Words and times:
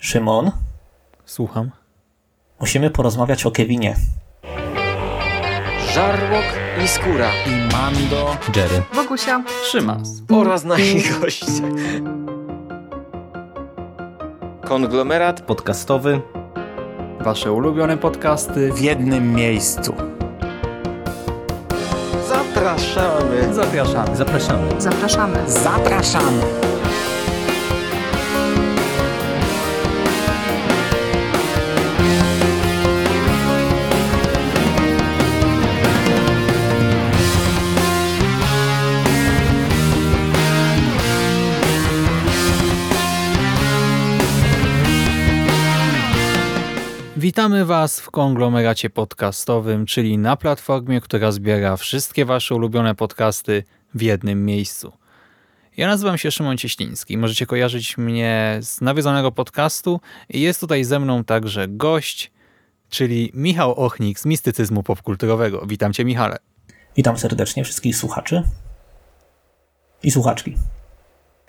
Szymon, 0.00 0.50
Słucham. 1.24 1.70
musimy 2.60 2.90
porozmawiać 2.90 3.46
o 3.46 3.50
Kevinie. 3.50 3.96
Żarłok 5.94 6.44
i 6.84 6.88
skóra. 6.88 7.28
I 7.46 7.72
Mando. 7.72 8.36
Jerry. 8.56 8.82
Wokusia. 8.94 9.42
Szymas. 9.64 10.22
Oraz 10.32 10.64
nasi 10.64 11.02
goście. 11.20 11.46
Konglomerat 14.64 15.40
Podcastowy. 15.40 16.20
Wasze 17.20 17.52
ulubione 17.52 17.96
podcasty 17.96 18.72
w 18.72 18.80
jednym 18.80 19.32
miejscu. 19.34 19.94
zapraszamy. 22.28 23.54
Zapraszamy. 23.54 24.16
Zapraszamy. 24.16 24.80
Zapraszamy. 24.80 25.50
Zapraszamy. 25.50 26.42
Witamy 47.30 47.64
Was 47.64 48.00
w 48.00 48.10
konglomeracie 48.10 48.90
podcastowym, 48.90 49.86
czyli 49.86 50.18
na 50.18 50.36
platformie, 50.36 51.00
która 51.00 51.32
zbiera 51.32 51.76
wszystkie 51.76 52.24
Wasze 52.24 52.54
ulubione 52.54 52.94
podcasty 52.94 53.64
w 53.94 54.02
jednym 54.02 54.44
miejscu. 54.44 54.92
Ja 55.76 55.86
nazywam 55.86 56.18
się 56.18 56.30
Szymon 56.30 56.56
Cieśliński. 56.56 57.18
Możecie 57.18 57.46
kojarzyć 57.46 57.98
mnie 57.98 58.58
z 58.62 58.80
nawiedzonego 58.80 59.32
podcastu 59.32 60.00
i 60.28 60.40
jest 60.40 60.60
tutaj 60.60 60.84
ze 60.84 61.00
mną 61.00 61.24
także 61.24 61.68
gość, 61.68 62.32
czyli 62.88 63.30
Michał 63.34 63.74
Ochnik 63.74 64.18
z 64.20 64.26
mistycyzmu 64.26 64.82
popkulturowego. 64.82 65.66
Witam 65.66 65.92
Cię 65.92 66.04
Michale. 66.04 66.36
Witam 66.96 67.18
serdecznie 67.18 67.64
wszystkich 67.64 67.96
słuchaczy 67.96 68.42
i 70.02 70.10
słuchaczki. 70.10 70.56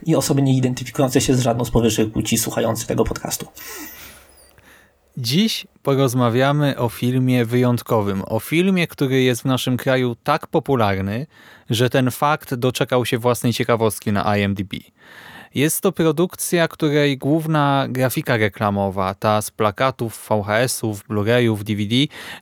I 0.05 0.16
osoby 0.16 0.42
nie 0.42 0.58
identyfikujące 0.58 1.22
się 1.22 1.36
z 1.36 1.39
żadną 1.39 1.66
z 1.66 1.72
powyższych 1.72 2.11
płci 2.11 2.38
słuchające 2.38 2.88
tego 2.88 3.03
podcastu. 3.03 3.48
Dziś 5.17 5.67
porozmawiamy 5.84 6.78
o 6.78 6.90
filmie 6.90 7.45
wyjątkowym. 7.45 8.23
O 8.26 8.40
filmie, 8.40 8.88
który 8.88 9.22
jest 9.22 9.42
w 9.42 9.45
naszym 9.45 9.78
kraju 9.78 10.16
tak 10.23 10.48
popularny, 10.48 11.28
że 11.70 11.90
ten 11.90 12.12
fakt 12.12 12.54
doczekał 12.56 13.06
się 13.06 13.17
własnej 13.17 13.54
ciekawostki 13.54 14.12
na 14.12 14.38
IMDb. 14.38 14.73
Jest 15.56 15.82
to 15.82 15.92
produkcja, 15.92 16.67
której 16.67 17.17
główna 17.17 17.86
grafika 17.89 18.38
reklamowa, 18.38 19.14
ta 19.14 19.42
z 19.42 19.52
plakatów, 19.52 20.30
VHS-ów, 20.30 21.04
Blu-rayów, 21.08 21.64
DVD, 21.64 21.95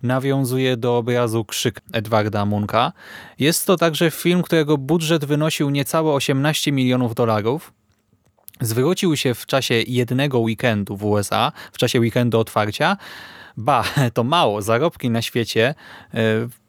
nawiązuje 0.03 0.77
do 0.77 0.97
obrazu 0.97 1.45
Krzyk 1.45 1.81
Edwarda 1.93 2.45
Munka. 2.45 2.91
Jest 3.39 3.65
to 3.65 3.77
także 3.77 4.11
film, 4.11 4.43
którego 4.43 4.77
budżet 4.77 5.25
wynosił 5.25 5.69
niecałe 5.69 6.13
18 6.13 6.71
milionów 6.71 7.15
dolarów, 7.15 7.73
zwrócił 8.61 9.17
się 9.17 9.33
w 9.33 9.45
czasie 9.45 9.75
jednego 9.87 10.39
weekendu 10.39 10.97
w 10.97 11.05
USA, 11.05 11.51
w 11.71 11.77
czasie 11.77 11.99
weekendu 11.99 12.39
otwarcia. 12.39 12.97
Ba, 13.57 13.83
to 14.13 14.23
mało. 14.23 14.61
Zarobki 14.61 15.09
na 15.09 15.21
świecie 15.21 15.75
e, 16.13 16.17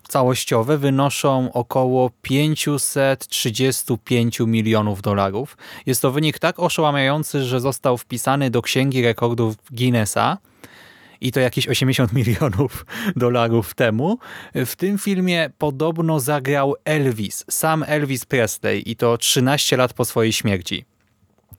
całościowe 0.09 0.79
wynoszą 0.79 1.53
około 1.53 2.11
535 2.23 4.41
milionów 4.41 5.03
dolarów. 5.03 5.57
Jest 5.87 6.03
to 6.03 6.11
wynik 6.11 6.39
tak 6.39 6.59
oszałamiający, 6.59 7.45
że 7.45 7.61
został 7.61 7.99
wpisany 7.99 8.51
do 8.51 8.63
Księgi 8.63 9.03
Rekordów 9.03 9.55
Guinnessa 9.71 10.39
i 11.21 11.33
to 11.33 11.41
jakieś 11.41 11.69
80 11.69 12.13
milionów 12.21 12.87
dolarów 13.17 13.75
temu. 13.75 14.19
W 14.55 14.77
tym 14.77 14.99
filmie 14.99 15.51
podobno 15.59 16.21
zagrał 16.21 16.75
Elvis, 16.85 17.45
sam 17.51 17.85
Elvis 17.87 18.25
Presley 18.25 18.91
i 18.91 18.97
to 18.97 19.19
13 19.19 19.77
lat 19.77 19.93
po 19.93 20.05
swojej 20.05 20.33
śmierci. 20.33 20.90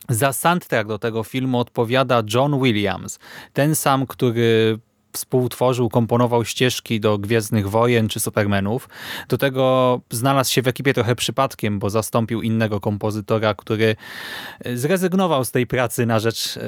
Za 0.09 0.33
soundtrack 0.33 0.87
do 0.87 0.99
tego 0.99 1.23
filmu 1.23 1.59
odpowiada 1.59 2.23
John 2.33 2.63
Williams, 2.63 3.19
ten 3.53 3.75
sam, 3.75 4.07
który 4.07 4.79
współtworzył, 5.13 5.89
komponował 5.89 6.45
ścieżki 6.45 6.99
do 6.99 7.17
Gwiezdnych 7.17 7.69
Wojen 7.69 8.07
czy 8.07 8.19
Supermanów. 8.19 8.89
Do 9.27 9.37
tego 9.37 10.01
znalazł 10.09 10.51
się 10.51 10.61
w 10.61 10.67
ekipie 10.67 10.93
trochę 10.93 11.15
przypadkiem, 11.15 11.79
bo 11.79 11.89
zastąpił 11.89 12.41
innego 12.41 12.79
kompozytora, 12.79 13.53
który 13.53 13.95
zrezygnował 14.75 15.45
z 15.45 15.51
tej 15.51 15.67
pracy 15.67 16.05
na 16.05 16.19
rzecz 16.19 16.57
e, 16.57 16.61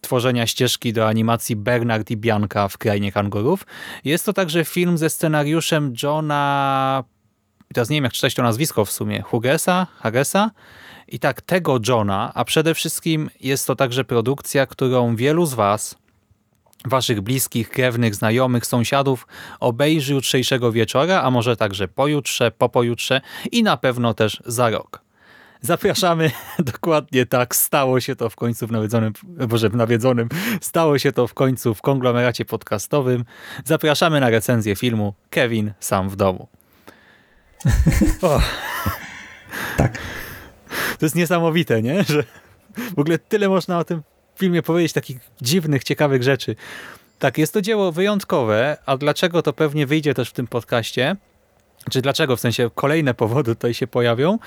tworzenia 0.00 0.46
ścieżki 0.46 0.92
do 0.92 1.08
animacji 1.08 1.56
Bernard 1.56 2.10
i 2.10 2.16
Bianka 2.16 2.68
w 2.68 2.78
Krainie 2.78 3.12
Kangurów. 3.12 3.66
Jest 4.04 4.26
to 4.26 4.32
także 4.32 4.64
film 4.64 4.98
ze 4.98 5.10
scenariuszem 5.10 5.94
Johna, 6.02 7.04
teraz 7.74 7.90
nie 7.90 7.96
wiem 7.96 8.04
jak 8.04 8.12
czytać 8.12 8.34
to 8.34 8.42
nazwisko 8.42 8.84
w 8.84 8.92
sumie, 8.92 9.22
Hugesa, 9.22 9.86
Hagesa, 9.98 10.50
i 11.12 11.18
tak 11.18 11.40
tego 11.40 11.78
Johna, 11.88 12.32
a 12.34 12.44
przede 12.44 12.74
wszystkim 12.74 13.30
jest 13.40 13.66
to 13.66 13.76
także 13.76 14.04
produkcja, 14.04 14.66
którą 14.66 15.16
wielu 15.16 15.46
z 15.46 15.54
Was, 15.54 16.02
Waszych 16.84 17.20
bliskich, 17.20 17.70
krewnych, 17.70 18.14
znajomych, 18.14 18.66
sąsiadów 18.66 19.26
obejrzy 19.60 20.14
jutrzejszego 20.14 20.72
wieczora, 20.72 21.22
a 21.22 21.30
może 21.30 21.56
także 21.56 21.88
pojutrze, 21.88 22.50
po 22.50 22.68
pojutrze 22.68 23.20
i 23.52 23.62
na 23.62 23.76
pewno 23.76 24.14
też 24.14 24.42
za 24.46 24.70
rok. 24.70 25.02
Zapraszamy, 25.60 26.30
dokładnie 26.58 27.26
tak, 27.26 27.56
stało 27.56 28.00
się 28.00 28.16
to 28.16 28.30
w 28.30 28.36
końcu 28.36 28.66
w 28.66 28.72
nawiedzonym, 28.72 29.12
boże, 29.22 29.68
w 29.68 29.76
nawiedzonym, 29.76 30.28
stało 30.60 30.98
się 30.98 31.12
to 31.12 31.26
w 31.26 31.34
końcu 31.34 31.74
w 31.74 31.82
konglomeracie 31.82 32.44
podcastowym. 32.44 33.24
Zapraszamy 33.64 34.20
na 34.20 34.30
recenzję 34.30 34.76
filmu 34.76 35.14
Kevin 35.30 35.72
sam 35.80 36.08
w 36.08 36.16
domu. 36.16 36.48
O. 38.22 38.40
Tak. 39.76 39.98
To 40.98 41.06
jest 41.06 41.14
niesamowite, 41.14 41.82
nie? 41.82 42.04
Że 42.04 42.24
w 42.96 42.98
ogóle 42.98 43.18
tyle 43.18 43.48
można 43.48 43.78
o 43.78 43.84
tym 43.84 44.02
filmie 44.36 44.62
powiedzieć, 44.62 44.92
takich 44.92 45.20
dziwnych, 45.40 45.84
ciekawych 45.84 46.22
rzeczy. 46.22 46.56
Tak, 47.18 47.38
jest 47.38 47.52
to 47.52 47.62
dzieło 47.62 47.92
wyjątkowe, 47.92 48.76
a 48.86 48.96
dlaczego 48.96 49.42
to 49.42 49.52
pewnie 49.52 49.86
wyjdzie 49.86 50.14
też 50.14 50.30
w 50.30 50.32
tym 50.32 50.46
podcaście, 50.46 51.16
czy 51.90 52.02
dlaczego, 52.02 52.36
w 52.36 52.40
sensie 52.40 52.70
kolejne 52.74 53.14
powody 53.14 53.54
tutaj 53.54 53.74
się 53.74 53.86
pojawią. 53.86 54.38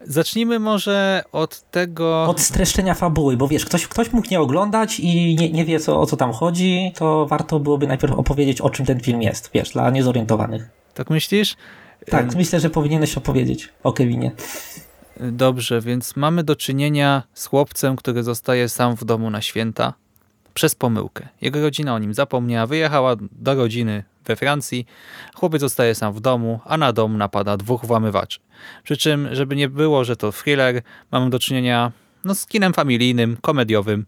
Zacznijmy 0.00 0.58
może 0.58 1.24
od 1.32 1.70
tego... 1.70 2.24
Od 2.24 2.40
streszczenia 2.40 2.94
fabuły, 2.94 3.36
bo 3.36 3.48
wiesz, 3.48 3.64
ktoś, 3.64 3.86
ktoś 3.86 4.12
mógł 4.12 4.28
nie 4.30 4.40
oglądać 4.40 5.00
i 5.00 5.36
nie, 5.36 5.50
nie 5.50 5.64
wie 5.64 5.80
co, 5.80 6.00
o 6.00 6.06
co 6.06 6.16
tam 6.16 6.32
chodzi, 6.32 6.92
to 6.96 7.26
warto 7.26 7.60
byłoby 7.60 7.86
najpierw 7.86 8.12
opowiedzieć, 8.12 8.60
o 8.60 8.70
czym 8.70 8.86
ten 8.86 9.00
film 9.00 9.22
jest, 9.22 9.50
wiesz, 9.54 9.70
dla 9.70 9.90
niezorientowanych. 9.90 10.68
Tak 10.94 11.10
myślisz? 11.10 11.56
Tak, 12.10 12.34
myślę, 12.34 12.60
że 12.60 12.70
powinieneś 12.70 13.16
opowiedzieć 13.16 13.68
o 13.82 13.92
Kevinie. 13.92 14.30
Dobrze, 15.20 15.80
więc 15.80 16.16
mamy 16.16 16.44
do 16.44 16.56
czynienia 16.56 17.22
z 17.34 17.46
chłopcem, 17.46 17.96
który 17.96 18.22
zostaje 18.22 18.68
sam 18.68 18.96
w 18.96 19.04
domu 19.04 19.30
na 19.30 19.42
święta 19.42 19.94
przez 20.54 20.74
pomyłkę. 20.74 21.28
Jego 21.40 21.62
rodzina 21.62 21.94
o 21.94 21.98
nim 21.98 22.14
zapomniała, 22.14 22.66
wyjechała 22.66 23.16
do 23.32 23.54
rodziny 23.54 24.04
we 24.24 24.36
Francji. 24.36 24.86
Chłopiec 25.34 25.60
zostaje 25.60 25.94
sam 25.94 26.12
w 26.12 26.20
domu, 26.20 26.60
a 26.64 26.76
na 26.76 26.92
dom 26.92 27.18
napada 27.18 27.56
dwóch 27.56 27.84
włamywaczy. 27.84 28.40
Przy 28.84 28.96
czym, 28.96 29.28
żeby 29.32 29.56
nie 29.56 29.68
było, 29.68 30.04
że 30.04 30.16
to 30.16 30.32
thriller, 30.32 30.82
mamy 31.12 31.30
do 31.30 31.38
czynienia 31.38 31.92
no, 32.24 32.34
z 32.34 32.46
kinem 32.46 32.72
familijnym, 32.72 33.36
komediowym. 33.40 34.06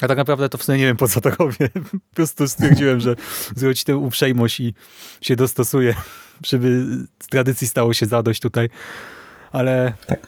A 0.00 0.08
tak 0.08 0.18
naprawdę 0.18 0.48
to 0.48 0.58
w 0.58 0.64
sumie 0.64 0.78
nie 0.78 0.84
wiem 0.84 0.96
po 0.96 1.08
co 1.08 1.20
to 1.20 1.30
robię. 1.30 1.68
Po 2.08 2.14
prostu 2.14 2.48
stwierdziłem, 2.48 3.00
że 3.00 3.16
zrobić 3.56 3.84
tę 3.84 3.96
uprzejmość 3.96 4.60
i 4.60 4.74
się 5.20 5.36
dostosuję, 5.36 5.94
żeby 6.46 6.86
z 7.22 7.26
tradycji 7.26 7.68
stało 7.68 7.94
się 7.94 8.06
zadość 8.06 8.40
tutaj 8.40 8.68
ale 9.56 9.92
Tak. 10.06 10.26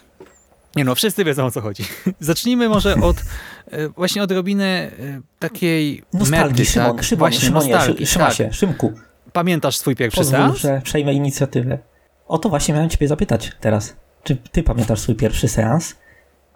nie 0.76 0.84
no, 0.84 0.94
wszyscy 0.94 1.24
wiedzą 1.24 1.46
o 1.46 1.50
co 1.50 1.60
chodzi. 1.60 1.84
Zacznijmy 2.20 2.68
może 2.68 2.94
od 2.94 3.16
e, 3.70 3.88
właśnie 3.88 4.22
odrobiny 4.22 4.64
e, 4.64 4.90
takiej 5.38 6.02
Nostalgii, 6.12 6.50
mety, 6.50 6.64
Szymon, 6.64 6.96
tak? 6.96 7.04
Szymon, 7.04 7.18
właśnie 7.18 7.40
Szymonie, 7.40 7.72
nostalgii, 7.74 8.06
Szy- 8.06 8.12
Szymasie, 8.12 8.52
Szymku. 8.52 8.92
tak. 8.96 9.04
Pamiętasz 9.32 9.76
swój 9.76 9.96
pierwszy 9.96 10.20
Pozwól, 10.20 10.38
seans? 10.38 10.58
że 10.58 10.80
przejmę 10.84 11.12
inicjatywę. 11.12 11.78
O 12.28 12.38
to 12.38 12.48
właśnie 12.48 12.74
miałem 12.74 12.90
ciebie 12.90 13.08
zapytać 13.08 13.52
teraz. 13.60 13.96
Czy 14.22 14.36
ty 14.36 14.62
pamiętasz 14.62 15.00
swój 15.00 15.14
pierwszy 15.14 15.48
seans? 15.48 15.94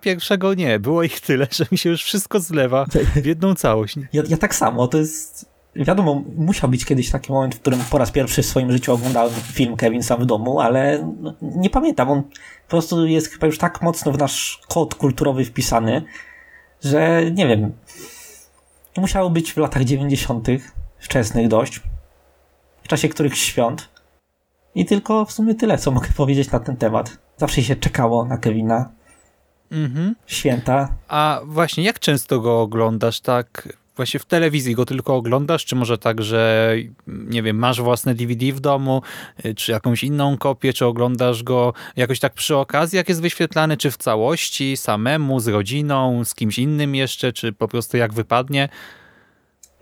Pierwszego 0.01 0.55
nie, 0.55 0.79
było 0.81 1.03
ich 1.03 1.21
tyle, 1.21 1.47
że 1.57 1.65
mi 1.73 1.79
się 1.79 1.91
już 1.91 2.05
wszystko 2.05 2.41
zlewa 2.41 2.87
w 3.23 3.27
jedną 3.27 3.55
całość. 3.55 3.95
Ja, 4.13 4.23
ja 4.29 4.37
tak 4.37 4.55
samo, 4.55 4.89
to 4.89 4.99
jest... 4.99 5.52
Wiadomo, 5.77 6.23
musiał 6.37 6.71
być 6.71 6.85
kiedyś 6.85 7.11
taki 7.11 7.33
moment, 7.33 7.55
w 7.55 7.61
którym 7.61 7.81
po 7.91 7.99
raz 7.99 8.11
pierwszy 8.11 8.43
w 8.43 8.47
swoim 8.47 8.73
życiu 8.73 8.93
oglądałem 8.93 9.33
film 9.33 9.77
Kevin 9.77 10.03
sam 10.03 10.21
w 10.21 10.27
domu, 10.27 10.61
ale 10.61 11.13
no, 11.21 11.35
nie 11.43 11.71
pamiętam. 11.71 12.11
On 12.11 12.23
po 12.23 12.69
prostu 12.69 13.07
jest 13.07 13.31
chyba 13.31 13.47
już 13.47 13.59
tak 13.59 13.83
mocno 13.83 14.13
w 14.13 14.19
nasz 14.19 14.61
kod 14.69 14.95
kulturowy 14.95 15.45
wpisany, 15.45 16.03
że 16.85 17.31
nie 17.31 17.47
wiem. 17.47 17.73
Musiało 18.97 19.31
być 19.31 19.53
w 19.53 19.57
latach 19.57 19.85
90., 19.85 20.49
wczesnych 20.99 21.49
dość, 21.49 21.81
w 22.85 22.89
czasie 22.89 23.09
których 23.09 23.37
świąt. 23.37 23.89
I 24.75 24.87
tylko 24.87 25.25
w 25.25 25.33
sumie 25.33 25.55
tyle, 25.55 25.79
co 25.79 25.91
mogę 25.91 26.09
powiedzieć 26.17 26.51
na 26.51 26.61
ten 26.61 26.77
temat. 26.77 27.19
Zawsze 27.37 27.63
się 27.63 27.77
czekało 27.77 28.25
na 28.25 28.39
Kevina. 28.39 28.91
Mhm. 29.71 30.15
święta. 30.27 30.89
A 31.09 31.41
właśnie, 31.45 31.85
jak 31.85 31.99
często 31.99 32.41
go 32.41 32.61
oglądasz 32.61 33.21
tak? 33.21 33.69
Właśnie 33.97 34.21
w 34.21 34.25
telewizji 34.25 34.75
go 34.75 34.85
tylko 34.85 35.15
oglądasz, 35.15 35.65
czy 35.65 35.77
może 35.77 35.99
tak, 35.99 36.23
że 36.23 36.75
nie 37.07 37.43
wiem, 37.43 37.57
masz 37.57 37.81
własne 37.81 38.15
DVD 38.15 38.53
w 38.53 38.61
domu, 38.61 39.03
y, 39.45 39.55
czy 39.55 39.73
jakąś 39.73 40.05
inną 40.05 40.39
kopię, 40.39 40.73
czy 40.73 40.87
oglądasz 40.87 41.43
go 41.43 41.73
jakoś 41.97 42.21
tak 42.21 42.33
przy 42.35 42.57
okazji, 42.57 42.97
jak 42.97 43.09
jest 43.09 43.23
wyświetlany, 43.23 43.77
czy 43.77 43.91
w 43.91 43.97
całości, 43.97 44.77
samemu, 44.77 45.41
z 45.41 45.49
rodziną, 45.49 46.25
z 46.25 46.35
kimś 46.35 46.59
innym 46.59 46.95
jeszcze, 46.95 47.33
czy 47.33 47.53
po 47.53 47.69
prostu 47.69 47.97
jak 47.97 48.13
wypadnie? 48.13 48.69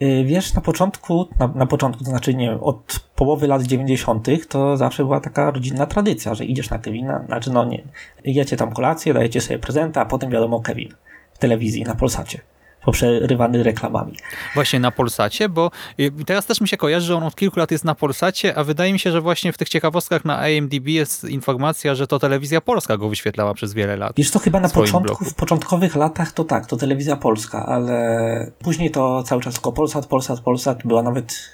Y, 0.02 0.24
Wiesz, 0.24 0.54
na 0.54 0.60
początku, 0.60 1.28
na, 1.38 1.48
na 1.48 1.66
początku, 1.66 2.04
to 2.04 2.10
znaczy 2.10 2.34
nie 2.34 2.50
wiem, 2.50 2.58
od 2.62 3.00
połowy 3.16 3.46
lat 3.46 3.62
90. 3.62 4.28
to 4.48 4.76
zawsze 4.76 5.04
była 5.04 5.20
taka 5.20 5.50
rodzinna 5.50 5.86
tradycja, 5.86 6.34
że 6.34 6.44
idziesz 6.44 6.70
na 6.70 6.78
Kevina, 6.78 7.24
znaczy 7.26 7.50
no 7.50 7.64
nie, 7.64 7.82
jecie 8.24 8.56
tam 8.56 8.72
kolację, 8.72 9.14
dajecie 9.14 9.40
sobie 9.40 9.58
prezenta, 9.58 10.00
a 10.00 10.04
potem 10.04 10.30
wiadomo 10.30 10.60
Kevin 10.60 10.94
w 11.32 11.38
telewizji, 11.38 11.82
na 11.82 11.94
Polsacie, 11.94 12.40
poprzerywany 12.84 13.62
reklamami. 13.62 14.16
Właśnie 14.54 14.80
na 14.80 14.90
Polsacie, 14.90 15.48
bo 15.48 15.70
y, 16.00 16.12
teraz 16.26 16.46
też 16.46 16.60
mi 16.60 16.68
się 16.68 16.76
kojarzy, 16.76 17.06
że 17.06 17.16
on 17.16 17.22
od 17.22 17.36
kilku 17.36 17.60
lat 17.60 17.70
jest 17.70 17.84
na 17.84 17.94
Polsacie, 17.94 18.58
a 18.58 18.64
wydaje 18.64 18.92
mi 18.92 18.98
się, 18.98 19.12
że 19.12 19.20
właśnie 19.20 19.52
w 19.52 19.58
tych 19.58 19.68
ciekawostkach 19.68 20.24
na 20.24 20.48
IMDb 20.48 20.88
jest 20.88 21.24
informacja, 21.24 21.94
że 21.94 22.06
to 22.06 22.18
telewizja 22.18 22.60
polska 22.60 22.96
go 22.96 23.08
wyświetlała 23.08 23.54
przez 23.54 23.74
wiele 23.74 23.96
lat. 23.96 24.12
Wiesz, 24.16 24.30
to 24.30 24.38
chyba 24.38 24.60
na 24.60 24.68
początku, 24.68 25.24
w 25.24 25.34
początkowych 25.34 25.96
latach 25.96 26.32
to 26.32 26.44
tak, 26.44 26.66
to 26.66 26.76
telewizja 26.76 27.16
polska, 27.16 27.66
ale 27.66 28.50
później 28.58 28.90
to 28.90 29.22
cały 29.22 29.42
czas 29.42 29.54
tylko 29.54 29.72
Polsat, 29.72 30.06
Polsat, 30.06 30.40
Polsat. 30.40 30.82
Była 30.84 31.02
nawet, 31.02 31.50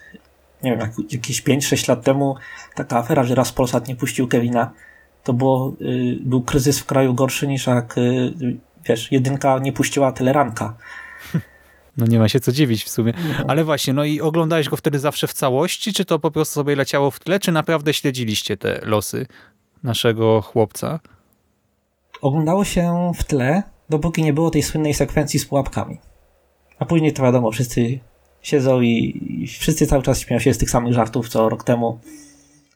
nie 0.63 0.71
wiem, 0.71 0.81
jak, 0.81 0.91
jakieś 1.13 1.43
5-6 1.43 1.89
lat 1.89 2.03
temu 2.05 2.37
taka 2.75 2.99
afera, 2.99 3.25
że 3.25 3.35
raz 3.35 3.53
Polsat 3.53 3.89
nie 3.89 3.97
puścił 3.97 4.29
Kevina. 4.29 4.71
To 5.25 5.33
było, 5.33 5.73
y, 5.81 6.19
był 6.21 6.43
kryzys 6.43 6.81
w 6.81 6.87
kraju 6.87 7.15
gorszy 7.15 7.47
niż 7.47 7.67
jak, 7.67 7.99
y, 7.99 8.33
wiesz, 8.89 9.13
jedynka 9.13 9.59
nie 9.59 9.73
puściła 9.73 10.13
teleranka. 10.13 10.75
No 11.97 12.07
nie 12.07 12.19
ma 12.19 12.29
się 12.29 12.41
co 12.41 12.53
dziwić 12.53 12.85
w 12.85 12.89
sumie. 12.89 13.13
Ale 13.49 13.65
właśnie, 13.65 13.93
no 13.93 14.05
i 14.05 14.21
oglądałeś 14.21 14.69
go 14.69 14.77
wtedy 14.77 14.99
zawsze 14.99 15.27
w 15.27 15.33
całości, 15.33 15.93
czy 15.93 16.05
to 16.05 16.19
po 16.19 16.31
prostu 16.31 16.55
sobie 16.55 16.77
leciało 16.77 17.11
w 17.11 17.21
tle, 17.21 17.41
czy 17.41 17.53
naprawdę 17.53 17.95
śledziliście 17.95 18.57
te 18.57 18.81
losy 18.83 19.27
naszego 19.83 20.43
chłopca? 20.43 21.01
Oglądało 22.23 22.65
się 22.65 23.13
w 23.19 23.25
tle, 23.25 23.63
dopóki 23.89 24.23
nie 24.23 24.33
było 24.33 24.51
tej 24.51 24.63
słynnej 24.63 24.95
sekwencji 24.95 25.41
z 25.41 25.47
pułapkami. 25.47 25.99
A 26.79 26.85
później 26.85 27.13
to 27.13 27.23
wiadomo, 27.23 27.51
wszyscy 27.51 27.99
siedzą 28.43 28.81
i, 28.81 29.23
i 29.41 29.47
wszyscy 29.47 29.87
cały 29.87 30.03
czas 30.03 30.21
śmieją 30.21 30.41
się 30.41 30.55
z 30.55 30.59
tych 30.59 30.71
samych 30.71 30.93
żartów, 30.93 31.29
co 31.29 31.49
rok 31.49 31.65
temu. 31.65 32.01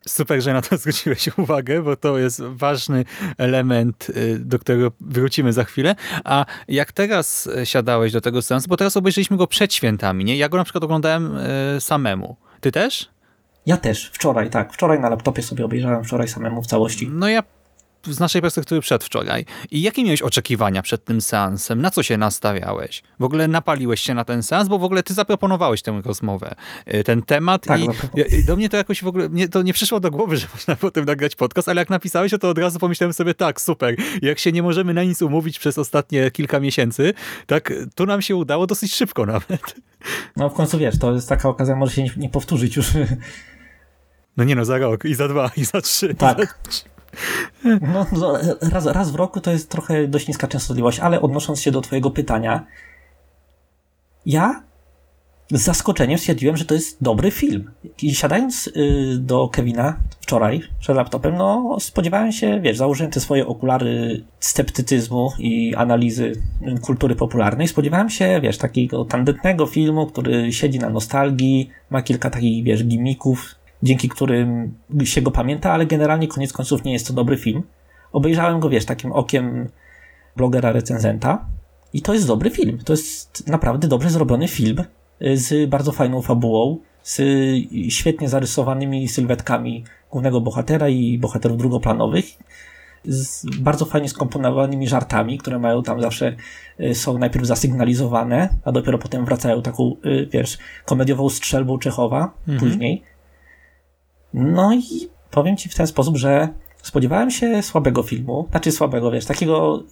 Super, 0.08 0.42
że 0.42 0.52
na 0.52 0.62
to 0.62 0.76
zwróciłeś 0.78 1.38
uwagę, 1.38 1.82
bo 1.82 1.96
to 1.96 2.18
jest 2.18 2.42
ważny 2.42 3.04
element, 3.38 4.10
y, 4.10 4.38
do 4.38 4.58
którego 4.58 4.92
wrócimy 5.00 5.52
za 5.52 5.64
chwilę. 5.64 5.94
A 6.24 6.46
jak 6.68 6.92
teraz 6.92 7.46
y, 7.46 7.66
siadałeś 7.66 8.12
do 8.12 8.20
tego 8.20 8.42
seansu, 8.42 8.68
bo 8.68 8.76
teraz 8.76 8.96
obejrzeliśmy 8.96 9.36
go 9.36 9.46
przed 9.46 9.74
świętami, 9.74 10.24
nie? 10.24 10.36
Ja 10.36 10.48
go 10.48 10.56
na 10.56 10.64
przykład 10.64 10.84
oglądałem 10.84 11.36
y, 11.36 11.80
samemu. 11.80 12.36
Ty 12.60 12.72
też? 12.72 13.10
Ja 13.66 13.76
też, 13.76 14.10
wczoraj, 14.14 14.50
tak. 14.50 14.72
Wczoraj 14.72 15.00
na 15.00 15.08
laptopie 15.08 15.42
sobie 15.42 15.64
obejrzałem, 15.64 16.04
wczoraj 16.04 16.28
samemu 16.28 16.62
w 16.62 16.66
całości. 16.66 17.08
No 17.12 17.28
ja 17.28 17.42
z 18.06 18.20
naszej 18.20 18.42
perspektywy 18.42 18.80
przedwczoraj. 18.80 19.44
I 19.70 19.82
jakie 19.82 20.04
miałeś 20.04 20.22
oczekiwania 20.22 20.82
przed 20.82 21.04
tym 21.04 21.20
seansem? 21.20 21.82
Na 21.82 21.90
co 21.90 22.02
się 22.02 22.16
nastawiałeś? 22.16 23.02
W 23.20 23.24
ogóle 23.24 23.48
napaliłeś 23.48 24.00
się 24.00 24.14
na 24.14 24.24
ten 24.24 24.42
seans, 24.42 24.68
bo 24.68 24.78
w 24.78 24.84
ogóle 24.84 25.02
ty 25.02 25.14
zaproponowałeś 25.14 25.82
tę 25.82 26.00
rozmowę, 26.04 26.54
y, 26.94 27.04
ten 27.04 27.22
temat 27.22 27.66
Tak, 27.66 27.80
i 27.80 27.86
zaproponowałem. 27.86 28.40
i 28.40 28.44
do 28.44 28.56
mnie 28.56 28.68
to 28.68 28.76
jakoś 28.76 29.02
w 29.02 29.06
ogóle, 29.06 29.28
mnie 29.28 29.48
to 29.48 29.62
nie 29.62 29.72
przyszło 29.72 30.00
do 30.00 30.10
głowy, 30.10 30.36
że 30.40 30.46
można 30.54 30.76
potem 30.76 31.04
nagrać 31.04 31.36
podcast, 31.36 31.68
ale 31.68 31.80
jak 31.80 31.90
napisałeś, 31.90 32.30
to, 32.32 32.38
to 32.38 32.48
od 32.48 32.58
razu 32.58 32.78
pomyślałem 32.78 33.12
sobie, 33.12 33.34
tak, 33.34 33.60
super, 33.60 33.96
jak 34.22 34.38
się 34.38 34.52
nie 34.52 34.62
możemy 34.62 34.94
na 34.94 35.04
nic 35.04 35.22
umówić 35.22 35.58
przez 35.58 35.78
ostatnie 35.78 36.30
kilka 36.30 36.60
miesięcy, 36.60 37.14
tak, 37.46 37.72
to 37.94 38.06
nam 38.06 38.22
się 38.22 38.36
udało 38.36 38.66
dosyć 38.66 38.94
szybko 38.94 39.26
nawet. 39.26 39.74
No 40.36 40.50
w 40.50 40.54
końcu 40.54 40.78
wiesz, 40.78 40.98
to 40.98 41.12
jest 41.12 41.28
taka 41.28 41.48
okazja, 41.48 41.76
może 41.76 41.92
się 41.92 42.02
nie, 42.02 42.10
nie 42.16 42.28
powtórzyć 42.28 42.76
już. 42.76 42.90
No 44.36 44.44
nie 44.44 44.54
no, 44.54 44.64
za 44.64 44.78
rok 44.78 45.04
i 45.04 45.14
za 45.14 45.28
dwa, 45.28 45.50
i 45.56 45.64
za 45.64 45.80
trzy. 45.80 46.14
Tak. 46.14 46.58
Za. 46.70 46.90
No, 47.64 48.06
no, 48.12 48.38
raz, 48.72 48.86
raz 48.86 49.10
w 49.10 49.14
roku 49.14 49.40
to 49.40 49.50
jest 49.50 49.68
trochę 49.68 50.08
dość 50.08 50.28
niska 50.28 50.48
częstotliwość, 50.48 51.00
ale 51.00 51.20
odnosząc 51.20 51.60
się 51.60 51.70
do 51.70 51.80
twojego 51.80 52.10
pytania, 52.10 52.66
ja 54.26 54.62
z 55.50 55.60
zaskoczeniem 55.62 56.18
stwierdziłem, 56.18 56.56
że 56.56 56.64
to 56.64 56.74
jest 56.74 57.02
dobry 57.02 57.30
film. 57.30 57.70
I 58.02 58.14
siadając 58.14 58.66
y, 58.66 58.72
do 59.18 59.48
Kevina 59.48 59.96
wczoraj 60.20 60.62
przed 60.80 60.96
laptopem, 60.96 61.36
no 61.36 61.76
spodziewałem 61.80 62.32
się, 62.32 62.60
wiesz, 62.60 62.76
założyłem 62.76 63.12
te 63.12 63.20
swoje 63.20 63.46
okulary 63.46 64.24
sceptycyzmu 64.40 65.32
i 65.38 65.74
analizy 65.74 66.32
kultury 66.82 67.14
popularnej. 67.14 67.68
Spodziewałem 67.68 68.10
się, 68.10 68.40
wiesz, 68.42 68.58
takiego 68.58 69.04
tandetnego 69.04 69.66
filmu, 69.66 70.06
który 70.06 70.52
siedzi 70.52 70.78
na 70.78 70.90
nostalgii, 70.90 71.70
ma 71.90 72.02
kilka 72.02 72.30
takich, 72.30 72.64
wiesz, 72.64 72.84
gimmików, 72.84 73.54
dzięki 73.82 74.08
którym 74.08 74.74
się 75.04 75.22
go 75.22 75.30
pamięta, 75.30 75.72
ale 75.72 75.86
generalnie 75.86 76.28
koniec 76.28 76.52
końców 76.52 76.84
nie 76.84 76.92
jest 76.92 77.06
to 77.06 77.12
dobry 77.12 77.36
film. 77.36 77.62
Obejrzałem 78.12 78.60
go, 78.60 78.70
wiesz, 78.70 78.84
takim 78.84 79.12
okiem 79.12 79.68
blogera 80.36 80.72
recenzenta 80.72 81.44
i 81.92 82.02
to 82.02 82.14
jest 82.14 82.26
dobry 82.26 82.50
film. 82.50 82.78
To 82.84 82.92
jest 82.92 83.48
naprawdę 83.48 83.88
dobrze 83.88 84.10
zrobiony 84.10 84.48
film 84.48 84.84
y, 85.22 85.36
z 85.36 85.70
bardzo 85.70 85.92
fajną 85.92 86.22
fabułą, 86.22 86.78
z 87.02 87.22
świetnie 87.88 88.28
zarysowanymi 88.28 89.08
sylwetkami 89.08 89.84
głównego 90.10 90.40
bohatera 90.40 90.88
i 90.88 91.18
bohaterów 91.18 91.58
drugoplanowych, 91.58 92.24
z 93.04 93.46
bardzo 93.60 93.84
fajnie 93.84 94.08
skomponowanymi 94.08 94.88
żartami, 94.88 95.38
które 95.38 95.58
mają 95.58 95.82
tam 95.82 96.00
zawsze, 96.00 96.36
y, 96.80 96.94
są 96.94 97.18
najpierw 97.18 97.46
zasygnalizowane, 97.46 98.48
a 98.64 98.72
dopiero 98.72 98.98
potem 98.98 99.24
wracają 99.24 99.62
taką, 99.62 99.96
y, 100.04 100.28
wiesz, 100.32 100.58
komediową 100.84 101.28
strzelbą 101.28 101.78
Czechowa 101.78 102.34
później. 102.58 103.02
No 104.34 104.74
i 104.74 105.08
powiem 105.30 105.56
ci 105.56 105.68
w 105.68 105.74
ten 105.74 105.86
sposób, 105.86 106.16
że 106.16 106.48
spodziewałem 106.82 107.30
się 107.30 107.62
słabego 107.62 108.02
filmu, 108.02 108.48
znaczy 108.50 108.72
słabego, 108.72 109.10
wiesz, 109.10 109.24
takiego 109.24 109.82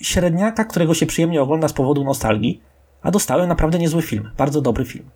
średniaka, 0.00 0.64
którego 0.64 0.94
się 0.94 1.06
przyjemnie 1.06 1.42
ogląda 1.42 1.68
z 1.68 1.72
powodu 1.72 2.04
nostalgii, 2.04 2.60
a 3.02 3.10
dostałem 3.10 3.48
naprawdę 3.48 3.78
niezły 3.78 4.02
film, 4.02 4.30
bardzo 4.36 4.60
dobry 4.60 4.84
film. 4.84 5.10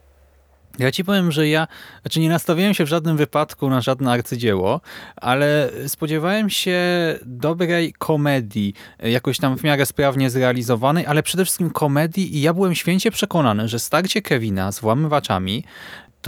Ja 0.78 0.92
ci 0.92 1.04
powiem, 1.04 1.32
że 1.32 1.48
ja, 1.48 1.66
znaczy 2.02 2.20
nie 2.20 2.28
nastawiałem 2.28 2.74
się 2.74 2.84
w 2.84 2.88
żadnym 2.88 3.16
wypadku 3.16 3.70
na 3.70 3.80
żadne 3.80 4.12
arcydzieło, 4.12 4.80
ale 5.16 5.70
spodziewałem 5.86 6.50
się 6.50 6.78
dobrej 7.26 7.92
komedii, 7.92 8.74
jakoś 9.02 9.38
tam 9.38 9.58
w 9.58 9.64
miarę 9.64 9.86
sprawnie 9.86 10.30
zrealizowanej, 10.30 11.06
ale 11.06 11.22
przede 11.22 11.44
wszystkim 11.44 11.70
komedii 11.70 12.36
i 12.36 12.40
ja 12.40 12.54
byłem 12.54 12.74
święcie 12.74 13.10
przekonany, 13.10 13.68
że 13.68 13.78
starcie 13.78 14.22
Kevina 14.22 14.72
z 14.72 14.80
włamywaczami 14.80 15.64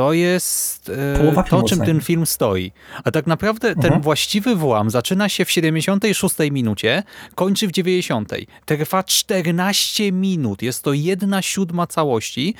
to 0.00 0.12
jest 0.12 0.90
e, 1.14 1.18
Połowa 1.18 1.42
to, 1.42 1.62
czym 1.62 1.80
ten 1.80 2.00
film 2.00 2.26
stoi. 2.26 2.72
A 3.04 3.10
tak 3.10 3.26
naprawdę 3.26 3.74
ten 3.74 3.84
Mhm. 3.84 4.02
właściwy 4.02 4.56
włam 4.56 4.90
zaczyna 4.90 5.28
się 5.28 5.44
w 5.44 5.50
76 5.50 6.34
minucie, 6.50 7.02
kończy 7.34 7.68
w 7.68 7.72
90. 7.72 8.32
Trwa 8.66 9.02
14 9.02 10.12
minut. 10.12 10.62
Jest 10.62 10.82
to 10.84 10.92
jedna 10.92 11.42
siódma 11.42 11.86
całości 11.86 12.54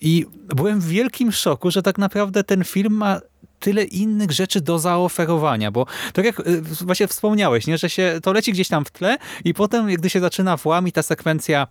i 0.00 0.26
byłem 0.56 0.80
w 0.80 0.88
wielkim 0.88 1.32
szoku, 1.32 1.70
że 1.70 1.82
tak 1.82 1.98
naprawdę 1.98 2.44
ten 2.44 2.64
film 2.64 2.92
ma 2.92 3.20
tyle 3.58 3.84
innych 3.84 4.30
rzeczy 4.30 4.60
do 4.60 4.78
zaoferowania, 4.78 5.70
bo 5.70 5.86
tak 6.12 6.24
jak 6.24 6.40
y, 6.40 6.62
właśnie 6.62 7.08
wspomniałeś, 7.08 7.66
nie, 7.66 7.78
że 7.78 7.90
się 7.90 8.18
to 8.22 8.32
leci 8.32 8.52
gdzieś 8.52 8.68
tam 8.68 8.84
w 8.84 8.90
tle 8.90 9.16
i 9.44 9.54
potem, 9.54 9.86
gdy 9.86 10.10
się 10.10 10.20
zaczyna 10.20 10.56
włam 10.56 10.88
i 10.88 10.92
ta 10.92 11.02
sekwencja 11.02 11.66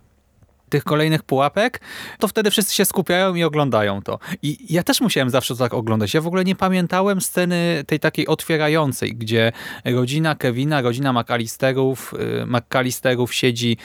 tych 0.68 0.84
kolejnych 0.84 1.22
pułapek, 1.22 1.80
to 2.18 2.28
wtedy 2.28 2.50
wszyscy 2.50 2.74
się 2.74 2.84
skupiają 2.84 3.34
i 3.34 3.44
oglądają 3.44 4.02
to. 4.02 4.18
I 4.42 4.74
ja 4.74 4.82
też 4.82 5.00
musiałem 5.00 5.30
zawsze 5.30 5.54
to 5.54 5.58
tak 5.58 5.74
oglądać. 5.74 6.14
Ja 6.14 6.20
w 6.20 6.26
ogóle 6.26 6.44
nie 6.44 6.54
pamiętałem 6.54 7.20
sceny 7.20 7.84
tej 7.86 8.00
takiej 8.00 8.26
otwierającej, 8.26 9.14
gdzie 9.14 9.52
rodzina 9.84 10.34
Kevina, 10.34 10.82
rodzina 10.82 11.12
McAllisterów, 11.12 12.14
y, 12.42 12.46
McAllisterów 12.46 13.34
siedzi 13.34 13.76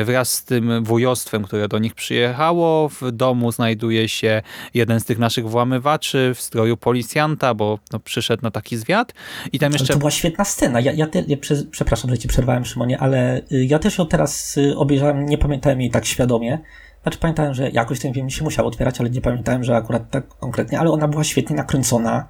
y, 0.00 0.04
wraz 0.04 0.32
z 0.32 0.44
tym 0.44 0.84
wujostwem, 0.84 1.42
które 1.42 1.68
do 1.68 1.78
nich 1.78 1.94
przyjechało. 1.94 2.88
W 2.88 3.12
domu 3.12 3.52
znajduje 3.52 4.08
się 4.08 4.42
jeden 4.74 5.00
z 5.00 5.04
tych 5.04 5.18
naszych 5.18 5.48
włamywaczy 5.48 6.32
w 6.34 6.40
stroju 6.40 6.76
policjanta, 6.76 7.54
bo 7.54 7.78
no, 7.92 7.98
przyszedł 7.98 8.42
na 8.42 8.50
taki 8.50 8.76
zwiat. 8.76 9.14
I 9.52 9.58
tam 9.58 9.72
jeszcze 9.72 9.92
to 9.92 9.98
była 9.98 10.10
świetna 10.10 10.44
scena. 10.44 10.80
Ja, 10.80 10.92
ja, 10.92 11.06
te, 11.06 11.24
ja 11.28 11.36
prze, 11.36 11.62
przepraszam, 11.70 12.10
że 12.10 12.18
ci 12.18 12.28
przerwałem, 12.28 12.64
Szymonie, 12.64 12.98
ale 12.98 13.42
y, 13.52 13.64
ja 13.64 13.78
też 13.78 13.98
ją 13.98 14.06
teraz 14.06 14.58
obejrzałem, 14.76 15.26
nie 15.26 15.38
pamiętałem 15.38 15.80
jej 15.80 15.90
tak 15.90 16.04
świadomie. 16.22 16.58
Znaczy 17.02 17.18
pamiętałem, 17.18 17.54
że 17.54 17.70
jakoś 17.70 18.00
ten 18.00 18.14
film 18.14 18.30
się 18.30 18.44
musiał 18.44 18.66
otwierać, 18.66 19.00
ale 19.00 19.10
nie 19.10 19.20
pamiętałem, 19.20 19.64
że 19.64 19.76
akurat 19.76 20.10
tak 20.10 20.28
konkretnie, 20.28 20.80
ale 20.80 20.90
ona 20.90 21.08
była 21.08 21.24
świetnie 21.24 21.56
nakręcona. 21.56 22.28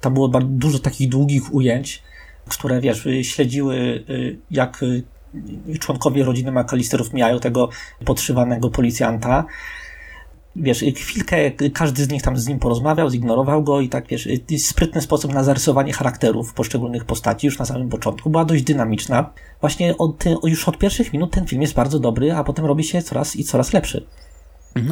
Tam 0.00 0.14
było 0.14 0.28
bardzo 0.28 0.48
dużo 0.48 0.78
takich 0.78 1.08
długich 1.08 1.54
ujęć, 1.54 2.02
które, 2.48 2.80
wiesz, 2.80 3.08
śledziły 3.22 3.76
y, 3.76 4.38
jak 4.50 4.82
y, 4.82 5.04
członkowie 5.78 6.24
rodziny 6.24 6.52
McAllisterów 6.52 7.12
mijają 7.12 7.40
tego 7.40 7.68
podszywanego 8.04 8.70
policjanta. 8.70 9.44
Wiesz, 10.56 10.84
chwilkę 10.96 11.50
każdy 11.50 12.04
z 12.04 12.08
nich 12.08 12.22
tam 12.22 12.36
z 12.36 12.46
nim 12.46 12.58
porozmawiał, 12.58 13.10
zignorował 13.10 13.62
go 13.62 13.80
i 13.80 13.88
tak, 13.88 14.06
wiesz, 14.08 14.28
sprytny 14.58 15.00
sposób 15.00 15.32
na 15.32 15.44
zarysowanie 15.44 15.92
charakterów 15.92 16.54
poszczególnych 16.54 17.04
postaci 17.04 17.46
już 17.46 17.58
na 17.58 17.64
samym 17.64 17.88
początku 17.88 18.30
była 18.30 18.44
dość 18.44 18.62
dynamiczna. 18.62 19.30
Właśnie 19.60 19.98
od, 19.98 20.24
już 20.44 20.68
od 20.68 20.78
pierwszych 20.78 21.12
minut 21.12 21.30
ten 21.30 21.46
film 21.46 21.62
jest 21.62 21.74
bardzo 21.74 21.98
dobry, 21.98 22.32
a 22.32 22.44
potem 22.44 22.64
robi 22.64 22.84
się 22.84 23.02
coraz 23.02 23.36
i 23.36 23.44
coraz 23.44 23.72
lepszy. 23.72 24.06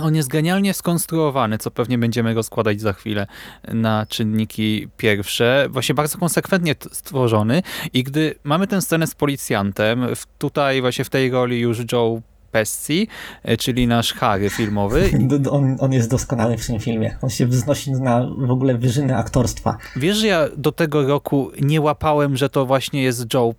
On 0.03 0.15
jest 0.15 0.29
genialnie 0.29 0.75
skonstruowany, 0.75 1.59
co 1.59 1.71
pewnie 1.71 1.99
będziemy 1.99 2.35
go 2.35 2.43
składać 2.43 2.81
za 2.81 2.93
chwilę 2.93 3.27
na 3.69 4.07
czynniki 4.07 4.89
pierwsze. 4.97 5.67
Właśnie 5.71 5.95
bardzo 5.95 6.19
konsekwentnie 6.19 6.75
stworzony 6.93 7.63
i 7.93 8.03
gdy 8.03 8.35
mamy 8.45 8.67
tę 8.67 8.83
scenę 8.83 9.07
z 9.07 9.15
policjantem, 9.15 10.07
tutaj 10.39 10.81
właśnie 10.81 11.05
w 11.05 11.11
tej 11.11 11.31
roli 11.31 11.61
już 11.61 11.79
Joe 11.93 12.21
Pesci, 12.53 13.09
e, 13.43 13.57
czyli 13.57 13.87
nasz 13.87 14.13
Harry 14.13 14.51
filmowy. 14.51 15.11
On, 15.51 15.77
on 15.81 15.93
jest 15.93 16.11
doskonały 16.11 16.57
w 16.57 16.67
tym 16.67 16.81
filmie. 16.81 17.17
On 17.23 17.31
się 17.31 17.47
wznosi 17.47 17.93
na 17.93 18.27
w 18.39 18.51
ogóle 18.51 18.79
wyżyny 18.79 19.17
aktorstwa. 19.17 19.77
Wiesz, 19.97 20.17
że 20.17 20.27
ja 20.27 20.49
do 20.57 20.73
tego 20.73 21.07
roku 21.07 21.51
nie 21.61 21.81
łapałem, 21.81 22.37
że 22.37 22.49
to 22.49 22.67
właśnie 22.67 23.03
jest 23.03 23.35
Joe 23.35 23.55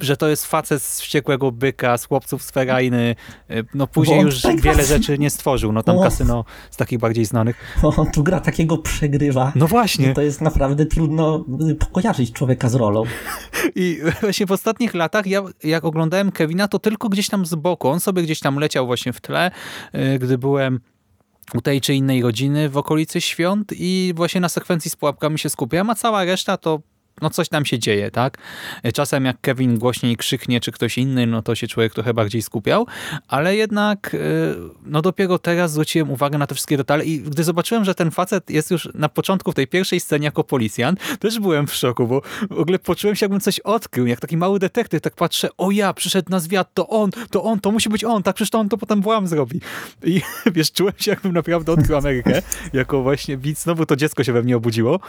że 0.00 0.16
to 0.16 0.28
jest 0.28 0.46
facet 0.46 0.82
z 0.82 1.00
wściekłego 1.00 1.52
byka, 1.52 1.98
z 1.98 2.04
chłopców 2.04 2.42
z 2.42 2.50
Ferajny. 2.50 3.16
Y, 3.50 3.64
no 3.74 3.86
później 3.86 4.20
już 4.20 4.42
tak 4.42 4.60
wiele 4.60 4.84
rzeczy 4.84 5.18
nie 5.18 5.30
stworzył. 5.30 5.72
No 5.72 5.82
tam 5.82 5.98
o. 5.98 6.02
kasyno 6.02 6.44
z 6.70 6.76
takich 6.76 6.98
bardziej 6.98 7.24
znanych. 7.24 7.76
On 7.96 8.10
tu 8.10 8.22
gra 8.22 8.40
takiego 8.40 8.78
przegrywa. 8.78 9.52
No 9.54 9.66
właśnie. 9.66 10.14
To 10.14 10.22
jest 10.22 10.40
naprawdę 10.40 10.86
trudno 10.86 11.44
y, 11.70 11.74
pokojarzyć 11.74 12.32
człowieka 12.32 12.68
z 12.68 12.74
rolą. 12.74 13.04
I 13.74 14.00
właśnie 14.20 14.46
w 14.46 14.52
ostatnich 14.52 14.94
latach 14.94 15.26
ja 15.26 15.42
jak 15.64 15.84
oglądałem 15.84 16.32
Kevina, 16.32 16.68
to 16.68 16.78
tylko 16.78 17.08
gdzieś 17.08 17.28
tam 17.28 17.46
z 17.46 17.54
boku. 17.54 17.88
On 17.88 18.00
sobie 18.00 18.22
gdzieś 18.22 18.40
tam 18.40 18.58
leciał 18.58 18.86
właśnie 18.86 19.12
w 19.12 19.20
tle, 19.20 19.50
y, 19.94 20.18
gdy 20.18 20.38
byłem 20.38 20.80
u 21.54 21.60
tej 21.60 21.80
czy 21.80 21.94
innej 21.94 22.22
rodziny 22.22 22.68
w 22.68 22.76
okolicy 22.76 23.20
świąt 23.20 23.72
i 23.76 24.12
właśnie 24.16 24.40
na 24.40 24.48
sekwencji 24.48 24.90
z 24.90 24.96
pułapkami 24.96 25.38
się 25.38 25.50
skupiałem, 25.50 25.90
a 25.90 25.94
cała 25.94 26.24
reszta 26.24 26.56
to 26.56 26.80
no 27.22 27.30
coś 27.30 27.48
tam 27.48 27.64
się 27.64 27.78
dzieje, 27.78 28.10
tak? 28.10 28.38
Czasem 28.94 29.24
jak 29.24 29.40
Kevin 29.40 29.78
głośniej 29.78 30.16
krzyknie, 30.16 30.60
czy 30.60 30.72
ktoś 30.72 30.98
inny, 30.98 31.26
no 31.26 31.42
to 31.42 31.54
się 31.54 31.66
człowiek 31.66 31.94
trochę 31.94 32.14
bardziej 32.14 32.42
skupiał, 32.42 32.86
ale 33.28 33.56
jednak 33.56 34.14
e, 34.14 34.18
no 34.86 35.02
dopiero 35.02 35.38
teraz 35.38 35.72
zwróciłem 35.72 36.10
uwagę 36.10 36.38
na 36.38 36.46
te 36.46 36.54
wszystkie 36.54 36.76
detale 36.76 37.04
i 37.04 37.20
gdy 37.20 37.44
zobaczyłem, 37.44 37.84
że 37.84 37.94
ten 37.94 38.10
facet 38.10 38.50
jest 38.50 38.70
już 38.70 38.88
na 38.94 39.08
początku 39.08 39.52
w 39.52 39.54
tej 39.54 39.66
pierwszej 39.66 40.00
scenie 40.00 40.24
jako 40.24 40.44
policjant, 40.44 41.18
też 41.18 41.40
byłem 41.40 41.66
w 41.66 41.74
szoku, 41.74 42.06
bo 42.06 42.22
w 42.50 42.60
ogóle 42.60 42.78
poczułem 42.78 43.16
się 43.16 43.24
jakbym 43.24 43.40
coś 43.40 43.60
odkrył, 43.60 44.06
jak 44.06 44.20
taki 44.20 44.36
mały 44.36 44.58
detektyw, 44.58 45.00
tak 45.00 45.14
patrzę, 45.14 45.48
o 45.58 45.70
ja, 45.70 45.94
przyszedł 45.94 46.30
na 46.30 46.40
zwiat, 46.40 46.74
to 46.74 46.88
on, 46.88 47.10
to 47.30 47.42
on, 47.42 47.60
to 47.60 47.70
musi 47.72 47.88
być 47.88 48.04
on, 48.04 48.22
tak 48.22 48.36
przecież 48.36 48.50
to 48.50 48.58
on 48.58 48.68
to 48.68 48.78
potem 48.78 49.02
włam 49.02 49.26
zrobi. 49.26 49.60
I 50.04 50.20
wiesz, 50.54 50.72
czułem 50.72 50.94
się 50.98 51.10
jakbym 51.10 51.32
naprawdę 51.32 51.72
odkrył 51.72 51.96
Amerykę, 51.96 52.42
jako 52.72 53.02
właśnie 53.02 53.36
widz, 53.36 53.62
znowu 53.62 53.86
to 53.86 53.96
dziecko 53.96 54.24
się 54.24 54.32
we 54.32 54.42
mnie 54.42 54.56
obudziło, 54.56 55.00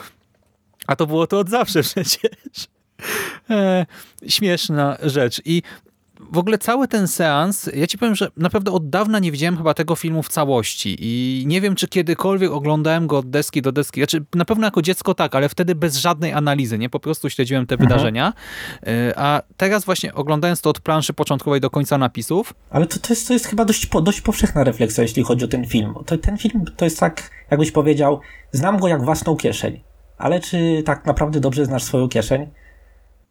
a 0.88 0.96
to 0.96 1.08
było 1.08 1.27
to 1.27 1.39
od 1.39 1.50
zawsze 1.50 1.84
przecież. 1.84 2.67
E, 3.50 3.86
śmieszna 4.27 4.98
rzecz. 5.03 5.41
I 5.46 5.62
w 6.32 6.38
ogóle 6.38 6.58
cały 6.58 6.88
ten 6.88 7.08
seans, 7.08 7.70
ja 7.75 7.88
ci 7.88 7.98
powiem, 7.98 8.15
że 8.15 8.27
naprawdę 8.38 8.72
od 8.72 8.89
dawna 8.89 9.20
nie 9.20 9.32
widziałem 9.32 9.58
chyba 9.58 9.74
tego 9.74 9.96
filmu 9.96 10.24
w 10.24 10.29
całości 10.29 10.98
i 11.00 11.44
nie 11.48 11.62
wiem, 11.62 11.75
czy 11.75 11.88
kiedykolwiek 11.88 12.51
oglądałem 12.51 13.08
go 13.08 13.17
od 13.17 13.29
deski 13.29 13.62
do 13.62 13.72
deski. 13.72 14.00
Znaczy, 14.00 14.25
na 14.36 14.46
pewno 14.46 14.67
jako 14.67 14.82
dziecko 14.82 15.13
tak, 15.13 15.36
ale 15.36 15.50
wtedy 15.50 15.75
bez 15.75 15.98
żadnej 15.98 16.34
analizy, 16.34 16.77
nie? 16.77 16.89
Po 16.89 17.00
prostu 17.00 17.29
śledziłem 17.29 17.67
te 17.67 17.75
mhm. 17.75 17.89
wydarzenia. 17.89 18.34
E, 18.88 19.13
a 19.20 19.41
teraz 19.58 19.86
właśnie 19.86 20.13
oglądając 20.13 20.62
to 20.62 20.70
od 20.70 20.79
planszy 20.79 21.13
początkowej 21.13 21.62
do 21.62 21.70
końca 21.70 21.98
napisów. 21.98 22.53
Ale 22.70 22.86
to, 22.86 23.00
to, 23.00 23.08
jest, 23.10 23.27
to 23.27 23.34
jest 23.34 23.46
chyba 23.46 23.65
dość, 23.65 23.86
po, 23.86 24.01
dość 24.01 24.22
powszechna 24.22 24.63
refleksja, 24.63 25.01
jeśli 25.01 25.24
chodzi 25.24 25.46
o 25.46 25.48
ten 25.48 25.65
film. 25.65 25.94
To, 26.06 26.17
ten 26.17 26.38
film 26.38 26.65
to 26.77 26.86
jest 26.86 27.00
tak, 27.00 27.32
jakbyś 27.51 27.72
powiedział, 27.72 28.20
znam 28.51 28.79
go 28.79 28.88
jak 28.88 29.03
własną 29.03 29.36
kieszeń 29.36 29.87
ale 30.17 30.39
czy 30.39 30.83
tak 30.86 31.05
naprawdę 31.05 31.39
dobrze 31.39 31.65
znasz 31.65 31.83
swoją 31.83 32.09
kieszeń? 32.09 32.47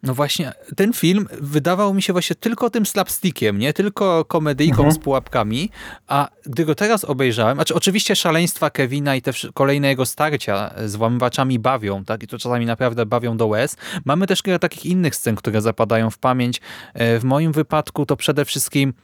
No 0.02 0.14
właśnie, 0.14 0.52
ten 0.76 0.92
film 0.92 1.26
wydawał 1.40 1.94
mi 1.94 2.02
się 2.02 2.12
właśnie 2.12 2.36
tylko 2.36 2.70
tym 2.70 2.86
slapstickiem, 2.86 3.58
nie 3.58 3.72
tylko 3.72 4.24
komedyjką 4.24 4.76
mhm. 4.76 4.92
z 4.92 4.98
pułapkami, 4.98 5.70
a 6.06 6.28
gdy 6.44 6.64
go 6.64 6.74
teraz 6.74 7.04
obejrzałem, 7.04 7.56
znaczy 7.56 7.74
oczywiście 7.74 8.16
szaleństwa 8.16 8.70
Kevina 8.70 9.16
i 9.16 9.22
te 9.22 9.30
kolejne 9.54 9.88
jego 9.88 10.06
starcia 10.06 10.70
z 10.84 10.96
włamywaczami 10.96 11.58
bawią, 11.58 12.04
tak, 12.04 12.22
i 12.22 12.26
to 12.26 12.38
czasami 12.38 12.66
naprawdę 12.66 13.06
bawią 13.06 13.36
do 13.36 13.46
łez. 13.46 13.76
Mamy 14.04 14.26
też 14.26 14.42
kilka 14.42 14.58
takich 14.58 14.86
innych 14.86 15.16
scen, 15.16 15.36
które 15.36 15.60
zapadają 15.60 16.10
w 16.10 16.18
pamięć. 16.18 16.60
E, 16.94 17.18
w 17.18 17.24
moim 17.24 17.52
wypadku 17.52 18.06
to 18.06 18.16
przede 18.16 18.44
wszystkim 18.44 18.94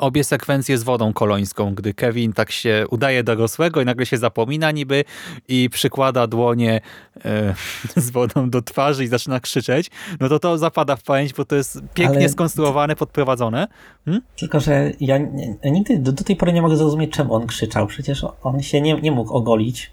obie 0.00 0.24
sekwencje 0.24 0.78
z 0.78 0.82
wodą 0.82 1.12
kolońską, 1.12 1.74
gdy 1.74 1.94
Kevin 1.94 2.32
tak 2.32 2.50
się 2.50 2.84
udaje 2.90 3.24
dorosłego 3.24 3.80
i 3.80 3.84
nagle 3.84 4.06
się 4.06 4.16
zapomina 4.18 4.70
niby 4.70 5.04
i 5.48 5.70
przykłada 5.70 6.26
dłonie 6.26 6.80
e, 7.24 7.54
z 8.02 8.10
wodą 8.10 8.50
do 8.50 8.62
twarzy 8.62 9.04
i 9.04 9.08
zaczyna 9.08 9.40
krzyczeć, 9.40 9.90
no 10.20 10.28
to 10.28 10.38
to 10.38 10.58
zapada 10.58 10.96
w 10.96 11.02
pamięć, 11.02 11.32
bo 11.32 11.44
to 11.44 11.56
jest 11.56 11.80
pięknie 11.94 12.18
Ale... 12.18 12.28
skonstruowane, 12.28 12.96
podprowadzone. 12.96 13.68
Hmm? 14.04 14.22
Tylko, 14.36 14.60
że 14.60 14.92
ja 15.00 15.18
nigdy 15.64 15.98
do, 15.98 16.12
do, 16.12 16.24
tej 16.24 16.36
pory 16.36 16.52
nie 16.52 16.62
mogę 16.62 16.76
zrozumieć, 16.76 17.12
czemu 17.12 17.34
on 17.34 17.46
krzyczał. 17.46 17.86
Przecież 17.86 18.26
on 18.42 18.62
się 18.62 18.80
nie, 18.80 19.00
nie 19.00 19.12
mógł 19.12 19.34
ogolić, 19.34 19.92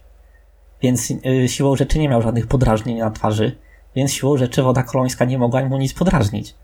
więc 0.82 1.12
y, 1.12 1.48
siłą 1.48 1.76
rzeczy 1.76 2.00
nie 2.00 2.10
miał 2.10 2.22
żadnych 2.22 2.48
podrażnień 2.48 2.98
na 2.98 3.12
twarzy, 3.12 3.56
więc 3.96 4.14
siłą 4.14 4.38
rzeczy 4.38 4.64
woda 4.64 4.84
kolońska 4.84 5.26
nie 5.26 5.38
mogła 5.38 5.66
mu 5.66 5.78
nic 5.78 5.94
podrażnić. 5.94 6.56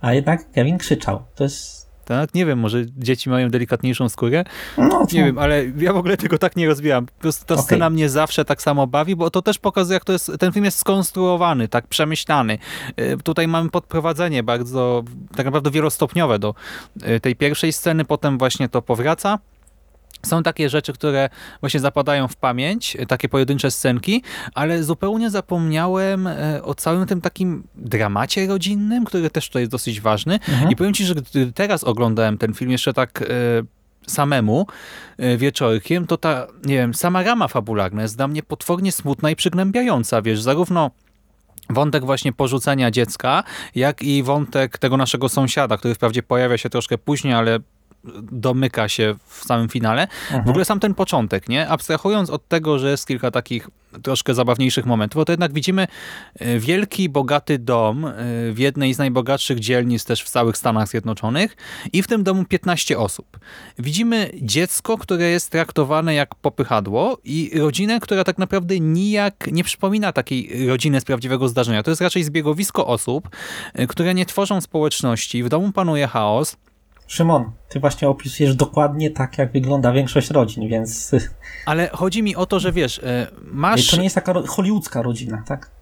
A 0.00 0.14
jednak 0.14 0.50
Kevin 0.50 0.78
krzyczał. 0.78 1.22
To 1.34 1.44
jest 1.44 1.77
tak? 2.08 2.34
Nie 2.34 2.46
wiem, 2.46 2.58
może 2.58 2.84
dzieci 2.96 3.30
mają 3.30 3.50
delikatniejszą 3.50 4.08
skórę? 4.08 4.44
No, 4.78 5.06
nie 5.12 5.24
wiem, 5.24 5.38
ale 5.38 5.64
ja 5.78 5.92
w 5.92 5.96
ogóle 5.96 6.16
tego 6.16 6.38
tak 6.38 6.56
nie 6.56 6.66
rozwijam. 6.66 7.06
Po 7.06 7.12
prostu 7.12 7.46
ta 7.46 7.54
okay. 7.54 7.64
scena 7.64 7.90
mnie 7.90 8.08
zawsze 8.08 8.44
tak 8.44 8.62
samo 8.62 8.86
bawi, 8.86 9.16
bo 9.16 9.30
to 9.30 9.42
też 9.42 9.58
pokazuje, 9.58 9.94
jak 9.94 10.04
to 10.04 10.12
jest, 10.12 10.32
ten 10.38 10.52
film 10.52 10.64
jest 10.64 10.78
skonstruowany, 10.78 11.68
tak 11.68 11.86
przemyślany. 11.86 12.58
Y, 13.00 13.16
tutaj 13.24 13.48
mamy 13.48 13.70
podprowadzenie 13.70 14.42
bardzo, 14.42 15.04
tak 15.36 15.46
naprawdę 15.46 15.70
wielostopniowe 15.70 16.38
do 16.38 16.54
y, 17.16 17.20
tej 17.20 17.36
pierwszej 17.36 17.72
sceny, 17.72 18.04
potem 18.04 18.38
właśnie 18.38 18.68
to 18.68 18.82
powraca 18.82 19.38
są 20.26 20.42
takie 20.42 20.68
rzeczy, 20.68 20.92
które 20.92 21.28
właśnie 21.60 21.80
zapadają 21.80 22.28
w 22.28 22.36
pamięć, 22.36 22.96
takie 23.08 23.28
pojedyncze 23.28 23.70
scenki, 23.70 24.22
ale 24.54 24.82
zupełnie 24.84 25.30
zapomniałem 25.30 26.26
e, 26.26 26.62
o 26.62 26.74
całym 26.74 27.06
tym 27.06 27.20
takim 27.20 27.64
dramacie 27.74 28.46
rodzinnym, 28.46 29.04
który 29.04 29.30
też 29.30 29.48
tutaj 29.48 29.62
jest 29.62 29.72
dosyć 29.72 30.00
ważny. 30.00 30.34
Mhm. 30.34 30.70
I 30.70 30.76
powiem 30.76 30.94
ci, 30.94 31.04
że 31.04 31.14
gdy 31.14 31.52
teraz 31.52 31.84
oglądałem 31.84 32.38
ten 32.38 32.54
film 32.54 32.70
jeszcze 32.70 32.92
tak 32.92 33.22
e, 33.22 33.26
samemu 34.06 34.66
e, 35.18 35.36
wieczorkiem, 35.36 36.06
to 36.06 36.16
ta, 36.16 36.46
nie 36.64 36.74
wiem, 36.74 36.94
sama 36.94 37.22
rama 37.22 37.48
fabularna 37.48 38.02
jest 38.02 38.16
dla 38.16 38.28
mnie 38.28 38.42
potwornie 38.42 38.92
smutna 38.92 39.30
i 39.30 39.36
przygnębiająca, 39.36 40.22
wiesz, 40.22 40.42
zarówno 40.42 40.90
wątek 41.70 42.04
właśnie 42.04 42.32
porzucenia 42.32 42.90
dziecka, 42.90 43.44
jak 43.74 44.02
i 44.02 44.22
wątek 44.22 44.78
tego 44.78 44.96
naszego 44.96 45.28
sąsiada, 45.28 45.76
który 45.76 45.94
wprawdzie 45.94 46.22
pojawia 46.22 46.58
się 46.58 46.70
troszkę 46.70 46.98
później, 46.98 47.34
ale 47.34 47.58
domyka 48.32 48.88
się 48.88 49.14
w 49.26 49.44
samym 49.44 49.68
finale. 49.68 50.02
Mhm. 50.02 50.44
W 50.44 50.48
ogóle 50.48 50.64
sam 50.64 50.80
ten 50.80 50.94
początek, 50.94 51.48
nie? 51.48 51.68
Abstrahując 51.68 52.30
od 52.30 52.48
tego, 52.48 52.78
że 52.78 52.90
jest 52.90 53.06
kilka 53.06 53.30
takich 53.30 53.68
troszkę 54.02 54.34
zabawniejszych 54.34 54.86
momentów, 54.86 55.24
to 55.24 55.32
jednak 55.32 55.52
widzimy 55.52 55.86
e, 56.38 56.58
wielki, 56.58 57.08
bogaty 57.08 57.58
dom 57.58 58.04
e, 58.04 58.12
w 58.52 58.58
jednej 58.58 58.94
z 58.94 58.98
najbogatszych 58.98 59.60
dzielnic 59.60 60.04
też 60.04 60.22
w 60.22 60.30
całych 60.30 60.56
Stanach 60.56 60.88
Zjednoczonych 60.88 61.56
i 61.92 62.02
w 62.02 62.06
tym 62.06 62.24
domu 62.24 62.44
15 62.44 62.98
osób. 62.98 63.38
Widzimy 63.78 64.30
dziecko, 64.42 64.98
które 64.98 65.30
jest 65.30 65.50
traktowane 65.50 66.14
jak 66.14 66.34
popychadło 66.34 67.18
i 67.24 67.50
rodzinę, 67.54 68.00
która 68.00 68.24
tak 68.24 68.38
naprawdę 68.38 68.80
nijak 68.80 69.48
nie 69.52 69.64
przypomina 69.64 70.12
takiej 70.12 70.66
rodziny 70.68 71.00
z 71.00 71.04
prawdziwego 71.04 71.48
zdarzenia. 71.48 71.82
To 71.82 71.90
jest 71.90 72.02
raczej 72.02 72.24
zbiegowisko 72.24 72.86
osób, 72.86 73.28
e, 73.74 73.86
które 73.86 74.14
nie 74.14 74.26
tworzą 74.26 74.60
społeczności. 74.60 75.42
W 75.42 75.48
domu 75.48 75.72
panuje 75.72 76.06
chaos, 76.06 76.56
Szymon, 77.08 77.52
ty 77.68 77.80
właśnie 77.80 78.08
opisujesz 78.08 78.54
dokładnie 78.54 79.10
tak, 79.10 79.38
jak 79.38 79.52
wygląda 79.52 79.92
większość 79.92 80.30
rodzin, 80.30 80.68
więc... 80.68 81.10
Ale 81.66 81.88
chodzi 81.92 82.22
mi 82.22 82.36
o 82.36 82.46
to, 82.46 82.60
że 82.60 82.72
wiesz, 82.72 82.98
e, 82.98 83.26
masz... 83.42 83.90
To 83.90 83.96
nie 83.96 84.04
jest 84.04 84.14
taka 84.14 84.34
hollywoodzka 84.46 85.02
rodzina, 85.02 85.42
tak? 85.46 85.77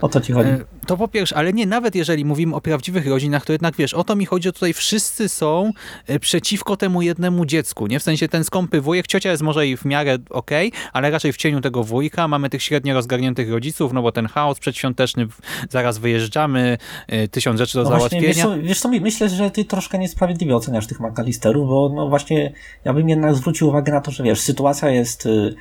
O 0.00 0.08
co 0.08 0.20
ci 0.20 0.32
chodzi? 0.32 0.50
E, 0.50 0.64
to 0.86 0.96
po 0.96 1.08
pierwsze, 1.08 1.36
ale 1.36 1.52
nie, 1.52 1.66
nawet 1.66 1.94
jeżeli 1.94 2.24
mówimy 2.24 2.56
o 2.56 2.60
prawdziwych 2.60 3.06
rodzinach, 3.06 3.44
to 3.44 3.52
jednak 3.52 3.76
wiesz, 3.76 3.94
o 3.94 4.04
to 4.04 4.16
mi 4.16 4.26
chodzi, 4.26 4.44
że 4.44 4.52
tutaj 4.52 4.72
wszyscy 4.72 5.28
są 5.28 5.70
e, 6.06 6.18
przeciwko 6.18 6.76
temu 6.76 7.02
jednemu 7.02 7.46
dziecku, 7.46 7.86
nie? 7.86 8.00
W 8.00 8.02
sensie 8.02 8.28
ten 8.28 8.44
skąpy 8.44 8.80
wujek, 8.80 9.06
ciocia 9.06 9.30
jest 9.30 9.42
może 9.42 9.66
i 9.66 9.76
w 9.76 9.84
miarę 9.84 10.18
okej, 10.30 10.68
okay, 10.68 10.80
ale 10.92 11.10
raczej 11.10 11.32
w 11.32 11.36
cieniu 11.36 11.60
tego 11.60 11.84
wujka 11.84 12.28
mamy 12.28 12.50
tych 12.50 12.62
średnio 12.62 12.94
rozgarniętych 12.94 13.50
rodziców, 13.50 13.92
no 13.92 14.02
bo 14.02 14.12
ten 14.12 14.26
chaos 14.26 14.58
przedświąteczny, 14.58 15.26
zaraz 15.70 15.98
wyjeżdżamy, 15.98 16.78
e, 17.06 17.28
tysiąc 17.28 17.58
rzeczy 17.58 17.78
do 17.78 17.84
no 17.84 17.90
załatwienia. 17.90 18.22
Właśnie, 18.22 18.42
wiesz, 18.42 18.62
co, 18.62 18.68
wiesz 18.68 18.80
co, 18.80 18.88
myślę, 18.88 19.28
że 19.28 19.50
ty 19.50 19.64
troszkę 19.64 19.98
niesprawiedliwie 19.98 20.56
oceniasz 20.56 20.86
tych 20.86 21.00
McAllisterów, 21.00 21.68
bo 21.68 21.92
no 21.94 22.08
właśnie 22.08 22.52
ja 22.84 22.92
bym 22.92 23.08
jednak 23.08 23.34
zwrócił 23.34 23.68
uwagę 23.68 23.92
na 23.92 24.00
to, 24.00 24.10
że 24.10 24.24
wiesz, 24.24 24.40
sytuacja 24.40 24.90
jest 24.90 25.26
y, 25.26 25.54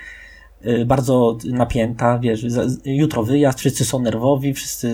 bardzo 0.85 1.37
napięta, 1.45 2.19
wiesz, 2.19 2.45
jutro 2.85 3.23
wyjazd, 3.23 3.59
wszyscy 3.59 3.85
są 3.85 3.99
nerwowi, 3.99 4.53
wszyscy, 4.53 4.87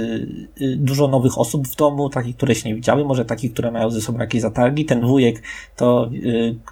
y, 0.61 0.75
dużo 0.75 1.07
nowych 1.07 1.37
osób 1.37 1.67
w 1.67 1.75
domu, 1.75 2.09
takich, 2.09 2.35
które 2.35 2.55
się 2.55 2.69
nie 2.69 2.75
widziały, 2.75 3.05
może 3.05 3.25
takich, 3.25 3.53
które 3.53 3.71
mają 3.71 3.89
ze 3.89 4.01
sobą 4.01 4.19
jakieś 4.19 4.41
zatargi. 4.41 4.85
Ten 4.85 5.01
wujek, 5.07 5.43
to 5.75 6.09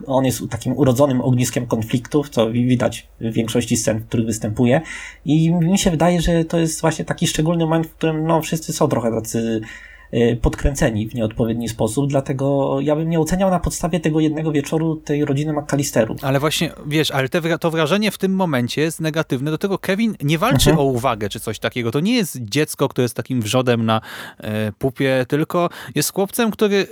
on 0.07 0.25
jest 0.25 0.49
takim 0.49 0.77
urodzonym 0.77 1.21
ogniskiem 1.21 1.67
konfliktów, 1.67 2.29
co 2.29 2.51
widać 2.51 3.07
w 3.21 3.33
większości 3.33 3.77
scen, 3.77 3.99
w 3.99 4.05
których 4.05 4.25
występuje. 4.25 4.81
I 5.25 5.51
mi 5.51 5.77
się 5.77 5.91
wydaje, 5.91 6.21
że 6.21 6.45
to 6.45 6.59
jest 6.59 6.81
właśnie 6.81 7.05
taki 7.05 7.27
szczególny 7.27 7.63
moment, 7.63 7.87
w 7.87 7.93
którym 7.93 8.27
no, 8.27 8.41
wszyscy 8.41 8.73
są 8.73 8.87
trochę 8.87 9.11
tacy 9.11 9.45
Y, 9.45 9.61
podkręceni 10.41 11.07
w 11.09 11.15
nieodpowiedni 11.15 11.69
sposób, 11.69 12.09
dlatego 12.09 12.77
ja 12.81 12.95
bym 12.95 13.09
nie 13.09 13.19
oceniał 13.19 13.49
na 13.49 13.59
podstawie 13.59 13.99
tego 13.99 14.19
jednego 14.19 14.51
wieczoru 14.51 14.95
tej 14.95 15.25
rodziny 15.25 15.53
McAllisterów. 15.53 16.23
Ale 16.23 16.39
właśnie, 16.39 16.71
wiesz, 16.87 17.11
ale 17.11 17.29
te, 17.29 17.57
to 17.59 17.71
wrażenie 17.71 18.11
w 18.11 18.17
tym 18.17 18.35
momencie 18.35 18.81
jest 18.81 19.01
negatywne, 19.01 19.51
do 19.51 19.57
tego 19.57 19.77
Kevin 19.77 20.15
nie 20.23 20.37
walczy 20.37 20.69
mhm. 20.69 20.87
o 20.87 20.91
uwagę 20.91 21.29
czy 21.29 21.39
coś 21.39 21.59
takiego. 21.59 21.91
To 21.91 21.99
nie 21.99 22.15
jest 22.15 22.37
dziecko, 22.41 22.89
które 22.89 23.03
jest 23.03 23.15
takim 23.15 23.41
wrzodem 23.41 23.85
na 23.85 24.01
e, 24.37 24.71
pupie, 24.71 25.25
tylko 25.27 25.69
jest 25.95 26.13
chłopcem, 26.13 26.51
który 26.51 26.87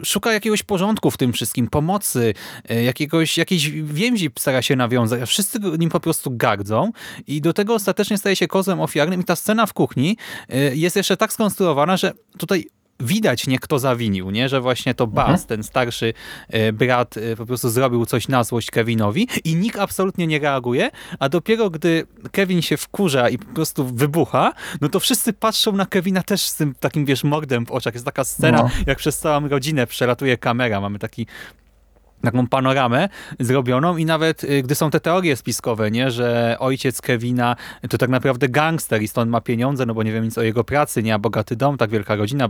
e, 0.00 0.04
szuka 0.04 0.32
jakiegoś 0.32 0.62
porządku 0.62 1.10
w 1.10 1.16
tym 1.16 1.32
wszystkim, 1.32 1.68
pomocy, 1.68 2.34
e, 2.68 2.82
jakiegoś, 2.82 3.38
jakiejś 3.38 3.70
więzi 3.70 4.30
stara 4.38 4.62
się 4.62 4.76
nawiązać, 4.76 5.22
a 5.22 5.26
wszyscy 5.26 5.58
nim 5.78 5.90
po 5.90 6.00
prostu 6.00 6.30
gardzą 6.36 6.92
i 7.26 7.40
do 7.40 7.52
tego 7.52 7.74
ostatecznie 7.74 8.18
staje 8.18 8.36
się 8.36 8.48
kozłem 8.48 8.80
ofiarnym 8.80 9.20
i 9.20 9.24
ta 9.24 9.36
scena 9.36 9.66
w 9.66 9.72
kuchni 9.72 10.16
jest 10.72 10.96
jeszcze 10.96 11.16
tak 11.16 11.32
skonstruowana, 11.32 11.96
że 11.96 12.12
tutaj 12.38 12.67
widać 13.00 13.46
nie 13.46 13.58
kto 13.58 13.78
zawinił, 13.78 14.30
nie? 14.30 14.48
że 14.48 14.60
właśnie 14.60 14.94
to 14.94 15.06
Baz, 15.06 15.28
mhm. 15.28 15.48
ten 15.48 15.62
starszy 15.62 16.14
e, 16.48 16.72
brat 16.72 17.16
e, 17.16 17.36
po 17.36 17.46
prostu 17.46 17.70
zrobił 17.70 18.06
coś 18.06 18.28
na 18.28 18.44
złość 18.44 18.70
Kevinowi 18.70 19.28
i 19.44 19.54
nikt 19.54 19.78
absolutnie 19.78 20.26
nie 20.26 20.38
reaguje, 20.38 20.90
a 21.18 21.28
dopiero 21.28 21.70
gdy 21.70 22.06
Kevin 22.32 22.62
się 22.62 22.76
wkurza 22.76 23.28
i 23.28 23.38
po 23.38 23.54
prostu 23.54 23.84
wybucha, 23.84 24.52
no 24.80 24.88
to 24.88 25.00
wszyscy 25.00 25.32
patrzą 25.32 25.72
na 25.72 25.86
Kevina 25.86 26.22
też 26.22 26.42
z 26.42 26.54
tym 26.54 26.74
takim, 26.80 27.04
wiesz, 27.04 27.24
mordem 27.24 27.66
w 27.66 27.70
oczach. 27.70 27.94
Jest 27.94 28.06
taka 28.06 28.24
scena, 28.24 28.58
no. 28.58 28.70
jak 28.86 28.98
przez 28.98 29.18
całą 29.18 29.48
rodzinę 29.48 29.86
przelatuje 29.86 30.38
kamera. 30.38 30.80
Mamy 30.80 30.98
taki 30.98 31.26
taką 32.22 32.46
panoramę 32.46 33.08
zrobioną 33.40 33.96
i 33.96 34.04
nawet 34.04 34.44
y, 34.44 34.62
gdy 34.62 34.74
są 34.74 34.90
te 34.90 35.00
teorie 35.00 35.36
spiskowe, 35.36 35.90
nie, 35.90 36.10
że 36.10 36.56
ojciec 36.58 37.00
Kevina 37.00 37.56
to 37.90 37.98
tak 37.98 38.10
naprawdę 38.10 38.48
gangster 38.48 39.02
i 39.02 39.08
stąd 39.08 39.30
ma 39.30 39.40
pieniądze, 39.40 39.86
no 39.86 39.94
bo 39.94 40.02
nie 40.02 40.12
wiem 40.12 40.24
nic 40.24 40.38
o 40.38 40.42
jego 40.42 40.64
pracy, 40.64 41.02
nie, 41.02 41.14
a 41.14 41.18
bogaty 41.18 41.56
dom, 41.56 41.76
tak 41.76 41.90
wielka 41.90 42.16
rodzina, 42.16 42.48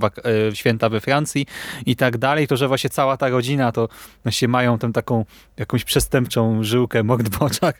y, 0.52 0.56
święta 0.56 0.88
we 0.88 1.00
Francji 1.00 1.46
i 1.86 1.96
tak 1.96 2.18
dalej, 2.18 2.46
to 2.46 2.56
że 2.56 2.68
właśnie 2.68 2.90
cała 2.90 3.16
ta 3.16 3.28
rodzina 3.28 3.72
to 3.72 3.88
się 4.30 4.48
mają 4.48 4.78
tę 4.78 4.92
taką 4.92 5.24
jakąś 5.56 5.84
przestępczą 5.84 6.62
żyłkę 6.62 7.02
mord 7.02 7.28
w 7.28 7.42
oczach 7.42 7.74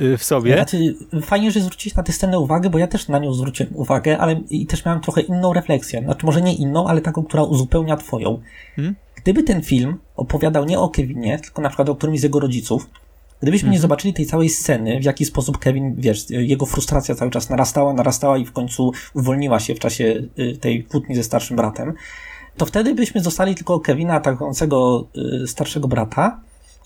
y, 0.00 0.18
w 0.18 0.24
sobie. 0.24 0.54
Znaczy, 0.54 0.94
fajnie, 1.22 1.50
że 1.50 1.60
zwrócić 1.60 1.94
na 1.94 2.02
tę 2.02 2.12
scenę 2.12 2.38
uwagę, 2.38 2.70
bo 2.70 2.78
ja 2.78 2.86
też 2.86 3.08
na 3.08 3.18
nią 3.18 3.34
zwróciłem 3.34 3.76
uwagę, 3.76 4.18
ale 4.18 4.40
i 4.50 4.66
też 4.66 4.84
miałem 4.84 5.00
trochę 5.00 5.20
inną 5.20 5.52
refleksję. 5.52 6.02
Znaczy 6.04 6.26
może 6.26 6.42
nie 6.42 6.54
inną, 6.54 6.88
ale 6.88 7.00
taką, 7.00 7.24
która 7.24 7.42
uzupełnia 7.42 7.96
twoją. 7.96 8.40
Hmm? 8.76 8.94
Gdyby 9.22 9.42
ten 9.42 9.62
film 9.62 9.98
opowiadał 10.16 10.64
nie 10.64 10.78
o 10.78 10.88
Kevinie, 10.88 11.38
tylko 11.38 11.62
na 11.62 11.68
przykład 11.68 11.88
o 11.88 11.96
którymś 11.96 12.20
z 12.20 12.22
jego 12.22 12.40
rodziców, 12.40 12.90
gdybyśmy 13.42 13.66
nie 13.66 13.76
mhm. 13.76 13.82
zobaczyli 13.82 14.14
tej 14.14 14.26
całej 14.26 14.48
sceny, 14.48 15.00
w 15.00 15.04
jaki 15.04 15.24
sposób 15.24 15.58
Kevin, 15.58 15.94
wiesz, 15.98 16.30
jego 16.30 16.66
frustracja 16.66 17.14
cały 17.14 17.30
czas 17.30 17.50
narastała, 17.50 17.92
narastała 17.92 18.38
i 18.38 18.44
w 18.44 18.52
końcu 18.52 18.92
uwolniła 19.14 19.60
się 19.60 19.74
w 19.74 19.78
czasie 19.78 20.22
y, 20.38 20.56
tej 20.56 20.84
kłótni 20.84 21.14
ze 21.14 21.22
starszym 21.22 21.56
bratem, 21.56 21.92
to 22.56 22.66
wtedy 22.66 22.94
byśmy 22.94 23.20
zostali 23.20 23.54
tylko 23.54 23.80
Kevina 23.80 24.14
atakującego 24.14 25.08
y, 25.42 25.46
starszego 25.46 25.88
brata 25.88 26.40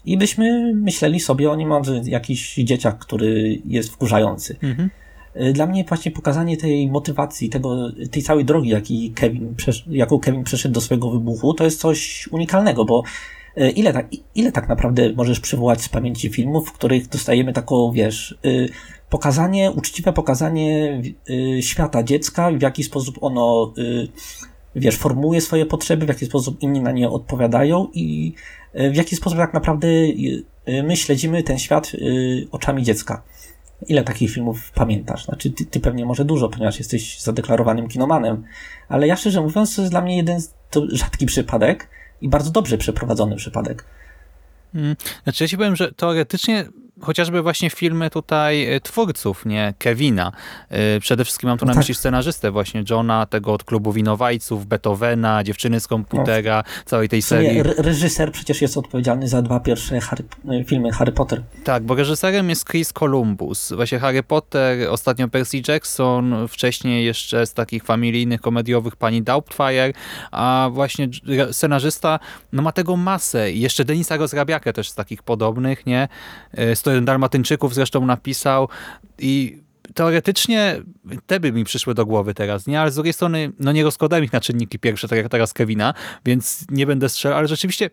i 0.04 0.18
byśmy 0.18 0.74
myśleli 0.74 1.20
sobie 1.20 1.50
o 1.50 1.56
nim, 1.56 1.84
że 1.84 2.00
jakiś 2.04 2.54
dzieciak, 2.54 2.98
który 2.98 3.60
jest 3.64 3.90
wkurzający. 3.92 4.56
Mhm. 4.62 4.90
Y, 5.40 5.52
dla 5.52 5.66
mnie 5.66 5.84
właśnie 5.84 6.10
pokazanie 6.10 6.56
tej 6.56 6.88
motywacji, 6.88 7.48
tego, 7.48 7.90
tej 8.10 8.22
całej 8.22 8.44
drogi, 8.44 8.68
jaki 8.68 9.12
Kevin, 9.14 9.54
jaką 9.90 10.18
Kevin 10.18 10.44
przeszedł 10.44 10.74
do 10.74 10.80
swojego 10.80 11.10
wybuchu, 11.10 11.54
to 11.54 11.64
jest 11.64 11.80
coś 11.80 12.28
unikalnego, 12.30 12.84
bo 12.84 13.02
y, 13.58 13.70
ile 13.70 13.92
tak, 13.92 14.08
ile 14.34 14.52
tak 14.52 14.68
naprawdę 14.68 15.12
możesz 15.12 15.40
przywołać 15.40 15.82
z 15.82 15.88
pamięci 15.88 16.28
filmów, 16.28 16.68
w 16.68 16.72
których 16.72 17.08
dostajemy 17.08 17.52
taką, 17.52 17.92
wiesz, 17.92 18.38
y, 18.46 18.68
pokazanie, 19.10 19.70
uczciwe 19.70 20.12
pokazanie 20.12 21.02
świata 21.60 22.02
dziecka, 22.02 22.50
w 22.50 22.62
jaki 22.62 22.82
sposób 22.82 23.18
ono, 23.20 23.74
wiesz, 24.76 24.96
formułuje 24.96 25.40
swoje 25.40 25.66
potrzeby, 25.66 26.06
w 26.06 26.08
jaki 26.08 26.26
sposób 26.26 26.62
inni 26.62 26.80
na 26.80 26.92
nie 26.92 27.08
odpowiadają 27.08 27.88
i 27.94 28.32
w 28.74 28.96
jaki 28.96 29.16
sposób 29.16 29.38
tak 29.38 29.54
naprawdę 29.54 29.88
my 30.84 30.96
śledzimy 30.96 31.42
ten 31.42 31.58
świat 31.58 31.92
oczami 32.50 32.82
dziecka. 32.82 33.22
Ile 33.88 34.04
takich 34.04 34.30
filmów 34.30 34.72
pamiętasz? 34.74 35.24
Znaczy, 35.24 35.50
ty, 35.50 35.66
ty, 35.66 35.80
pewnie 35.80 36.06
może 36.06 36.24
dużo, 36.24 36.48
ponieważ 36.48 36.78
jesteś 36.78 37.20
zadeklarowanym 37.20 37.88
kinomanem, 37.88 38.44
ale 38.88 39.06
ja 39.06 39.16
szczerze 39.16 39.40
mówiąc, 39.40 39.76
to 39.76 39.82
jest 39.82 39.92
dla 39.92 40.00
mnie 40.00 40.16
jeden 40.16 40.40
to 40.70 40.82
rzadki 40.88 41.26
przypadek 41.26 41.88
i 42.20 42.28
bardzo 42.28 42.50
dobrze 42.50 42.78
przeprowadzony 42.78 43.36
przypadek. 43.36 43.84
Hmm. 44.72 44.96
Znaczy, 45.24 45.44
ja 45.44 45.48
ci 45.48 45.56
powiem, 45.56 45.76
że 45.76 45.92
teoretycznie 45.92 46.64
chociażby 47.00 47.42
właśnie 47.42 47.70
filmy 47.70 48.10
tutaj 48.10 48.74
e, 48.74 48.80
twórców, 48.80 49.46
nie 49.46 49.74
Kevina. 49.78 50.32
E, 50.68 51.00
przede 51.00 51.24
wszystkim 51.24 51.48
mam 51.48 51.58
tu 51.58 51.66
na 51.66 51.72
no 51.72 51.78
myśli 51.78 51.94
tak. 51.94 51.98
scenarzystę 51.98 52.50
właśnie 52.50 52.84
Johna, 52.90 53.26
tego 53.26 53.52
od 53.52 53.64
klubu 53.64 53.92
winowajców, 53.92 54.66
Beethovena, 54.66 55.44
dziewczyny 55.44 55.80
z 55.80 55.86
komputera, 55.86 56.64
no. 56.66 56.82
całej 56.84 57.08
tej 57.08 57.22
serii. 57.22 57.62
reżyser 57.62 58.32
przecież 58.32 58.62
jest 58.62 58.76
odpowiedzialny 58.76 59.28
za 59.28 59.42
dwa 59.42 59.60
pierwsze 59.60 60.00
Harry, 60.00 60.24
e, 60.48 60.64
filmy 60.64 60.92
Harry 60.92 61.12
Potter. 61.12 61.42
Tak, 61.64 61.82
bo 61.82 61.94
reżyserem 61.94 62.50
jest 62.50 62.68
Chris 62.68 62.92
Columbus. 62.92 63.72
Właśnie 63.72 63.98
Harry 63.98 64.22
Potter, 64.22 64.88
ostatnio 64.90 65.28
Percy 65.28 65.62
Jackson, 65.68 66.48
wcześniej 66.48 67.04
jeszcze 67.04 67.46
z 67.46 67.54
takich 67.54 67.84
familijnych, 67.84 68.40
komediowych 68.40 68.96
pani 68.96 69.22
Doubtfire, 69.22 69.92
a 70.30 70.68
właśnie 70.72 71.08
scenarzysta 71.52 72.18
no 72.52 72.62
ma 72.62 72.72
tego 72.72 72.96
masę. 72.96 73.52
I 73.52 73.60
jeszcze 73.60 73.84
Denisa 73.84 74.16
Rozrabiakę 74.16 74.72
też 74.72 74.90
z 74.90 74.94
takich 74.94 75.22
podobnych, 75.22 75.86
nie? 75.86 76.08
Z 76.74 76.85
101 76.86 77.04
Dalmatyńczyków 77.04 77.74
zresztą 77.74 78.06
napisał 78.06 78.68
i 79.18 79.62
teoretycznie 79.94 80.82
te 81.26 81.40
by 81.40 81.52
mi 81.52 81.64
przyszły 81.64 81.94
do 81.94 82.06
głowy 82.06 82.34
teraz, 82.34 82.66
nie? 82.66 82.80
Ale 82.80 82.90
z 82.90 82.94
drugiej 82.94 83.12
strony, 83.12 83.52
no 83.60 83.72
nie 83.72 83.84
rozkładałem 83.84 84.24
ich 84.24 84.32
na 84.32 84.40
czynniki 84.40 84.78
pierwsze, 84.78 85.08
tak 85.08 85.18
jak 85.18 85.28
teraz 85.28 85.52
Kevina, 85.52 85.94
więc 86.24 86.64
nie 86.70 86.86
będę 86.86 87.08
strzelał, 87.08 87.38
ale 87.38 87.48
rzeczywiście 87.48 87.90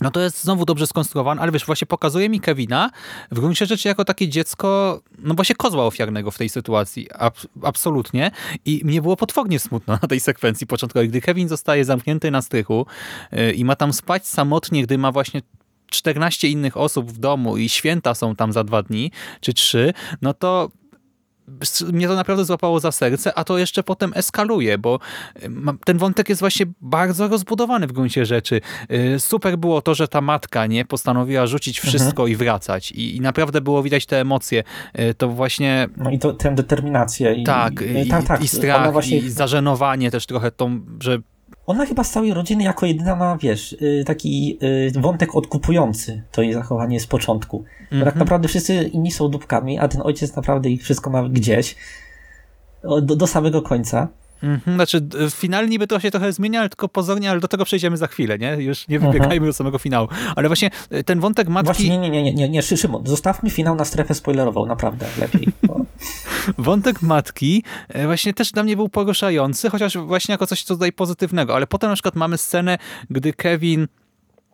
no 0.00 0.10
to 0.10 0.20
jest 0.20 0.42
znowu 0.42 0.64
dobrze 0.64 0.86
skonstruowane, 0.86 1.42
ale 1.42 1.52
wiesz, 1.52 1.66
właśnie 1.66 1.86
pokazuje 1.86 2.28
mi 2.28 2.40
Kevina 2.40 2.90
w 3.30 3.40
gruncie 3.40 3.66
rzeczy 3.66 3.88
jako 3.88 4.04
takie 4.04 4.28
dziecko, 4.28 5.00
no 5.18 5.44
się 5.44 5.54
kozła 5.54 5.86
ofiarnego 5.86 6.30
w 6.30 6.38
tej 6.38 6.48
sytuacji, 6.48 7.12
Ab 7.12 7.36
absolutnie. 7.62 8.30
I 8.64 8.80
mnie 8.84 9.02
było 9.02 9.16
potwornie 9.16 9.58
smutno 9.58 9.98
na 10.02 10.08
tej 10.08 10.20
sekwencji 10.20 10.66
początkowej, 10.66 11.08
gdy 11.08 11.20
Kevin 11.20 11.48
zostaje 11.48 11.84
zamknięty 11.84 12.30
na 12.30 12.42
strychu 12.42 12.86
yy, 13.32 13.52
i 13.52 13.64
ma 13.64 13.76
tam 13.76 13.92
spać 13.92 14.26
samotnie, 14.26 14.82
gdy 14.82 14.98
ma 14.98 15.12
właśnie 15.12 15.42
14 15.90 16.48
innych 16.48 16.76
osób 16.76 17.12
w 17.12 17.18
domu 17.18 17.56
i 17.56 17.68
święta 17.68 18.14
są 18.14 18.36
tam 18.36 18.52
za 18.52 18.64
dwa 18.64 18.82
dni, 18.82 19.10
czy 19.40 19.54
trzy, 19.54 19.92
no 20.22 20.34
to 20.34 20.70
mnie 21.92 22.08
to 22.08 22.14
naprawdę 22.14 22.44
złapało 22.44 22.80
za 22.80 22.92
serce, 22.92 23.38
a 23.38 23.44
to 23.44 23.58
jeszcze 23.58 23.82
potem 23.82 24.12
eskaluje, 24.14 24.78
bo 24.78 24.98
y, 25.42 25.50
ten 25.84 25.98
wątek 25.98 26.28
jest 26.28 26.40
właśnie 26.40 26.66
bardzo 26.80 27.28
rozbudowany 27.28 27.86
w 27.86 27.92
gruncie 27.92 28.26
rzeczy. 28.26 28.60
Y, 29.14 29.20
super 29.20 29.58
było 29.58 29.82
to, 29.82 29.94
że 29.94 30.08
ta 30.08 30.20
matka 30.20 30.66
nie 30.66 30.84
postanowiła 30.84 31.46
rzucić 31.46 31.78
mhm. 31.78 31.88
wszystko 31.88 32.22
mhm. 32.22 32.32
i 32.32 32.36
wracać 32.36 32.92
I, 32.92 33.16
i, 33.16 33.20
naprawdę 33.20 33.60
było 33.60 33.82
widać 33.82 34.06
te 34.06 34.20
emocje. 34.20 34.64
Y, 34.98 35.14
to 35.14 35.28
właśnie... 35.28 35.88
No 35.96 36.10
i 36.10 36.18
to, 36.18 36.32
tę 36.32 36.54
determinację. 36.54 37.34
I, 37.34 37.44
tak, 37.44 37.80
i, 37.80 38.06
i, 38.06 38.10
tak, 38.10 38.24
tak. 38.24 38.42
i 38.42 38.48
strach, 38.48 38.92
właśnie... 38.92 39.18
i 39.18 39.30
zażenowanie 39.30 40.10
też 40.10 40.26
trochę 40.26 40.50
tą, 40.50 40.80
że 41.00 41.18
ona 41.66 41.86
chyba 41.86 42.04
z 42.04 42.10
całej 42.10 42.34
rodziny 42.34 42.64
jako 42.64 42.86
jedyna 42.86 43.16
ma, 43.16 43.36
wiesz, 43.36 43.72
y, 43.72 44.04
taki 44.06 44.58
y, 44.96 45.00
wątek 45.00 45.34
odkupujący 45.34 46.22
to 46.32 46.42
jej 46.42 46.52
zachowanie 46.52 47.00
z 47.00 47.06
początku. 47.06 47.56
Mm 47.56 47.66
-hmm. 47.66 47.98
Bo 47.98 48.04
tak 48.04 48.14
mhm. 48.14 48.18
naprawdę 48.18 48.48
wszyscy 48.48 48.74
inni 48.74 49.10
są 49.10 49.28
dupkami, 49.28 49.78
a 49.78 49.88
ten 49.88 50.02
ojciec 50.04 50.36
naprawdę 50.36 50.70
ich 50.70 50.82
wszystko 50.82 51.10
ma 51.10 51.28
gdzieś 51.28 51.76
do, 52.82 53.16
do 53.16 53.26
samego 53.26 53.62
końca. 53.62 54.08
Mhm, 54.42 54.76
znaczy 54.76 55.08
finalnie 55.30 55.78
by 55.78 55.86
to 55.86 56.00
się 56.00 56.10
trochę 56.10 56.32
zmienia, 56.32 56.68
tylko 56.68 56.88
pozornie, 56.88 57.30
ale 57.30 57.40
do 57.40 57.48
tego 57.48 57.64
przejdziemy 57.64 57.96
za 57.96 58.06
chwilę, 58.06 58.38
nie? 58.38 58.56
Już 58.58 58.88
nie 58.88 58.98
wybiegajmy 58.98 59.34
mhm. 59.34 59.46
do 59.46 59.52
samego 59.52 59.78
finału. 59.78 60.08
Ale 60.36 60.48
właśnie 60.48 60.70
e, 60.90 61.04
ten 61.04 61.20
wątek 61.20 61.48
matki... 61.48 61.66
Właśnie 61.66 61.98
nie, 61.98 61.98
nie, 61.98 62.10
nie, 62.10 62.22
nie, 62.22 62.32
nie, 62.32 62.48
nie, 62.48 62.62
Szymon, 62.62 63.06
zostawmy 63.06 63.50
finał 63.50 63.74
na 63.74 63.84
strefę 63.84 64.14
spoilerową, 64.14 64.66
naprawdę, 64.66 65.06
lepiej. 65.20 65.48
Wątek 66.58 67.02
matki 67.02 67.62
e, 67.88 68.06
właśnie 68.06 68.34
też 68.34 68.52
dla 68.52 68.62
mnie 68.62 68.76
był 68.76 68.88
poruszający, 68.88 69.70
chociaż 69.70 69.96
właśnie 69.96 70.32
jako 70.32 70.46
coś 70.46 70.62
co 70.62 70.74
tutaj 70.74 70.92
pozytywnego, 70.92 71.54
ale 71.54 71.66
potem 71.66 71.90
na 71.90 71.94
przykład 71.94 72.16
mamy 72.16 72.38
scenę, 72.38 72.78
gdy 73.10 73.32
Kevin 73.32 73.88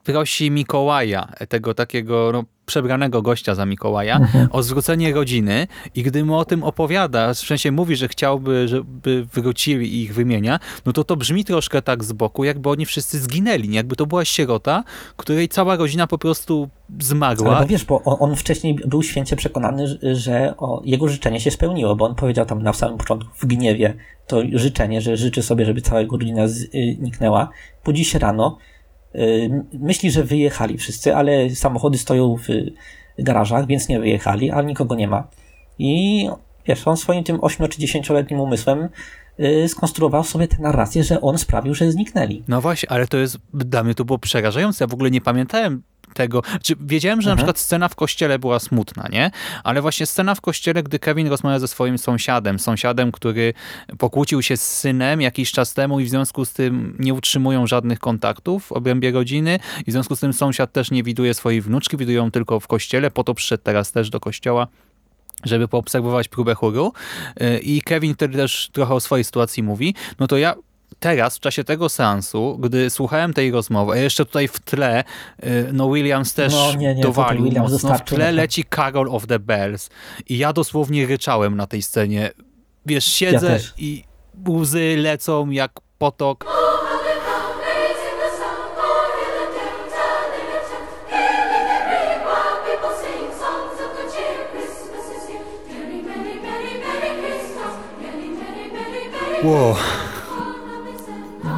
prosi 0.05 0.51
Mikołaja, 0.51 1.33
tego 1.49 1.75
takiego 1.75 2.31
no, 2.33 2.45
przebranego 2.67 3.23
gościa 3.23 3.55
za 3.55 3.67
Mikołaja, 3.67 4.21
o 4.51 4.63
zwrócenie 4.63 5.13
rodziny 5.15 5.67
i 5.95 6.03
gdy 6.03 6.25
mu 6.25 6.37
o 6.37 6.45
tym 6.45 6.65
opowiada, 6.65 7.35
w 7.35 7.39
sensie 7.39 7.73
mówi, 7.73 7.97
że 7.97 8.09
chciałby, 8.09 8.69
żeby 8.69 9.27
wrócili 9.35 9.95
i 9.95 10.03
ich 10.03 10.15
wymienia, 10.15 10.59
no 10.87 10.93
to 10.93 11.05
to 11.05 11.17
brzmi 11.17 11.45
troszkę 11.45 11.83
tak 11.83 12.05
z 12.05 12.13
boku, 12.13 12.45
jakby 12.45 12.71
oni 12.71 12.87
wszyscy 12.87 13.19
zginęli, 13.19 13.73
jakby 13.73 13.97
to 13.97 14.07
była 14.07 14.25
sierota, 14.25 14.85
której 15.17 15.49
cała 15.49 15.77
rodzina 15.77 16.07
po 16.07 16.19
prostu 16.19 16.69
zmarła. 17.01 17.57
Ale 17.57 17.61
bo 17.67 17.71
wiesz, 17.71 17.85
bo 17.85 18.03
on, 18.03 18.17
on 18.31 18.37
wcześniej 18.37 18.75
był 18.87 19.03
święcie 19.03 19.37
przekonany, 19.37 19.99
że- 20.13 20.55
o, 20.59 20.83
jego 20.85 21.09
życzenie 21.09 21.41
się 21.41 21.51
spełniło, 21.51 21.97
bo 21.97 22.05
on 22.05 22.15
powiedział 22.15 22.47
tam 22.47 22.63
na 22.63 22.73
samym 22.73 22.99
początku 22.99 23.31
w 23.39 23.47
gniewie 23.47 23.95
to 24.27 24.43
życzenie, 24.53 25.01
że 25.01 25.17
życzy 25.17 25.43
sobie, 25.43 25.65
żeby 25.65 25.81
cała 25.81 26.01
jego 26.01 26.17
rodzina 26.17 26.49
zniknęła. 26.49 27.49
Po 27.83 27.93
dziś 27.93 28.15
rano 28.15 28.59
y, 28.61 28.72
myśli, 29.73 30.11
że 30.11 30.25
wyjechali 30.25 30.79
wszyscy, 30.79 31.17
ale 31.17 31.51
samochody 31.51 31.99
stoją 31.99 32.37
w 32.37 32.49
garażach, 33.19 33.67
więc 33.67 33.89
nie 33.89 34.01
wyjechali, 34.01 34.51
ale 34.51 34.67
nikogo 34.67 34.95
nie 34.95 35.09
ma. 35.09 35.29
I 35.79 36.29
wiesz, 36.67 36.89
on 36.89 36.97
swoim 36.97 37.25
tym 37.25 37.39
8 37.41 37.69
czy 37.69 37.81
10-letnim 37.81 38.41
umysłem 38.41 38.89
y, 39.41 39.69
skonstruował 39.69 40.25
sobie 40.25 40.49
tę 40.49 40.57
narrację, 40.61 41.05
że 41.05 41.21
on 41.21 41.39
sprawił, 41.39 41.75
że 41.75 41.93
zniknęli. 41.93 42.43
No 42.49 42.61
właśnie, 42.61 42.91
ale 42.91 43.07
to 43.07 43.17
jest, 43.17 43.39
dla 43.55 43.85
mnie 43.85 43.95
to 43.95 44.05
było 44.05 44.19
przerażające. 44.19 44.85
Ja 44.85 44.89
w 44.89 44.95
ogóle 44.95 45.11
nie 45.11 45.21
pamiętałem 45.21 45.83
tego. 46.15 46.43
Czy 46.63 46.75
wiedziałem, 46.81 47.23
że 47.23 47.29
na 47.29 47.33
Mhm. 47.33 47.37
przykład 47.47 47.59
scena 47.59 47.89
w 47.89 47.95
kościele 47.95 48.39
była 48.39 48.59
smutna, 48.61 49.09
nie? 49.13 49.31
Ale 49.65 49.83
właśnie 49.83 50.07
scena 50.07 50.35
w 50.35 50.41
kościele, 50.41 50.83
gdy 50.83 50.99
Kevin 50.99 51.29
rozmawia 51.29 51.59
ze 51.59 51.69
swoim 51.69 51.99
sąsiadem, 51.99 52.59
sąsiadem, 52.59 53.13
który 53.13 53.55
pokłócił 53.99 54.43
się 54.43 54.57
z 54.57 54.79
synem 54.79 55.21
jakiś 55.21 55.53
czas 55.53 55.75
temu 55.75 56.01
i 56.01 56.05
w 56.05 56.09
związku 56.09 56.45
z 56.45 56.53
tym 56.53 56.97
nie 56.99 57.15
utrzymują 57.15 57.67
żadnych 57.67 57.99
kontaktów 57.99 58.67
w 58.67 58.73
obrębie 58.73 59.11
rodziny 59.11 59.59
i 59.87 59.91
w 59.91 59.93
związku 59.93 60.17
z 60.17 60.21
tym 60.21 60.33
sąsiad 60.33 60.73
też 60.73 60.91
nie 60.91 61.03
widuje 61.03 61.35
swojej 61.35 61.61
wnuczki, 61.61 61.97
widuje 61.97 62.17
ją 62.17 62.31
tylko 62.31 62.61
w 62.61 62.67
kościele, 62.67 63.11
po 63.11 63.25
to 63.25 63.35
przyszedł 63.35 63.63
teraz 63.65 63.93
też 63.93 64.11
do 64.11 64.21
kościoła 64.21 64.67
żeby 65.45 65.69
poobserwować 65.69 66.29
próbę 66.29 66.55
chóru 66.55 66.93
Yy, 67.41 67.59
i 67.59 67.83
Kevin 67.83 68.15
wtedy 68.15 68.37
też 68.39 68.71
trochę 68.73 68.95
o 68.95 69.01
swojej 69.01 69.25
sytuacji 69.25 69.63
mówi, 69.63 69.95
no 70.21 70.27
to 70.27 70.37
ja 70.39 70.55
teraz, 71.03 71.37
w 71.37 71.41
czasie 71.41 71.65
tego 71.65 71.89
seansu, 71.89 72.59
gdy 72.61 72.91
słuchałem 72.91 73.35
tej 73.35 73.51
rozmowy, 73.51 73.93
a 73.93 73.97
jeszcze 73.97 74.25
tutaj 74.25 74.49
w 74.49 74.61
tle, 74.61 75.05
yy, 75.43 75.69
no 75.73 75.91
Williams 75.91 76.35
też 76.35 76.53
No 76.53 76.75
nie, 76.75 76.95
nie, 76.95 77.03
dowalił 77.03 77.45
Williams 77.45 77.73
mocno, 77.73 77.95
w 77.95 78.03
tle 78.03 78.33
leci 78.33 78.65
Carol 78.75 79.09
of 79.11 79.27
the 79.27 79.39
Bells 79.39 79.91
i 80.29 80.39
ja 80.39 80.53
dosłownie 80.53 81.07
ryczałem 81.07 81.57
na 81.57 81.67
tej 81.67 81.83
scenie. 81.83 82.31
Wiesz, 82.87 83.05
siedzę 83.05 83.49
też. 83.49 83.75
i 83.79 84.05
łzy 84.49 84.97
lecą 84.99 85.51
jak 85.51 85.73
potok. 85.99 86.47
Wow. 99.45 99.77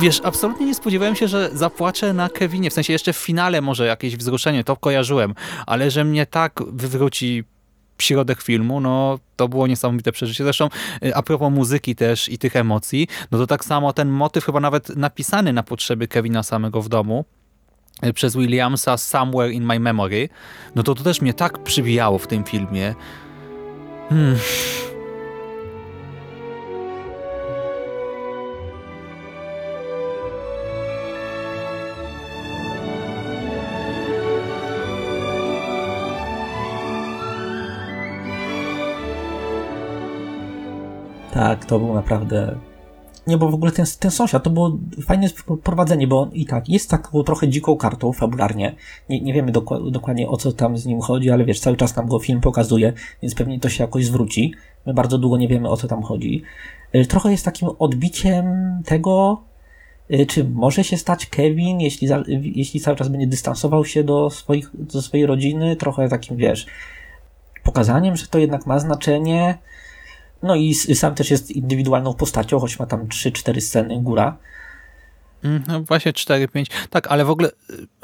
Wiesz, 0.05 0.21
absolutnie 0.25 0.67
nie 0.67 0.75
spodziewałem 0.75 1.17
się, 1.17 1.29
że 1.29 1.51
zapłaczę 1.53 2.13
na 2.13 2.29
Kevinie. 2.29 2.71
W 2.71 2.73
sensie 2.73 2.93
jeszcze 2.93 3.13
w 3.13 3.17
finale 3.17 3.61
może 3.61 3.87
jakieś 3.87 4.17
wzruszenie, 4.17 4.65
to 4.65 4.77
kojarzyłem, 4.77 5.35
ale 5.67 5.91
że 5.91 6.05
mnie 6.05 6.27
tak 6.27 6.61
wywróci 6.67 7.45
środek 7.99 8.43
filmu, 8.43 8.81
no 8.81 9.19
to 9.37 9.49
było 9.49 9.67
niesamowite 9.67 10.13
przeżycie. 10.13 10.45
Zresztą 10.45 10.69
y, 11.05 11.15
a 11.15 11.23
propos 11.23 11.53
muzyki 11.53 11.95
też 11.95 12.29
i 12.29 12.39
tych 12.39 12.57
emocji, 12.57 13.09
no 13.31 13.39
to 13.39 13.47
tak 13.47 13.65
samo 13.65 13.93
ten 13.93 14.09
motyw 14.09 14.45
chyba 14.45 14.61
nawet 14.61 14.97
napisany 14.97 15.53
na 15.53 15.63
potrzeby 15.63 16.09
Kevina 16.09 16.43
samego 16.43 16.83
w 16.83 16.89
domu 16.89 17.25
y, 18.07 18.13
przez 18.13 18.37
Williamsa 18.37 18.97
Somewhere 18.97 19.53
in 19.53 19.65
My 19.65 19.81
Memory, 19.81 20.29
no 20.75 20.83
to 20.83 20.95
to 20.95 21.05
też 21.05 21.21
mnie 21.21 21.35
tak 21.35 21.63
przybijało 21.63 22.19
w 22.19 22.27
tym 22.27 22.45
filmie. 22.45 22.95
Hmm. 24.09 24.37
Tak, 41.35 41.65
to 41.65 41.79
był 41.79 41.95
naprawdę. 41.95 42.59
Nie, 43.27 43.39
bo 43.39 43.49
w 43.51 43.55
ogóle 43.55 43.73
ten, 43.73 43.87
ten 43.99 44.11
sąsiad 44.11 44.43
to 44.43 44.51
było 44.51 44.79
fajne 45.07 45.29
prowadzenie, 45.63 46.07
bo 46.07 46.21
on 46.21 46.31
i 46.33 46.47
tak 46.47 46.69
jest 46.69 46.91
taką 46.91 47.23
trochę 47.23 47.49
dziką 47.49 47.77
kartą 47.77 48.13
fabularnie. 48.13 48.75
Nie, 49.09 49.21
nie 49.21 49.33
wiemy 49.35 49.53
doku- 49.53 49.91
dokładnie 49.91 50.29
o 50.29 50.37
co 50.37 50.53
tam 50.53 50.79
z 50.79 50.87
nim 50.87 51.01
chodzi, 51.01 51.31
ale 51.31 51.45
wiesz, 51.45 51.61
cały 51.61 51.77
czas 51.77 51.97
nam 51.97 52.09
go 52.09 52.19
film 52.19 52.41
pokazuje, 52.41 52.93
więc 53.23 53.35
pewnie 53.35 53.61
to 53.61 53.69
się 53.69 53.85
jakoś 53.85 54.07
zwróci. 54.07 54.55
My 54.87 54.95
bardzo 54.95 55.19
długo 55.19 55.37
nie 55.37 55.49
wiemy 55.49 55.69
o 55.69 55.77
co 55.77 55.89
tam 55.89 56.03
chodzi. 56.03 56.43
Y, 56.95 57.07
Trochę 57.07 57.31
jest 57.31 57.45
takim 57.45 57.69
odbiciem 57.79 58.45
tego, 58.85 59.43
y, 60.11 60.27
czy 60.27 60.45
może 60.45 60.85
się 60.85 60.97
stać 60.97 61.27
Kevin, 61.27 61.81
jeśli, 61.81 62.09
jeśli 62.43 62.81
cały 62.81 62.97
czas 62.97 63.09
będzie 63.09 63.27
dystansował 63.27 63.85
się 63.85 64.05
do, 64.05 64.31
swoich, 64.31 64.71
do 64.75 65.03
swojej 65.03 65.27
rodziny, 65.27 65.77
trochę 65.77 66.09
takim, 66.09 66.37
wiesz, 66.37 66.67
pokazaniem, 67.65 68.17
że 68.17 68.27
to 68.27 68.39
jednak 68.39 68.67
ma 68.67 68.79
znaczenie. 68.79 69.59
No 70.43 70.55
i 70.55 70.75
sam 70.75 71.15
też 71.15 71.31
jest 71.31 71.51
indywidualną 71.51 72.15
postacią, 72.15 72.59
choć 72.59 72.79
ma 72.79 72.87
tam 72.87 73.07
3-4 73.07 73.61
sceny 73.61 74.03
góra. 74.03 74.37
Mm, 75.45 75.63
No 75.69 75.81
właśnie 75.81 76.13
4-5. 76.13 76.67
Tak, 76.91 77.07
ale 77.07 77.25
w 77.25 77.31
ogóle 77.31 77.51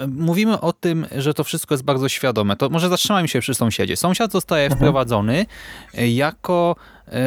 y, 0.03 0.07
mówimy 0.09 0.61
o 0.61 0.73
tym, 0.73 1.07
że 1.17 1.35
to 1.35 1.45
wszystko 1.45 1.75
jest 1.75 1.85
bardzo 1.85 2.09
świadome. 2.09 2.57
To 2.57 2.69
może 2.69 2.89
zatrzymajmy 2.89 3.29
się 3.29 3.41
przy 3.41 3.55
sąsiedzie. 3.55 3.97
Sąsiad 3.97 4.33
zostaje 4.33 4.71
wprowadzony 4.71 5.47
y, 5.99 6.09
jako 6.09 6.77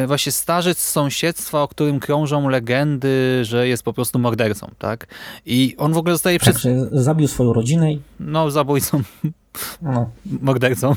y, 0.02 0.06
właśnie 0.06 0.32
starzec 0.32 0.78
z 0.78 0.90
sąsiedztwa, 0.90 1.62
o 1.62 1.68
którym 1.68 2.00
krążą 2.00 2.48
legendy, 2.48 3.44
że 3.44 3.68
jest 3.68 3.82
po 3.82 3.92
prostu 3.92 4.18
mordercą, 4.18 4.70
tak? 4.78 5.06
I 5.46 5.74
on 5.78 5.92
w 5.92 5.96
ogóle 5.96 6.14
zostaje 6.14 6.38
przez, 6.38 6.54
Także 6.54 6.88
zabił 6.92 7.28
swoją 7.28 7.52
rodzinę 7.52 7.92
i 7.92 8.00
no, 8.20 8.50
zabójcą, 8.50 9.02
no, 9.82 10.10
mordercą. 10.42 10.94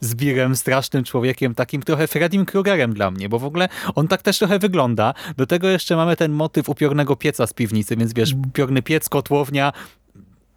Zbirem, 0.00 0.56
strasznym 0.56 1.04
człowiekiem, 1.04 1.54
takim 1.54 1.82
trochę 1.82 2.06
Freddym 2.06 2.46
Krugerem 2.46 2.94
dla 2.94 3.10
mnie, 3.10 3.28
bo 3.28 3.38
w 3.38 3.44
ogóle 3.44 3.68
on 3.94 4.08
tak 4.08 4.22
też 4.22 4.38
trochę 4.38 4.58
wygląda. 4.58 5.14
Do 5.36 5.46
tego 5.46 5.68
jeszcze 5.68 5.96
mamy 5.96 6.16
ten 6.16 6.32
motyw 6.32 6.68
upiornego 6.68 7.16
pieca 7.16 7.46
z 7.46 7.52
piwnicy, 7.52 7.96
więc 7.96 8.12
wiesz, 8.12 8.34
upiorny 8.48 8.82
piec, 8.82 9.08
kotłownia, 9.08 9.72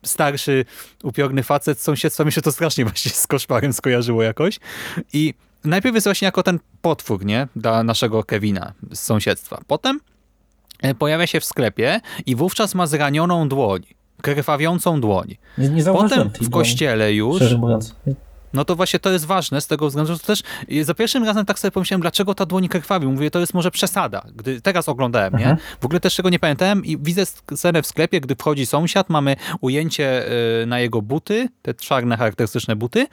starszy, 0.03 0.65
upiorny 1.03 1.43
facet 1.43 1.79
z 1.79 1.83
sąsiedztwa, 1.83 2.25
mi 2.25 2.31
się 2.31 2.41
to 2.41 2.51
strasznie 2.51 2.85
właśnie 2.85 3.11
z 3.11 3.27
koszmarem 3.27 3.73
skojarzyło 3.73 4.23
jakoś. 4.23 4.59
I 5.13 5.33
najpierw 5.63 5.95
jest 5.95 6.07
właśnie 6.07 6.25
jako 6.25 6.43
ten 6.43 6.59
potwór, 6.81 7.25
nie? 7.25 7.47
Dla 7.55 7.83
naszego 7.83 8.23
Kevina 8.23 8.73
z 8.91 8.99
sąsiedztwa. 8.99 9.61
Potem 9.67 9.99
e, 10.81 10.95
pojawia 10.95 11.27
się 11.27 11.39
w 11.39 11.45
sklepie 11.45 12.01
i 12.25 12.35
wówczas 12.35 12.75
ma 12.75 12.87
zranioną 12.87 13.49
dłoń, 13.49 13.81
krwawiącą 14.21 15.01
dłoń. 15.01 15.37
nie, 15.57 15.69
nie 15.69 15.83
Potem 15.83 16.29
w 16.29 16.37
dłoni, 16.37 16.51
kościele 16.51 17.13
już 17.13 17.35
Szczerze 17.35 17.57
mówiąc. 17.57 17.95
No 18.53 18.65
to 18.65 18.75
właśnie 18.75 18.99
to 18.99 19.11
jest 19.11 19.25
ważne 19.25 19.61
z 19.61 19.67
tego 19.67 19.87
względu, 19.87 20.13
że 20.13 20.19
to 20.19 20.25
też 20.25 20.43
za 20.81 20.93
pierwszym 20.93 21.23
razem 21.23 21.45
tak 21.45 21.59
sobie 21.59 21.71
pomyślałem, 21.71 22.01
dlaczego 22.01 22.35
ta 22.35 22.45
dłoń 22.45 22.67
krwawi. 22.67 23.07
Mówię, 23.07 23.31
to 23.31 23.39
jest 23.39 23.53
może 23.53 23.71
przesada. 23.71 24.25
Gdy 24.35 24.61
teraz 24.61 24.89
oglądałem, 24.89 25.33
nie? 25.33 25.49
Mhm. 25.49 25.57
W 25.81 25.85
ogóle 25.85 25.99
też 25.99 26.15
tego 26.15 26.29
nie 26.29 26.39
pamiętałem 26.39 26.85
i 26.85 26.97
widzę 26.97 27.25
scenę 27.55 27.81
w 27.81 27.87
sklepie, 27.87 28.21
gdy 28.21 28.35
wchodzi 28.35 28.65
sąsiad, 28.65 29.09
mamy 29.09 29.35
ujęcie 29.61 30.31
y, 30.61 30.65
na 30.65 30.79
jego 30.79 31.01
buty, 31.01 31.49
te 31.61 31.73
czarne 31.73 32.17
charakterystyczne 32.17 32.75
buty, 32.75 33.07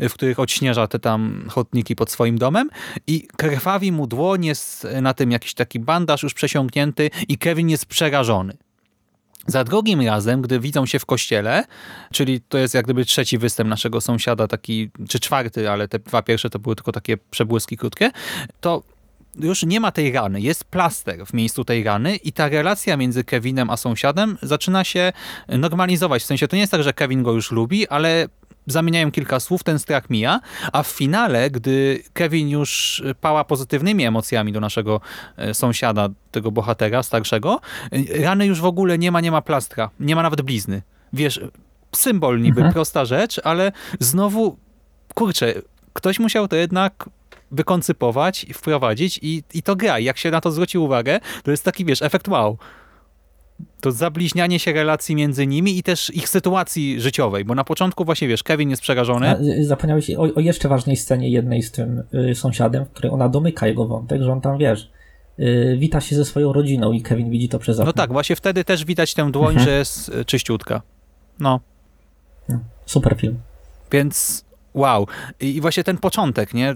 y, 0.00 0.08
w 0.08 0.14
których 0.14 0.40
odśnieża 0.40 0.86
te 0.86 0.98
tam 0.98 1.46
chodniki 1.50 1.96
pod 1.96 2.10
swoim 2.10 2.38
domem 2.38 2.70
i 3.06 3.28
krwawi 3.36 3.92
mu 3.92 4.06
dłoń, 4.06 4.44
jest 4.44 4.86
na 5.02 5.14
tym 5.14 5.30
jakiś 5.30 5.54
taki 5.54 5.80
bandaż 5.80 6.22
już 6.22 6.34
przesiąknięty 6.34 7.10
i 7.28 7.38
Kevin 7.38 7.68
jest 7.68 7.86
przerażony. 7.86 8.56
Za 9.46 9.64
drugim 9.64 10.00
razem, 10.00 10.42
gdy 10.42 10.60
widzą 10.60 10.86
się 10.86 10.98
w 10.98 11.06
kościele, 11.06 11.64
czyli 12.12 12.40
to 12.40 12.58
jest 12.58 12.74
jak 12.74 12.84
gdyby 12.84 13.04
trzeci 13.04 13.38
występ 13.38 13.70
naszego 13.70 14.00
sąsiada, 14.00 14.48
taki, 14.48 14.90
czy 15.08 15.20
czwarty, 15.20 15.70
ale 15.70 15.88
te 15.88 15.98
dwa 15.98 16.22
pierwsze 16.22 16.50
to 16.50 16.58
były 16.58 16.76
tylko 16.76 16.92
takie 16.92 17.16
przebłyski 17.16 17.76
krótkie, 17.76 18.10
to 18.60 18.82
już 19.40 19.62
nie 19.62 19.80
ma 19.80 19.92
tej 19.92 20.12
rany, 20.12 20.40
jest 20.40 20.64
plaster 20.64 21.26
w 21.26 21.32
miejscu 21.32 21.64
tej 21.64 21.84
rany 21.84 22.16
i 22.16 22.32
ta 22.32 22.48
relacja 22.48 22.96
między 22.96 23.24
Kevinem 23.24 23.70
a 23.70 23.76
sąsiadem 23.76 24.38
zaczyna 24.42 24.84
się 24.84 25.12
normalizować. 25.48 26.22
W 26.22 26.26
sensie 26.26 26.48
to 26.48 26.56
nie 26.56 26.60
jest 26.60 26.72
tak, 26.72 26.82
że 26.82 26.92
Kevin 26.92 27.22
go 27.22 27.32
już 27.32 27.50
lubi, 27.50 27.88
ale 27.88 28.28
zamieniają 28.66 29.10
kilka 29.10 29.40
słów, 29.40 29.62
ten 29.64 29.78
strach 29.78 30.10
mija, 30.10 30.40
a 30.72 30.82
w 30.82 30.86
finale, 30.86 31.50
gdy 31.50 32.02
Kevin 32.12 32.48
już 32.48 33.02
pała 33.20 33.44
pozytywnymi 33.44 34.04
emocjami 34.04 34.52
do 34.52 34.60
naszego 34.60 35.00
e, 35.36 35.54
sąsiada, 35.54 36.08
tego 36.30 36.50
bohatera 36.50 37.02
starszego, 37.02 37.60
e, 37.92 38.22
rany 38.24 38.46
już 38.46 38.60
w 38.60 38.64
ogóle 38.64 38.98
nie 38.98 39.12
ma, 39.12 39.20
nie 39.20 39.30
ma 39.30 39.42
plastra, 39.42 39.90
nie 40.00 40.16
ma 40.16 40.22
nawet 40.22 40.42
blizny. 40.42 40.82
Wiesz, 41.12 41.40
symbol 41.96 42.40
niby, 42.40 42.60
Mhm. 42.60 42.72
prosta 42.72 43.04
rzecz, 43.04 43.40
ale 43.44 43.72
znowu, 44.00 44.56
kurczę, 45.14 45.54
ktoś 45.92 46.18
musiał 46.18 46.48
to 46.48 46.56
jednak 46.56 47.08
wykoncypować 47.50 48.44
i 48.44 48.52
wprowadzić 48.54 49.18
i, 49.22 49.42
i 49.54 49.62
to 49.62 49.76
gra. 49.76 49.98
Jak 49.98 50.18
się 50.18 50.30
na 50.30 50.40
to 50.40 50.50
zwróci 50.52 50.78
uwagę, 50.78 51.20
to 51.42 51.50
jest 51.50 51.64
taki, 51.64 51.84
wiesz, 51.84 52.02
efekt 52.02 52.28
wow. 52.28 52.58
To 53.80 53.92
zabliźnianie 53.92 54.58
się 54.58 54.72
relacji 54.72 55.14
między 55.14 55.46
nimi 55.46 55.78
i 55.78 55.82
też 55.82 56.10
ich 56.14 56.28
sytuacji 56.28 57.00
życiowej, 57.00 57.44
bo 57.44 57.54
na 57.54 57.64
początku 57.64 58.04
właśnie 58.04 58.28
wiesz, 58.28 58.42
Kevin 58.42 58.70
jest 58.70 58.82
przerażony. 58.82 59.30
A, 59.30 59.40
y, 59.40 59.64
zapomniałeś 59.64 60.10
o, 60.10 60.22
o 60.34 60.40
jeszcze 60.40 60.68
ważnej 60.68 60.96
scenie 60.96 61.30
jednej 61.30 61.62
z 61.62 61.70
tym 61.70 62.02
y, 62.30 62.34
sąsiadem, 62.34 62.84
w 62.84 62.88
której 62.90 63.12
ona 63.12 63.28
domyka 63.28 63.66
jego 63.66 63.86
wątek, 63.86 64.22
że 64.22 64.32
on 64.32 64.40
tam, 64.40 64.58
wiesz, 64.58 64.90
y, 65.38 65.76
wita 65.78 66.00
się 66.00 66.16
ze 66.16 66.24
swoją 66.24 66.52
rodziną 66.52 66.92
i 66.92 67.02
Kevin 67.02 67.30
widzi 67.30 67.48
to 67.48 67.58
przez 67.58 67.76
okno. 67.76 67.86
No 67.86 67.92
tak, 67.92 68.12
właśnie 68.12 68.36
wtedy 68.36 68.64
też 68.64 68.84
widać 68.84 69.14
tę 69.14 69.30
dłoń, 69.30 69.48
Mhm. 69.54 69.64
że 69.64 69.78
jest 69.78 70.08
y, 70.08 70.24
czyściutka. 70.24 70.82
No, 71.40 71.60
Super 72.86 73.16
film. 73.16 73.38
Więc 73.92 74.44
wow. 74.74 75.06
I 75.40 75.56
i 75.56 75.60
właśnie 75.60 75.84
ten 75.84 75.98
początek, 75.98 76.54
nie? 76.54 76.74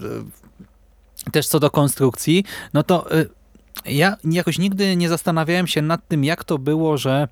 Też 1.32 1.46
co 1.46 1.60
do 1.60 1.70
konstrukcji, 1.70 2.44
no 2.74 2.82
to 2.82 3.16
y, 3.18 3.28
ja 3.84 4.16
jakoś 4.24 4.58
nigdy 4.58 4.96
nie 4.96 5.08
zastanawiałem 5.08 5.66
się 5.66 5.82
nad 5.82 6.08
tym, 6.08 6.24
jak 6.24 6.44
to 6.44 6.58
było, 6.58 6.98
że 6.98 7.28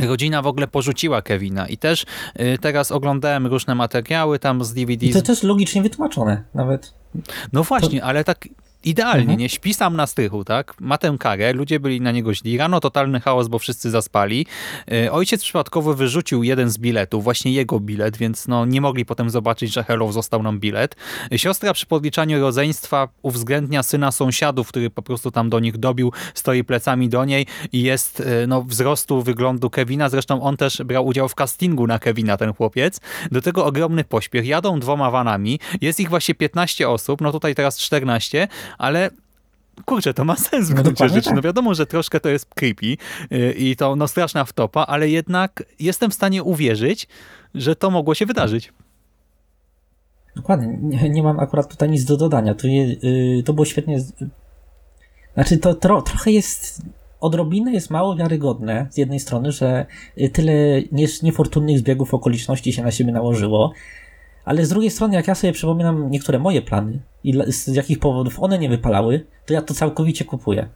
rodzina 0.00 0.42
w 0.42 0.46
ogóle 0.46 0.66
porzuciła 0.66 1.22
Kevina. 1.22 1.68
I 1.68 1.76
też 1.76 2.06
y, 2.40 2.58
teraz 2.60 2.92
oglądałem 2.92 3.46
różne 3.46 3.74
materiały 3.74 4.38
tam 4.38 4.64
z 4.64 4.74
DVD. 4.74 5.06
I 5.06 5.12
to 5.12 5.22
też 5.22 5.42
logicznie 5.42 5.82
wytłumaczone, 5.82 6.44
nawet. 6.54 6.94
No 7.52 7.62
właśnie, 7.62 8.04
ale 8.04 8.24
tak 8.24 8.48
idealnie, 8.84 9.20
Mhm. 9.22 9.38
nie? 9.38 9.48
Śpi 9.48 9.74
sam 9.74 9.96
na 9.96 10.06
strychu, 10.06 10.44
tak? 10.44 10.74
Ma 10.80 10.98
tę 10.98 11.16
karę, 11.20 11.52
ludzie 11.52 11.80
byli 11.80 12.00
na 12.00 12.12
niego 12.12 12.34
źli, 12.34 12.58
rano 12.58 12.80
totalny 12.80 13.20
chaos, 13.20 13.48
bo 13.48 13.58
wszyscy 13.58 13.90
zaspali. 13.90 14.46
E, 14.92 15.12
Ojciec 15.12 15.42
przypadkowo 15.42 15.94
wyrzucił 15.94 16.42
jeden 16.42 16.70
z 16.70 16.78
biletów, 16.78 17.24
właśnie 17.24 17.52
jego 17.52 17.80
bilet, 17.80 18.16
więc 18.16 18.48
no 18.48 18.64
nie 18.66 18.80
mogli 18.80 19.04
potem 19.04 19.30
zobaczyć, 19.30 19.72
że 19.72 19.84
hello, 19.84 20.12
został 20.12 20.42
nam 20.42 20.60
bilet. 20.60 20.96
Siostra 21.36 21.72
przy 21.72 21.86
podliczaniu 21.86 22.40
rodzeństwa 22.40 23.08
uwzględnia 23.22 23.82
syna 23.82 24.12
sąsiadów, 24.12 24.68
który 24.68 24.90
po 24.90 25.02
prostu 25.02 25.30
tam 25.30 25.50
do 25.50 25.60
nich 25.60 25.76
dobił, 25.78 26.12
stoi 26.34 26.64
plecami 26.64 27.08
do 27.08 27.24
niej 27.24 27.46
i 27.72 27.82
jest 27.82 28.20
e, 28.20 28.46
no, 28.46 28.62
wzrostu 28.62 29.22
wyglądu 29.22 29.70
Kevina. 29.70 30.08
Zresztą 30.08 30.42
on 30.42 30.56
też 30.56 30.82
brał 30.84 31.06
udział 31.06 31.28
w 31.28 31.34
castingu 31.34 31.86
na 31.86 31.98
Kevina, 31.98 32.36
ten 32.36 32.54
chłopiec. 32.54 33.00
Do 33.32 33.42
tego 33.42 33.64
ogromny 33.66 34.04
pośpiech. 34.04 34.46
Jadą 34.46 34.80
dwoma 34.80 35.10
vanami. 35.10 35.60
Jest 35.80 36.00
ich 36.00 36.08
właśnie 36.08 36.34
15 36.34 36.88
osób, 36.88 37.20
no 37.20 37.32
tutaj 37.32 37.54
teraz 37.54 37.78
14, 37.78 38.48
ale 38.78 39.10
kurczę, 39.84 40.14
to 40.14 40.24
ma 40.24 40.36
sens 40.36 40.66
w 40.66 40.70
No 40.70 40.74
gruncie 40.74 40.90
dokładnie 40.90 41.14
rzeczy. 41.16 41.26
tak. 41.26 41.36
No 41.36 41.42
wiadomo, 41.42 41.74
że 41.74 41.86
troszkę 41.86 42.20
to 42.20 42.28
jest 42.28 42.46
creepy 42.54 42.86
yy, 43.30 43.52
i 43.52 43.76
to 43.76 43.96
no 43.96 44.08
straszna 44.08 44.44
wtopa, 44.44 44.80
ale 44.82 45.08
jednak 45.08 45.62
jestem 45.80 46.10
w 46.10 46.14
stanie 46.14 46.42
uwierzyć, 46.42 47.08
że 47.54 47.76
to 47.76 47.90
mogło 47.90 48.14
się 48.14 48.26
wydarzyć. 48.26 48.72
Dokładnie, 50.36 50.78
nie, 50.80 51.10
nie 51.10 51.22
mam 51.22 51.40
akurat 51.40 51.68
tutaj 51.70 51.90
nic 51.90 52.04
do 52.04 52.16
dodania. 52.16 52.54
To, 52.54 52.66
je, 52.66 52.96
y, 53.38 53.42
to 53.44 53.52
było 53.52 53.64
świetnie. 53.64 54.00
Znaczy, 55.34 55.58
to 55.58 55.74
tro, 55.74 56.02
trochę 56.02 56.30
jest. 56.30 56.82
Odrobinę 57.20 57.72
jest 57.72 57.90
mało 57.90 58.16
wiarygodne 58.16 58.86
z 58.90 58.96
jednej 58.96 59.20
strony, 59.20 59.52
że 59.52 59.86
y, 60.18 60.28
tyle 60.28 60.52
nie, 60.92 61.06
niefortunnych 61.22 61.78
zbiegów 61.78 62.14
okoliczności 62.14 62.72
się 62.72 62.82
na 62.82 62.90
siebie 62.90 63.12
nałożyło, 63.12 63.72
ale 64.44 64.66
z 64.66 64.68
drugiej 64.68 64.90
strony, 64.90 65.14
jak 65.14 65.28
ja 65.28 65.34
sobie 65.34 65.52
przypominam 65.52 66.10
niektóre 66.10 66.38
moje 66.38 66.62
plany 66.62 66.98
i 67.24 67.34
z 67.46 67.66
jakich 67.66 67.98
powodów 67.98 68.40
one 68.40 68.58
nie 68.58 68.68
wypalały, 68.68 69.26
to 69.46 69.54
ja 69.54 69.62
to 69.62 69.74
całkowicie 69.74 70.24
kupuję. 70.24 70.68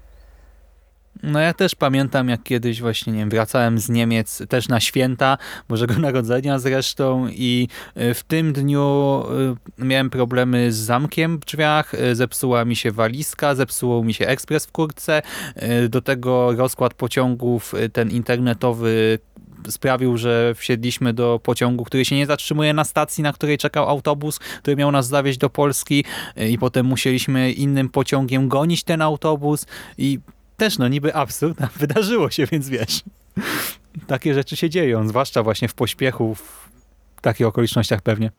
No 1.22 1.40
ja 1.40 1.54
też 1.54 1.74
pamiętam, 1.74 2.28
jak 2.28 2.42
kiedyś 2.42 2.80
właśnie, 2.80 3.12
nie 3.12 3.18
wiem, 3.18 3.30
wracałem 3.30 3.78
z 3.78 3.88
Niemiec 3.88 4.42
też 4.48 4.68
na 4.68 4.80
święta 4.80 5.38
Bożego 5.68 5.94
Narodzenia 5.98 6.58
zresztą 6.58 7.28
i 7.28 7.68
y, 7.96 8.14
w 8.14 8.22
tym 8.22 8.52
dniu 8.52 9.22
y, 9.78 9.84
miałem 9.84 10.10
problemy 10.10 10.72
z 10.72 10.76
zamkiem 10.76 11.38
w 11.38 11.44
drzwiach, 11.44 11.94
y, 11.94 12.14
zepsuła 12.14 12.64
mi 12.64 12.76
się 12.76 12.92
walizka, 12.92 13.54
zepsuł 13.54 14.04
mi 14.04 14.14
się 14.14 14.26
ekspres 14.26 14.66
w 14.66 14.72
kurtce, 14.72 15.22
do 15.88 16.02
tego 16.02 16.52
rozkład 16.52 16.94
pociągów, 16.94 17.74
ten 17.92 18.10
internetowy 18.10 19.18
sprawił, 19.68 20.16
że 20.16 20.54
wsiedliśmy 20.54 21.12
do 21.12 21.40
pociągu, 21.42 21.84
który 21.84 22.04
się 22.04 22.16
nie 22.16 22.26
zatrzymuje 22.26 22.72
na 22.72 22.84
stacji, 22.84 23.22
na 23.22 23.32
której 23.32 23.58
czekał 23.58 23.88
autobus, 23.88 24.38
który 24.38 24.76
miał 24.76 24.92
nas 24.92 25.08
zawieźć 25.08 25.38
do 25.38 25.50
Polski 25.50 26.04
y, 26.40 26.48
i 26.48 26.58
potem 26.58 26.86
musieliśmy 26.86 27.52
innym 27.52 27.88
pociągiem 27.88 28.48
gonić 28.48 28.84
ten 28.84 29.02
autobus 29.02 29.66
i 29.98 30.18
też 30.56 30.78
no 30.78 30.88
niby 30.88 31.14
absurd, 31.14 31.58
wydarzyło 31.80 32.30
się, 32.30 32.46
więc 32.46 32.68
wiesz. 32.68 33.02
Takie 34.06 34.34
rzeczy 34.34 34.56
się 34.56 34.70
dzieją, 34.70 35.08
zwłaszcza 35.08 35.42
właśnie 35.42 35.68
w 35.68 35.74
pośpiechu, 35.74 36.34
w 36.34 37.20
takich 37.20 37.46
okolicznościach 37.46 38.02
pewnie. 38.02 38.30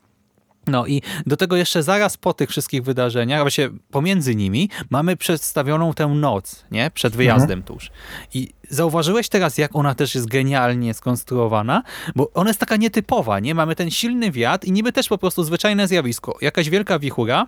No 0.70 0.86
i 0.86 1.02
do 1.26 1.36
tego 1.36 1.56
jeszcze 1.56 1.82
zaraz 1.82 2.16
po 2.16 2.34
tych 2.34 2.50
wszystkich 2.50 2.82
wydarzeniach, 2.82 3.40
a 3.40 3.44
właściwie 3.44 3.70
pomiędzy 3.90 4.34
nimi, 4.34 4.70
mamy 4.90 5.16
przedstawioną 5.16 5.94
tę 5.94 6.06
noc, 6.06 6.64
nie? 6.70 6.90
Przed 6.90 7.16
wyjazdem 7.16 7.62
tuż. 7.62 7.90
I 8.34 8.48
zauważyłeś 8.68 9.28
teraz, 9.28 9.58
jak 9.58 9.76
ona 9.76 9.94
też 9.94 10.14
jest 10.14 10.28
genialnie 10.28 10.94
skonstruowana, 10.94 11.82
bo 12.16 12.30
ona 12.34 12.50
jest 12.50 12.60
taka 12.60 12.76
nietypowa, 12.76 13.40
nie? 13.40 13.54
Mamy 13.54 13.76
ten 13.76 13.90
silny 13.90 14.30
wiatr 14.30 14.66
i 14.66 14.72
niby 14.72 14.92
też 14.92 15.08
po 15.08 15.18
prostu 15.18 15.44
zwyczajne 15.44 15.88
zjawisko. 15.88 16.38
Jakaś 16.40 16.70
wielka 16.70 16.98
wichura, 16.98 17.46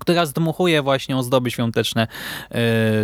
która 0.00 0.26
zdmuchuje 0.26 0.82
właśnie 0.82 1.16
ozdoby 1.16 1.50
świąteczne 1.50 2.06
y, 2.06 2.06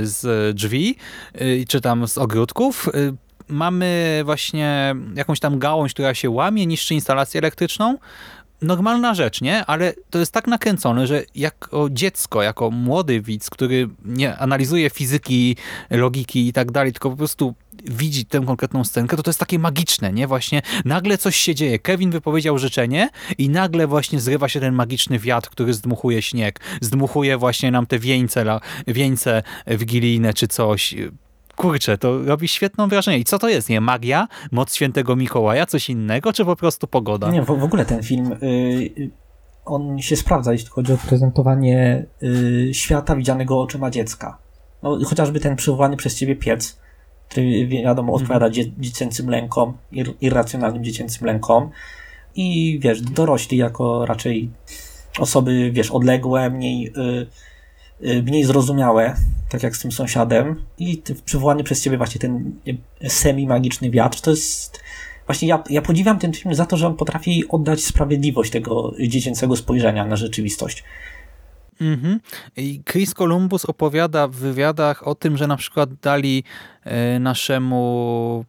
z 0.03 0.57
drzwi, 0.57 0.97
y, 1.41 1.65
czy 1.69 1.81
tam 1.81 2.09
z 2.09 2.19
ogródków. 2.19 2.89
Y, 2.89 3.27
Mamy 3.49 4.23
właśnie 4.25 4.95
jakąś 5.15 5.41
tam 5.41 5.59
gałąź, 5.59 5.93
która 5.93 6.15
się 6.15 6.31
łamie, 6.31 6.67
niszczy 6.67 6.95
instalację 6.95 7.39
elektryczną. 7.39 7.99
Normalna 8.63 9.15
rzecz, 9.15 9.41
nie? 9.41 9.67
Ale 9.67 9.93
to 10.11 10.19
jest 10.19 10.33
tak 10.33 10.47
nakręcone, 10.47 11.07
że 11.07 11.23
jako 11.35 11.89
dziecko, 11.91 12.43
jako 12.43 12.71
młody 12.71 13.21
widz, 13.21 13.51
który 13.51 13.89
nie 14.05 14.39
analizuje 14.39 14.91
fizyki, 14.91 15.57
logiki 15.91 16.49
i 16.49 16.53
tak 16.53 16.73
dalej, 16.73 16.93
tylko 16.93 17.11
po 17.11 17.17
prostu 17.17 17.55
widzi 17.85 18.25
tę 18.25 18.41
konkretną 18.47 18.85
scenkę, 18.85 19.17
to 19.17 19.23
to 19.23 19.31
jest 19.31 19.41
takie 19.41 19.59
magiczne, 19.59 20.13
nie? 20.13 20.27
Właśnie 20.27 20.63
nagle 20.85 21.19
coś 21.19 21.37
się 21.37 21.55
dzieje. 21.55 21.79
Kevin 21.79 22.11
wypowiedział 22.11 22.59
życzenie 22.59 23.09
i 23.39 23.49
nagle 23.49 23.87
właśnie 23.87 24.21
zrywa 24.21 24.49
się 24.49 24.61
ten 24.61 24.75
magiczny 24.75 25.19
wiatr, 25.19 25.51
który 25.51 25.75
zdmuchuje 25.75 26.23
śnieg. 26.23 26.61
Zdmuchuje 26.81 27.37
właśnie 27.37 27.71
nam 27.71 27.87
te 27.87 27.99
wieńce, 27.99 28.61
wieńce 28.87 29.43
wigilijne 29.67 30.35
czy 30.35 30.49
coś. 30.49 30.95
Kurczę, 31.57 31.99
to 31.99 32.23
robi 32.23 32.49
świetną 32.49 32.89
wrażenie. 32.89 33.19
I 33.19 33.25
co 33.25 33.39
to 33.39 33.49
jest, 33.49 33.69
nie? 33.69 33.81
Magia? 33.81 34.29
Moc 34.53 34.75
świętego 34.75 35.17
Mikołaja? 35.17 35.67
Coś 35.67 35.91
innego? 35.91 36.33
Czy 36.33 36.45
po 36.45 36.57
prostu 36.57 36.87
pogoda? 36.87 37.31
Nie, 37.31 37.43
w, 37.43 37.47
w 37.47 37.65
ogóle 37.65 37.85
ten 37.85 38.03
film, 38.03 38.33
y, 38.43 39.11
on 39.65 39.99
się 39.99 40.17
sprawdza, 40.17 40.53
jeśli 40.53 40.69
chodzi 40.69 40.93
o 40.93 40.97
prezentowanie 40.97 42.07
y, 42.23 42.71
świata 42.75 43.17
widzianego 43.17 43.61
oczyma 43.61 43.91
dziecka. 43.91 44.39
No, 44.83 44.99
chociażby 45.05 45.41
ten 45.41 45.57
przywołany 45.57 45.97
przez 45.97 46.19
ciebie 46.19 46.37
piec, 46.37 46.79
który 47.29 47.67
wiadomo 47.67 48.13
odpowiada 48.13 48.51
dzie, 48.51 48.65
dziecięcym 48.79 49.31
lękom, 49.31 49.77
ir, 49.93 50.15
irracjonalnym 50.21 50.85
dziecięcym 50.85 51.27
lękom 51.27 51.71
i 52.35 52.79
wiesz, 52.83 53.01
dorośli 53.01 53.59
jako 53.59 54.07
raczej 54.07 54.51
osoby, 55.19 55.71
wiesz, 55.73 55.91
odległe, 55.91 56.51
mniej, 56.51 56.89
y, 56.89 57.27
mniej 58.01 58.45
zrozumiałe, 58.45 59.17
tak 59.49 59.63
jak 59.63 59.77
z 59.77 59.81
tym 59.81 59.93
sąsiadem 59.93 60.63
i 60.79 61.03
przywołany 61.25 61.65
przez 61.65 61.83
ciebie 61.83 61.97
właśnie 61.97 62.21
ten 62.21 62.53
y, 62.69 63.11
semi-magiczny 63.11 63.91
wiatr, 63.91 64.21
to 64.21 64.31
jest 64.31 64.81
Właśnie 65.27 65.49
ja, 65.49 65.63
ja 65.71 65.83
podziwiam 65.83 66.19
ten 66.19 66.33
film 66.33 66.55
za 66.55 66.67
to, 66.67 66.77
że 66.77 66.87
on 66.87 66.97
potrafi 66.97 67.49
oddać 67.49 67.85
sprawiedliwość 67.85 68.53
tego 68.53 68.95
dziecięcego 69.09 69.57
spojrzenia 69.57 70.07
na 70.07 70.17
rzeczywistość. 70.17 70.85
Mhm. 71.81 72.21
I 72.57 72.83
Chris 72.91 73.15
Columbus 73.15 73.65
opowiada 73.65 74.29
w 74.29 74.35
wywiadach 74.35 75.09
o 75.09 75.15
tym, 75.15 75.37
że 75.37 75.47
na 75.47 75.57
przykład 75.57 75.95
dali 75.95 76.45
e, 76.85 77.19
naszemu 77.19 78.45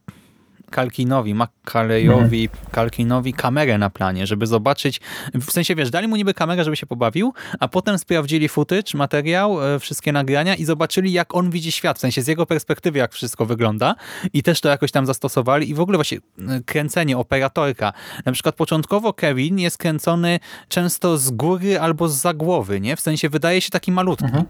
Kalkinowi, 0.71 1.33
Maccaleyowi, 1.33 2.49
Kalkinowi 2.71 3.33
kamerę 3.33 3.77
na 3.77 3.89
planie, 3.89 4.27
żeby 4.27 4.47
zobaczyć, 4.47 5.01
w 5.33 5.51
sensie 5.51 5.75
wiesz, 5.75 5.89
dali 5.89 6.07
mu 6.07 6.15
niby 6.15 6.33
kamerę, 6.33 6.63
żeby 6.63 6.77
się 6.77 6.85
pobawił, 6.85 7.33
a 7.59 7.67
potem 7.67 7.97
sprawdzili 7.97 8.49
footage, 8.49 8.97
materiał, 8.97 9.75
e, 9.75 9.79
wszystkie 9.79 10.11
nagrania 10.11 10.55
i 10.55 10.65
zobaczyli, 10.65 11.11
jak 11.11 11.35
on 11.35 11.49
widzi 11.49 11.71
świat, 11.71 11.97
w 11.97 12.01
sensie 12.01 12.21
z 12.21 12.27
jego 12.27 12.45
perspektywy, 12.45 12.99
jak 12.99 13.13
wszystko 13.13 13.45
wygląda 13.45 13.95
i 14.33 14.43
też 14.43 14.61
to 14.61 14.69
jakoś 14.69 14.91
tam 14.91 15.05
zastosowali 15.05 15.69
i 15.69 15.73
w 15.73 15.79
ogóle 15.79 15.97
właśnie 15.97 16.17
e, 16.17 16.21
kręcenie, 16.65 17.17
operatorka. 17.17 17.93
Na 18.25 18.31
przykład 18.31 18.55
początkowo 18.55 19.13
Kevin 19.13 19.59
jest 19.59 19.77
kręcony 19.77 20.39
często 20.69 21.17
z 21.17 21.31
góry 21.31 21.79
albo 21.79 22.09
z 22.09 22.17
za 22.17 22.33
głowy, 22.33 22.81
nie? 22.81 22.95
W 22.95 23.01
sensie 23.01 23.29
wydaje 23.29 23.61
się 23.61 23.69
taki 23.69 23.91
malutki. 23.91 24.25
Mhm. 24.25 24.45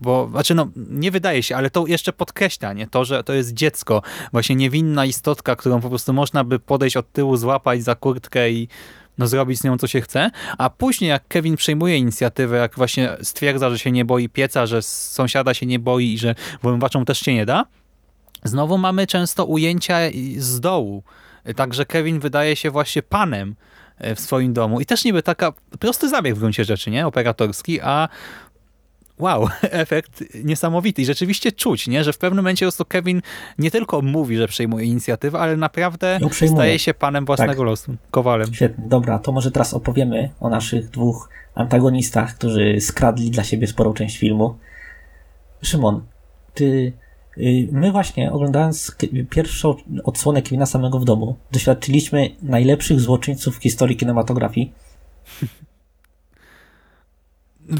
Bo, 0.00 0.28
znaczy 0.30 0.54
no, 0.54 0.68
nie 0.76 1.10
wydaje 1.10 1.42
się, 1.42 1.56
ale 1.56 1.70
to 1.70 1.86
jeszcze 1.86 2.12
podkreśla, 2.12 2.72
nie? 2.72 2.86
To, 2.86 3.04
że 3.04 3.24
to 3.24 3.32
jest 3.32 3.54
dziecko, 3.54 4.02
właśnie 4.32 4.56
niewinna 4.56 5.04
istotka, 5.04 5.56
którą 5.56 5.80
po 5.80 5.88
prostu 5.88 6.12
można 6.12 6.44
by 6.44 6.58
podejść 6.58 6.96
od 6.96 7.12
tyłu, 7.12 7.36
złapać 7.36 7.82
za 7.82 7.94
kurtkę 7.94 8.50
i 8.50 8.68
no, 9.18 9.26
zrobić 9.26 9.58
z 9.58 9.64
nią 9.64 9.78
co 9.78 9.86
się 9.86 10.00
chce. 10.00 10.30
A 10.58 10.70
później 10.70 11.10
jak 11.10 11.28
Kevin 11.28 11.56
przejmuje 11.56 11.96
inicjatywę, 11.96 12.56
jak 12.56 12.76
właśnie 12.76 13.16
stwierdza, 13.22 13.70
że 13.70 13.78
się 13.78 13.90
nie 13.90 14.04
boi 14.04 14.28
pieca, 14.28 14.66
że 14.66 14.82
sąsiada 14.82 15.54
się 15.54 15.66
nie 15.66 15.78
boi 15.78 16.12
i 16.12 16.18
że 16.18 16.34
włamywaczom 16.62 17.04
też 17.04 17.18
się 17.18 17.34
nie 17.34 17.46
da, 17.46 17.64
znowu 18.44 18.78
mamy 18.78 19.06
często 19.06 19.44
ujęcia 19.44 19.96
z 20.36 20.60
dołu. 20.60 21.02
Także 21.56 21.86
Kevin 21.86 22.20
wydaje 22.20 22.56
się 22.56 22.70
właśnie 22.70 23.02
panem 23.02 23.54
e, 23.98 24.14
w 24.14 24.20
swoim 24.20 24.52
domu. 24.52 24.80
I 24.80 24.86
też 24.86 25.04
niby 25.04 25.22
taka 25.22 25.52
prosty 25.78 26.08
zabieg 26.08 26.34
w 26.34 26.38
gruncie 26.38 26.64
rzeczy, 26.64 26.90
nie? 26.90 27.06
Operatorski, 27.06 27.80
a 27.80 28.08
wow, 29.18 29.48
efekt 29.62 30.24
niesamowity 30.44 31.02
i 31.02 31.04
rzeczywiście 31.04 31.52
czuć, 31.52 31.88
nie? 31.88 32.04
że 32.04 32.12
w 32.12 32.18
pewnym 32.18 32.36
momencie 32.36 32.68
po 32.78 32.84
Kevin 32.84 33.22
nie 33.58 33.70
tylko 33.70 34.02
mówi, 34.02 34.36
że 34.36 34.48
przejmuje 34.48 34.86
inicjatywę, 34.86 35.38
ale 35.38 35.56
naprawdę 35.56 36.18
przejmuje. 36.30 36.56
staje 36.58 36.78
się 36.78 36.94
panem 36.94 37.24
własnego 37.24 37.52
Tak. 37.52 37.66
losu, 37.66 37.96
kowalem. 38.10 38.54
Świetnie, 38.54 38.84
dobra, 38.88 39.18
to 39.18 39.32
może 39.32 39.50
teraz 39.50 39.74
opowiemy 39.74 40.30
o 40.40 40.48
naszych 40.50 40.90
dwóch 40.90 41.28
antagonistach, 41.54 42.34
którzy 42.34 42.80
skradli 42.80 43.30
dla 43.30 43.44
siebie 43.44 43.66
sporą 43.66 43.94
część 43.94 44.18
filmu. 44.18 44.56
Szymon, 45.62 46.02
ty, 46.54 46.92
y, 47.38 47.68
my 47.72 47.92
właśnie 47.92 48.32
oglądając 48.32 48.96
pierwszą 49.30 49.74
odsłonę 50.04 50.42
Kevina 50.42 50.66
samego 50.66 50.98
w 50.98 51.04
domu, 51.04 51.36
doświadczyliśmy 51.52 52.30
najlepszych 52.42 53.00
złoczyńców 53.00 53.58
w 53.58 53.62
historii 53.62 53.96
kinematografii. 53.96 54.72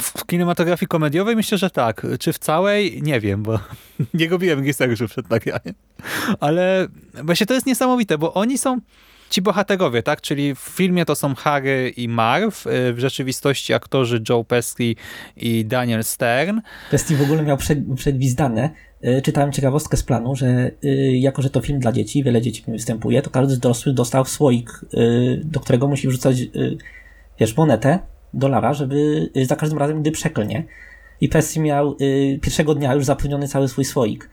W 0.00 0.26
kinematografii 0.26 0.88
komediowej 0.88 1.36
myślę, 1.36 1.58
że 1.58 1.70
tak. 1.70 2.06
Czy 2.20 2.32
w 2.32 2.38
całej? 2.38 3.02
Nie 3.02 3.20
wiem, 3.20 3.42
bo 3.42 3.58
nie 4.14 4.28
robiłem 4.28 4.66
researchu 4.66 5.08
przed 5.08 5.30
nagraniem. 5.30 5.74
Ale 6.40 6.88
właśnie 7.24 7.46
to 7.46 7.54
jest 7.54 7.66
niesamowite, 7.66 8.18
bo 8.18 8.34
oni 8.34 8.58
są 8.58 8.80
ci 9.30 9.42
bohaterowie, 9.42 10.02
tak? 10.02 10.20
Czyli 10.20 10.54
w 10.54 10.58
filmie 10.58 11.04
to 11.04 11.14
są 11.14 11.34
Harry 11.34 11.92
i 11.96 12.08
Marv, 12.08 12.50
y, 12.66 12.92
w 12.92 12.98
rzeczywistości 12.98 13.74
aktorzy 13.74 14.22
Joe 14.28 14.44
Pesci 14.44 14.96
i 15.36 15.64
Daniel 15.64 16.04
Stern. 16.04 16.60
Kwestii 16.88 17.16
w 17.16 17.22
ogóle 17.22 17.42
miał 17.42 17.56
przed, 17.56 17.78
przedwizdane. 17.96 18.70
Y, 19.04 19.22
Czytałem 19.22 19.52
ciekawostkę 19.52 19.96
z 19.96 20.02
planu, 20.02 20.36
że 20.36 20.70
y, 20.84 21.12
jako, 21.16 21.42
że 21.42 21.50
to 21.50 21.60
film 21.60 21.80
dla 21.80 21.92
dzieci, 21.92 22.24
wiele 22.24 22.42
dzieci 22.42 22.62
w 22.62 22.66
nim 22.66 22.76
występuje, 22.76 23.22
to 23.22 23.30
każdy 23.30 23.54
z 23.54 23.58
dorosłych 23.58 23.94
dostał 23.94 24.24
słoik, 24.24 24.80
do 25.44 25.60
którego 25.60 25.88
musi 25.88 26.08
wrzucać, 26.08 26.36
wiesz, 27.40 27.56
monetę, 27.56 27.98
dolara, 28.34 28.74
żeby 28.74 29.30
y, 29.36 29.46
za 29.46 29.56
każdym 29.56 29.78
razem, 29.78 30.00
gdy 30.00 30.10
przeklnie. 30.10 30.64
I 31.20 31.28
Pesci 31.28 31.60
miał 31.60 31.96
y, 32.00 32.38
pierwszego 32.42 32.74
dnia 32.74 32.94
już 32.94 33.04
zapełniony 33.04 33.48
cały 33.48 33.68
swój 33.68 33.84
słoik. 33.84 34.30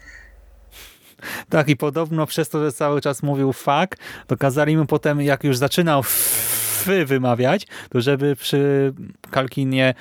Tak, 1.50 1.70
i 1.70 1.78
podobno 1.78 2.28
przez 2.28 2.50
to, 2.50 2.64
że 2.64 2.72
cały 2.72 3.02
czas 3.02 3.24
mówił 3.24 3.54
fuck, 3.54 3.98
to 4.28 4.38
kazali 4.38 4.78
mu 4.78 4.86
potem, 4.86 5.22
jak 5.22 5.44
już 5.44 5.58
zaczynał 5.58 6.04
fy 6.04 7.06
wymawiać, 7.06 7.68
to 7.90 8.02
żeby 8.02 8.36
przy 8.36 8.94
Kalkinie, 9.32 9.94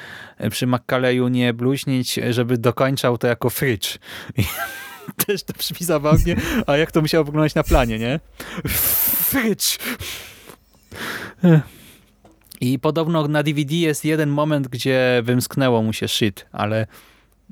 przy 0.51 0.67
Maccaleju 0.67 1.29
nie 1.29 1.55
bluźnić, 1.55 2.21
żeby 2.31 2.59
dokończał 2.59 3.19
to 3.19 3.27
jako 3.27 3.51
frycz. 3.51 3.99
I 4.37 4.45
też 5.27 5.43
to 5.43 5.53
brzmi 5.53 5.87
zabawnie, 5.87 6.37
a 6.67 6.77
jak 6.77 6.93
to 6.93 7.01
musiało 7.01 7.25
wyglądać 7.25 7.55
na 7.55 7.63
planie, 7.63 7.99
nie? 7.99 8.21
Frycz! 9.31 9.79
I 12.61 12.79
podobno 12.79 13.29
na 13.29 13.43
DVD 13.43 13.75
jest 13.75 14.05
jeden 14.05 14.29
moment, 14.29 14.69
gdzie 14.69 15.23
wymsknęło 15.25 15.83
mu 15.83 15.93
się 15.93 16.09
shit, 16.09 16.47
ale 16.53 16.87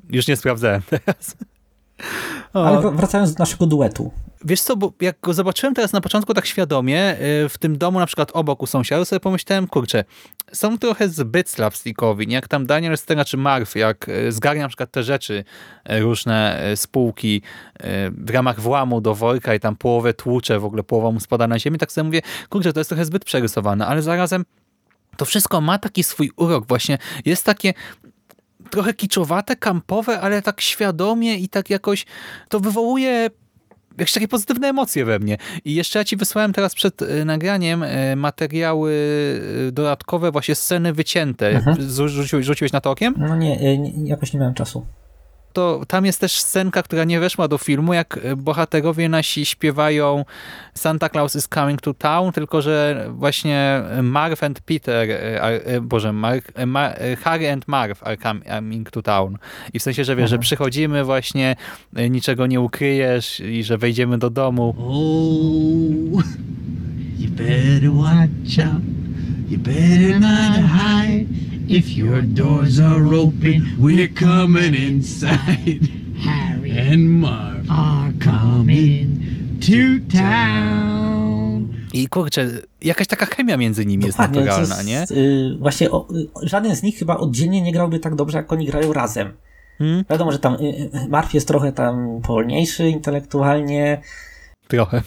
już 0.09 0.27
nie 0.27 0.35
sprawdzałem 0.35 0.81
teraz. 0.89 1.35
O. 2.53 2.67
Ale 2.67 2.77
wr- 2.77 2.95
wracając 2.95 3.33
do 3.33 3.41
naszego 3.41 3.65
duetu. 3.65 4.11
Wiesz 4.45 4.61
co, 4.61 4.77
bo 4.77 4.93
jak 5.01 5.19
go 5.21 5.33
zobaczyłem 5.33 5.75
teraz 5.75 5.93
na 5.93 6.01
początku 6.01 6.33
tak 6.33 6.45
świadomie, 6.45 7.13
y, 7.45 7.49
w 7.49 7.57
tym 7.57 7.77
domu 7.77 7.99
na 7.99 8.05
przykład 8.05 8.31
obok 8.33 8.63
u 8.63 8.67
sąsiadów, 8.67 9.07
sobie 9.07 9.19
pomyślałem, 9.19 9.67
kurczę, 9.67 10.03
są 10.53 10.77
trochę 10.77 11.09
zbyt 11.09 11.49
slapstickowi, 11.49 12.27
nie? 12.27 12.35
jak 12.35 12.47
tam 12.47 12.65
Daniel 12.65 12.97
Stena 12.97 13.25
czy 13.25 13.37
Marv, 13.37 13.79
jak 13.79 14.09
y, 14.09 14.31
zgarnia 14.31 14.63
na 14.63 14.67
przykład 14.67 14.91
te 14.91 15.03
rzeczy, 15.03 15.43
y, 15.91 15.99
różne 15.99 16.61
spółki 16.75 17.41
w 18.11 18.29
ramach 18.29 18.59
włamu 18.59 19.01
do 19.01 19.15
worka 19.15 19.55
i 19.55 19.59
tam 19.59 19.75
połowę 19.75 20.13
tłucze, 20.13 20.59
w 20.59 20.65
ogóle 20.65 20.83
połowa 20.83 21.11
mu 21.11 21.19
spada 21.19 21.47
na 21.47 21.59
ziemię, 21.59 21.77
tak 21.77 21.91
sobie 21.91 22.05
mówię, 22.05 22.21
kurczę, 22.49 22.73
to 22.73 22.79
jest 22.79 22.89
trochę 22.89 23.05
zbyt 23.05 23.25
przerysowane, 23.25 23.87
ale 23.87 24.01
zarazem 24.01 24.45
to 25.19 25.25
wszystko 25.25 25.61
ma 25.61 25.77
taki 25.77 26.03
swój 26.03 26.31
urok 26.35 26.67
właśnie, 26.67 26.97
jest 27.25 27.45
takie 27.45 27.73
trochę 28.69 28.93
kiczowate, 28.93 29.55
kampowe, 29.55 30.21
ale 30.21 30.41
tak 30.41 30.61
świadomie 30.61 31.35
i 31.35 31.49
tak 31.49 31.69
jakoś 31.69 32.05
to 32.49 32.59
wywołuje 32.59 33.29
jakieś 33.97 34.13
takie 34.13 34.27
pozytywne 34.27 34.67
emocje 34.67 35.05
we 35.05 35.19
mnie. 35.19 35.37
I 35.65 35.75
jeszcze 35.75 35.99
ja 35.99 36.05
ci 36.05 36.17
wysłałem 36.17 36.53
teraz 36.53 36.75
przed 36.75 37.01
y, 37.01 37.25
nagraniem 37.25 37.83
y, 37.83 38.15
materiały 38.15 38.91
y, 39.67 39.71
dodatkowe, 39.71 40.31
właśnie 40.31 40.55
sceny 40.55 40.93
wycięte. 40.93 41.49
Mhm. 41.49 41.89
Rzuciłeś, 42.09 42.45
rzuciłeś 42.45 42.71
na 42.71 42.81
to 42.81 42.91
okiem? 42.91 43.13
No 43.17 43.35
nie, 43.35 43.77
nie, 43.77 44.09
jakoś 44.09 44.33
nie 44.33 44.39
miałem 44.39 44.53
czasu. 44.53 44.85
To 45.59 45.81
tam 45.87 46.05
jest 46.05 46.19
też 46.21 46.31
scenka, 46.39 46.83
która 46.83 47.03
nie 47.03 47.19
weszła 47.19 47.47
do 47.47 47.57
filmu, 47.57 47.93
jak 47.93 48.17
y, 48.17 48.35
bohaterowie 48.35 49.09
nasi 49.09 49.45
śpiewają 49.45 50.25
Santa 50.73 51.09
Claus 51.09 51.35
is 51.35 51.47
coming 51.47 51.81
to 51.81 51.93
town, 51.93 52.31
tylko 52.31 52.61
że 52.61 53.05
właśnie 53.09 53.81
Marv 54.03 54.45
and 54.45 54.59
Peter, 54.61 55.09
are- 55.41 55.75
y, 55.75 55.81
boże, 55.81 56.13
Mark, 56.13 56.51
Ma, 56.67 56.91
y, 56.93 57.15
Harry 57.15 57.51
and 57.51 57.67
Marv 57.67 57.95
are 58.03 58.17
coming 58.17 58.91
to 58.91 59.01
town. 59.01 59.37
I 59.73 59.79
w 59.79 59.83
sensie, 59.83 60.03
że 60.03 60.15
wiesz, 60.15 60.29
że 60.29 60.35
Mhm. 60.35 60.41
przychodzimy 60.41 61.03
właśnie, 61.03 61.55
niczego 62.09 62.47
nie 62.47 62.61
ukryjesz 62.61 63.39
i 63.39 63.63
że 63.63 63.77
wejdziemy 63.77 64.17
do 64.17 64.29
domu. 64.29 64.75
Oh, 64.79 66.23
you 67.19 67.29
better 67.31 67.89
watch 67.91 68.59
out. 68.59 68.83
You 69.49 69.57
better 69.57 70.19
not 70.19 70.59
hide. 70.59 71.25
If 71.67 71.97
your 71.97 72.21
doors 72.21 72.79
are 72.79 73.15
open, 73.15 73.75
we're 73.79 74.07
coming 74.19 74.75
inside. 74.75 75.87
Harry 76.25 76.77
and 76.77 77.09
Marv 77.09 77.65
are 77.69 78.13
coming 78.23 79.07
to 79.61 80.17
town. 80.17 81.67
I 81.93 82.07
kurczę, 82.07 82.47
jakaś 82.81 83.07
taka 83.07 83.25
chemia 83.25 83.57
między 83.57 83.85
nimi 83.85 84.05
jest 84.05 84.17
Dokładnie, 84.17 84.41
to 84.41 84.45
naturalna, 84.45 84.91
jest, 84.91 85.11
nie? 85.11 85.17
y, 85.17 85.57
właśnie 85.59 85.91
o, 85.91 86.07
y, 86.43 86.47
żaden 86.47 86.75
z 86.75 86.83
nich 86.83 86.97
chyba 86.97 87.17
oddzielnie 87.17 87.61
nie 87.61 87.71
grałby 87.73 87.99
tak 87.99 88.15
dobrze, 88.15 88.37
jak 88.37 88.53
oni 88.53 88.65
grają 88.65 88.93
razem. 88.93 89.31
Hmm? 89.77 90.05
Wiadomo, 90.09 90.31
że 90.31 90.39
tam 90.39 90.53
y, 90.53 90.57
y, 90.57 91.09
Marv 91.09 91.29
jest 91.33 91.47
trochę 91.47 91.71
tam 91.71 92.21
wolniejszy 92.21 92.89
intelektualnie, 92.89 94.01
Trochę. 94.67 95.01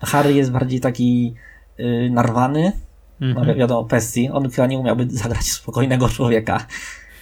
Harry 0.00 0.34
jest 0.34 0.50
bardziej 0.50 0.80
taki 0.80 1.34
y, 1.80 2.10
narwany, 2.12 2.72
Mhm. 3.20 3.46
wi- 3.46 3.54
wiadomo, 3.54 3.84
Pesci, 3.84 4.28
on 4.30 4.50
chyba 4.50 4.66
nie 4.66 4.78
umiałby 4.78 5.06
zagrać 5.10 5.44
spokojnego 5.44 6.08
człowieka. 6.08 6.66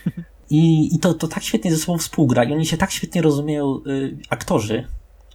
I, 0.50 0.94
i 0.94 0.98
to, 0.98 1.14
to 1.14 1.28
tak 1.28 1.42
świetnie 1.42 1.70
ze 1.70 1.76
sobą 1.76 1.98
współgra 1.98 2.44
i 2.44 2.52
oni 2.52 2.66
się 2.66 2.76
tak 2.76 2.90
świetnie 2.90 3.22
rozumieją, 3.22 3.80
y, 3.87 4.16
aktorzy, 4.30 4.87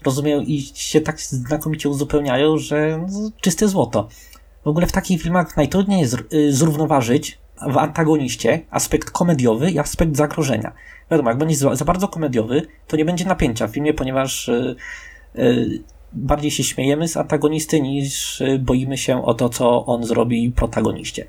rozumieją 0.05 0.41
i 0.41 0.61
się 0.73 1.01
tak 1.01 1.21
znakomicie 1.21 1.89
uzupełniają, 1.89 2.57
że 2.57 3.05
no, 3.11 3.29
czyste 3.41 3.67
złoto. 3.67 4.07
W 4.63 4.67
ogóle 4.67 4.87
w 4.87 4.91
takich 4.91 5.21
filmach 5.21 5.57
najtrudniej 5.57 6.01
jest 6.01 6.17
y, 6.33 6.53
zrównoważyć 6.53 7.37
w 7.67 7.77
antagoniście 7.77 8.61
aspekt 8.71 9.11
komediowy 9.11 9.71
i 9.71 9.79
aspekt 9.79 10.17
zagrożenia. 10.17 10.73
Wiadomo, 11.11 11.29
jak 11.29 11.37
będzie 11.39 11.55
za, 11.55 11.75
za 11.75 11.85
bardzo 11.85 12.07
komediowy, 12.07 12.67
to 12.87 12.97
nie 12.97 13.05
będzie 13.05 13.25
napięcia 13.25 13.67
w 13.67 13.71
filmie, 13.71 13.93
ponieważ 13.93 14.49
y, 14.49 14.75
y, 15.35 15.83
bardziej 16.13 16.51
się 16.51 16.63
śmiejemy 16.63 17.07
z 17.07 17.17
antagonisty 17.17 17.81
niż 17.81 18.41
y, 18.41 18.59
boimy 18.59 18.97
się 18.97 19.25
o 19.25 19.33
to, 19.33 19.49
co 19.49 19.85
on 19.85 20.03
zrobi 20.03 20.51
protagoniście. 20.51 21.25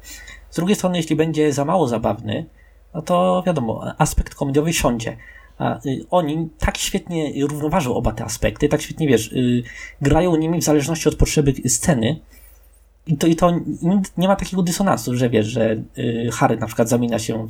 Z 0.51 0.57
drugiej 0.57 0.77
strony, 0.77 0.97
jeśli 0.97 1.17
będzie 1.17 1.53
za 1.53 1.65
mało 1.65 1.89
zabawny, 1.89 2.47
no 2.95 3.03
to 3.03 3.43
wiadomo, 3.47 3.85
aspekt 3.99 4.35
komediowy 4.35 4.73
siądzie. 4.73 5.17
A 5.59 5.87
y, 5.87 6.07
oni 6.11 6.49
tak 6.59 6.79
świetnie 6.79 7.47
równoważą 7.47 7.95
oba 7.95 8.13
te 8.13 8.25
aspekty, 8.25 8.69
tak 8.69 8.83
świetnie, 8.83 9.09
wiesz, 9.09 9.33
y, 9.33 9.63
grają 10.03 10.37
nimi 10.37 10.61
w 10.61 10.65
zależności 10.65 11.09
od 11.09 11.15
potrzeby 11.15 11.53
sceny, 11.69 12.21
i 13.07 13.17
to, 13.17 13.27
i 13.27 13.37
to 13.37 13.53
nie 14.17 14.29
ma 14.29 14.37
takiego 14.37 14.63
dysonansu, 14.63 15.17
że 15.17 15.31
wiesz, 15.31 15.47
że 15.47 15.77
y, 15.99 16.31
Harry 16.33 16.57
na 16.57 16.67
przykład 16.67 16.89
zamienia 16.89 17.19
się 17.19 17.47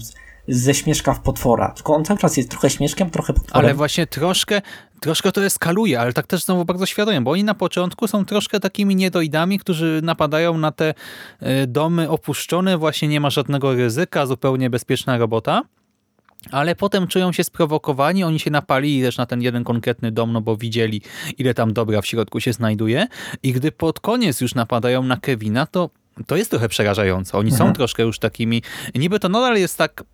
ze 0.49 0.75
śmieszka 0.75 1.15
w 1.15 1.21
potwora. 1.21 1.69
Tylko 1.71 1.95
on 1.95 2.05
cały 2.05 2.19
czas 2.19 2.37
jest 2.37 2.51
trochę 2.51 2.71
śmieszkiem, 2.71 3.11
trochę 3.11 3.33
potworem. 3.33 3.65
Ale 3.65 3.75
właśnie 3.75 4.07
troszkę, 4.07 4.63
troszkę 5.01 5.33
to 5.33 5.45
eskaluje, 5.45 6.01
ale 6.01 6.13
tak 6.13 6.27
też 6.27 6.45
znowu 6.45 6.65
bardzo 6.65 6.87
świadomie, 6.87 7.21
bo 7.21 7.31
oni 7.31 7.45
na 7.45 7.55
początku 7.55 8.09
są 8.09 8.25
troszkę 8.25 8.61
takimi 8.61 8.97
niedoidami, 8.97 9.59
którzy 9.59 10.01
napadają 10.03 10.59
na 10.59 10.73
te 10.73 10.95
y, 11.43 11.67
domy 11.67 12.11
opuszczone, 12.11 12.79
właśnie 12.79 13.09
nie 13.09 13.21
ma 13.21 13.31
żadnego 13.31 13.75
ryzyka, 13.75 14.27
zupełnie 14.27 14.71
bezpieczna 14.71 15.19
robota. 15.19 15.63
Ale 16.51 16.75
potem 16.77 17.07
czują 17.07 17.33
się 17.33 17.45
sprowokowani, 17.45 18.25
oni 18.25 18.41
się 18.41 18.51
napalili 18.51 19.03
też 19.03 19.17
na 19.17 19.27
ten 19.27 19.43
jeden 19.43 19.65
konkretny 19.65 20.13
dom, 20.13 20.33
no 20.33 20.41
bo 20.41 20.57
widzieli, 20.57 21.03
ile 21.39 21.55
tam 21.55 21.73
dobra 21.73 22.03
w 22.03 22.07
środku 22.07 22.41
się 22.41 22.53
znajduje. 22.53 23.07
I 23.43 23.53
gdy 23.53 23.73
pod 23.73 24.01
koniec 24.01 24.41
już 24.41 24.55
napadają 24.55 25.03
na 25.03 25.17
Kevina, 25.17 25.67
to 25.67 25.91
to 26.27 26.37
jest 26.37 26.51
trochę 26.51 26.69
przerażające. 26.69 27.39
Oni 27.39 27.51
Mhm. 27.51 27.69
są 27.69 27.75
troszkę 27.75 28.03
już 28.03 28.19
takimi, 28.19 28.63
niby 28.95 29.21
to 29.21 29.29
nadal 29.29 29.57
jest 29.57 29.79
tak 29.79 30.05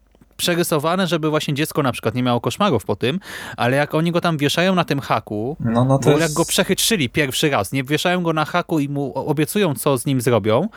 przerysowane, 0.40 1.06
żeby 1.06 1.30
właśnie 1.30 1.54
dziecko 1.54 1.82
na 1.82 1.92
przykład 1.92 2.14
nie 2.14 2.22
miało 2.22 2.40
koszmarów 2.40 2.84
po 2.84 2.96
tym, 2.96 3.20
ale 3.56 3.76
jak 3.76 3.94
oni 3.94 4.12
go 4.12 4.20
tam 4.20 4.36
wieszają 4.36 4.74
na 4.74 4.84
tym 4.84 5.00
haku, 5.00 5.56
no, 5.60 5.84
no 5.84 5.98
to 5.98 6.10
jest... 6.10 6.22
jak 6.22 6.32
go 6.32 6.44
przechytrzyli 6.44 7.08
pierwszy 7.08 7.50
raz, 7.50 7.72
nie 7.72 7.84
wieszają 7.84 8.22
go 8.22 8.32
na 8.32 8.44
haku 8.44 8.80
i 8.80 8.88
mu 8.88 9.12
obiecują, 9.14 9.74
co 9.74 9.98
z 9.98 10.06
nim 10.06 10.20
zrobią 10.20 10.68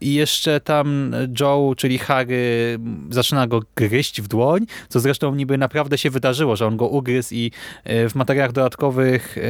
i 0.00 0.14
jeszcze 0.14 0.60
tam 0.60 1.14
Joe, 1.40 1.74
czyli 1.76 1.98
Harry, 1.98 2.78
zaczyna 3.10 3.46
go 3.46 3.60
gryźć 3.76 4.20
w 4.22 4.28
dłoń, 4.28 4.66
co 4.88 5.00
zresztą 5.00 5.34
niby 5.34 5.58
naprawdę 5.58 5.98
się 5.98 6.10
wydarzyło, 6.10 6.56
że 6.56 6.66
on 6.66 6.76
go 6.76 6.88
ugryzł 6.88 7.34
i 7.34 7.52
e, 7.84 8.08
w 8.08 8.14
materiałach 8.14 8.52
dodatkowych 8.52 9.38
e, 9.38 9.42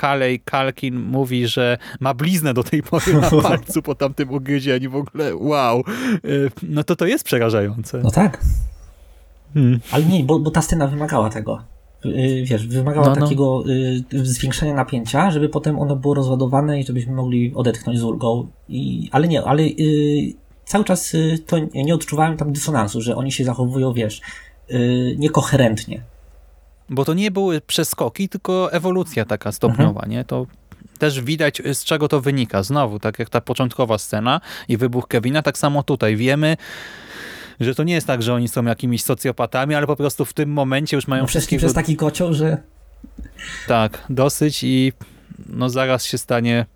Macaulay 0.00 0.40
Kalkin 0.40 1.00
mówi, 1.00 1.46
że 1.46 1.78
ma 2.00 2.14
bliznę 2.14 2.54
do 2.54 2.62
tej 2.62 2.82
pory 2.82 3.14
na 3.14 3.30
palcu 3.42 3.82
po 3.82 3.94
tamtym 3.94 4.30
ugryzieniu 4.30 4.90
w 4.90 4.96
ogóle, 4.96 5.36
wow. 5.36 5.80
E, 5.80 6.20
No 6.62 6.84
to 6.84 6.96
to 6.96 7.06
jest 7.06 7.24
przerażające. 7.24 7.98
No 7.98 8.10
tak. 8.10 8.40
Hmm. 9.54 9.80
Ale 9.90 10.04
nie, 10.04 10.24
bo, 10.24 10.38
bo 10.38 10.50
ta 10.50 10.62
scena 10.62 10.86
wymagała 10.86 11.30
tego. 11.30 11.62
Y, 12.04 12.44
Wiesz, 12.46 12.66
wymagała 12.66 13.06
No, 13.06 13.14
no. 13.14 13.20
takiego 13.20 13.64
y, 14.12 14.26
zwiększenia 14.26 14.74
napięcia, 14.74 15.30
żeby 15.30 15.48
potem 15.48 15.78
ono 15.78 15.96
było 15.96 16.14
rozładowane 16.14 16.80
i 16.80 16.84
żebyśmy 16.84 17.12
mogli 17.12 17.52
odetchnąć 17.54 17.98
z 17.98 18.02
ulgą. 18.02 18.46
I, 18.68 19.08
ale 19.12 19.28
nie, 19.28 19.42
ale 19.44 19.62
y, 19.62 20.32
cały 20.64 20.84
czas 20.84 21.14
y, 21.14 21.38
to 21.46 21.56
nie 21.74 21.94
odczuwałem 21.94 22.36
tam 22.36 22.52
dysonansu, 22.52 23.00
że 23.00 23.16
oni 23.16 23.32
się 23.32 23.44
zachowują, 23.44 23.92
wiesz, 23.92 24.20
y, 24.70 25.16
niekoherentnie. 25.18 26.00
Bo 26.90 27.04
to 27.04 27.14
nie 27.14 27.30
były 27.30 27.60
przeskoki, 27.60 28.28
tylko 28.28 28.72
ewolucja 28.72 29.24
taka 29.24 29.52
stopniowa, 29.52 29.90
Mhm. 30.00 30.10
nie? 30.10 30.24
To 30.24 30.46
też 30.98 31.20
widać, 31.20 31.62
z 31.72 31.84
czego 31.84 32.08
to 32.08 32.20
wynika. 32.20 32.62
Znowu, 32.62 32.98
tak 32.98 33.18
jak 33.18 33.30
ta 33.30 33.40
początkowa 33.40 33.98
scena 33.98 34.40
i 34.68 34.76
wybuch 34.76 35.08
Kevina, 35.08 35.42
tak 35.42 35.58
samo 35.58 35.82
tutaj. 35.82 36.16
Wiemy, 36.16 36.56
że 37.60 37.74
to 37.74 37.82
nie 37.82 37.94
jest 37.94 38.06
tak, 38.06 38.22
że 38.22 38.34
oni 38.34 38.48
są 38.48 38.64
jakimiś 38.64 39.02
socjopatami, 39.02 39.74
ale 39.74 39.86
po 39.86 39.96
prostu 39.96 40.24
w 40.24 40.32
tym 40.32 40.52
momencie 40.52 40.96
już 40.96 41.08
mają 41.08 41.22
No, 41.22 41.26
wszystkiego 41.26 41.60
przez 41.60 41.72
taki 41.72 41.96
kocioł, 41.96 42.34
że 42.34 42.56
tak, 43.66 44.04
dosyć 44.10 44.64
i 44.64 44.92
no 45.48 45.70
zaraz 45.70 46.04
się 46.04 46.18
stanie 46.18 46.66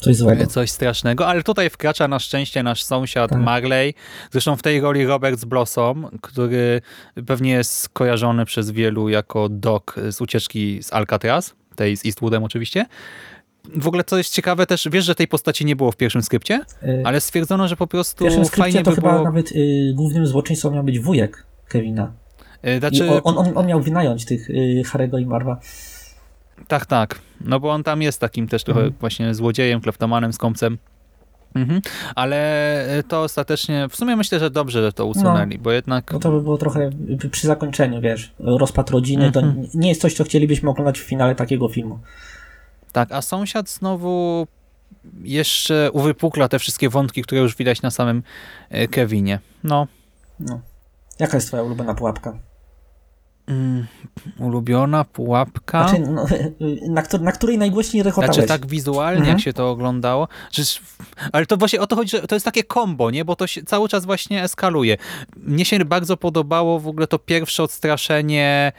coś 0.00 0.16
złego. 0.16 0.46
coś 0.46 0.70
strasznego, 0.70 1.26
ale 1.26 1.42
tutaj 1.42 1.70
wkracza 1.70 2.08
na 2.08 2.18
szczęście 2.18 2.62
nasz 2.62 2.82
sąsiad 2.84 3.30
Tak. 3.30 3.40
Marley, 3.40 3.94
zresztą 4.30 4.56
w 4.56 4.62
tej 4.62 4.80
roli 4.80 5.06
Robert 5.06 5.44
Blossom, 5.44 6.08
który 6.22 6.80
pewnie 7.26 7.50
jest 7.50 7.88
kojarzony 7.88 8.44
przez 8.44 8.70
wielu 8.70 9.08
jako 9.08 9.48
Doc 9.48 9.82
z 10.10 10.20
ucieczki 10.20 10.82
z 10.82 10.92
Alcatraz, 10.92 11.54
tej 11.76 11.96
z 11.96 12.04
Eastwoodem 12.06 12.44
oczywiście. 12.44 12.86
W 13.74 13.86
ogóle 13.88 14.04
co 14.04 14.18
jest 14.18 14.34
ciekawe 14.34 14.66
też, 14.66 14.88
wiesz, 14.92 15.04
że 15.04 15.14
tej 15.14 15.28
postaci 15.28 15.64
nie 15.64 15.76
było 15.76 15.92
w 15.92 15.96
pierwszym 15.96 16.22
skrypcie, 16.22 16.60
Y, 16.82 17.02
ale 17.04 17.20
stwierdzono, 17.20 17.68
że 17.68 17.76
po 17.76 17.86
w 17.86 17.90
prostu 17.90 18.24
pierwszym 18.24 18.44
fajnie 18.44 18.72
skrypcie 18.72 18.82
to 18.84 18.90
by 18.90 18.96
chyba 18.96 19.12
było... 19.12 19.24
nawet 19.24 19.52
y, 19.52 19.92
głównym 19.94 20.26
złoczyńcą 20.26 20.70
miał 20.70 20.84
być 20.84 20.98
wujek 21.00 21.46
Kevina. 21.68 22.12
I 22.64 22.78
Znaczy, 22.78 23.22
on, 23.22 23.38
on, 23.38 23.52
on 23.58 23.66
miał 23.66 23.80
wynająć 23.80 24.24
tych 24.24 24.50
y, 24.50 24.82
Harego 24.86 25.18
i 25.18 25.26
Marwa. 25.26 25.60
Tak, 26.68 26.86
tak. 26.86 27.18
No 27.40 27.60
bo 27.60 27.70
on 27.72 27.82
tam 27.82 28.02
jest 28.02 28.20
takim 28.20 28.48
też 28.48 28.64
trochę 28.64 28.80
Mhm. 28.80 28.96
właśnie 29.00 29.34
złodziejem, 29.34 29.80
kleptomanem, 29.80 30.32
skąpcem. 30.32 30.78
Mhm. 31.54 31.80
Ale 32.14 33.02
to 33.08 33.22
ostatecznie, 33.22 33.88
w 33.90 33.96
sumie 33.96 34.16
myślę, 34.16 34.38
że 34.40 34.50
dobrze, 34.50 34.82
że 34.82 34.92
to 34.92 35.06
usunęli, 35.06 35.58
bo 35.58 35.72
jednak 35.72 36.12
No 36.12 36.18
to 36.18 36.30
by 36.30 36.40
było 36.42 36.58
trochę 36.58 36.90
przy 37.30 37.46
zakończeniu, 37.46 38.00
wiesz, 38.00 38.34
rozpad 38.38 38.90
rodziny, 38.90 39.32
to 39.32 39.40
Mhm. 39.40 39.66
nie 39.74 39.88
jest 39.88 40.00
coś, 40.00 40.14
co 40.14 40.24
chcielibyśmy 40.24 40.70
oglądać 40.70 40.98
w 41.00 41.02
finale 41.02 41.34
takiego 41.34 41.68
filmu. 41.68 41.98
tak, 42.92 43.12
a 43.12 43.22
sąsiad 43.22 43.70
znowu 43.70 44.46
jeszcze 45.22 45.90
uwypukla 45.92 46.48
te 46.48 46.58
wszystkie 46.58 46.88
wątki, 46.88 47.22
które 47.22 47.40
już 47.40 47.56
widać 47.56 47.82
na 47.82 47.90
samym 47.90 48.22
e, 48.70 48.88
Kevinie. 48.88 49.38
No, 49.64 49.86
No. 50.40 50.60
Jaka 51.18 51.36
jest 51.36 51.46
twoja 51.46 51.62
ulubiona 51.62 51.94
pułapka? 51.94 52.38
Mm, 53.48 53.86
ulubiona 54.38 55.04
pułapka. 55.04 55.88
Znaczy, 55.88 56.02
no, 56.10 56.26
na, 56.94 57.02
na 57.20 57.32
której 57.32 57.58
najgłośniej 57.58 58.02
rechotałeś? 58.02 58.34
Znaczy 58.34 58.48
tak 58.48 58.66
wizualnie, 58.66 59.18
Mhm. 59.18 59.36
jak 59.36 59.44
się 59.44 59.52
to 59.52 59.70
oglądało. 59.70 60.28
Przecież, 60.50 60.82
ale 61.32 61.46
to 61.46 61.56
właśnie 61.56 61.80
o 61.80 61.86
to 61.86 61.96
chodzi, 61.96 62.10
że 62.10 62.26
to 62.26 62.34
jest 62.36 62.44
takie 62.44 62.64
kombo, 62.64 63.10
nie? 63.10 63.24
Bo 63.24 63.36
to 63.36 63.46
się 63.46 63.62
cały 63.62 63.88
czas 63.88 64.04
właśnie 64.04 64.42
eskaluje. 64.42 64.96
Mnie 65.36 65.64
się 65.64 65.84
bardzo 65.84 66.16
podobało 66.16 66.80
w 66.80 66.88
ogóle 66.88 67.06
to 67.06 67.18
pierwsze 67.18 67.62
odstraszenie 67.62 68.72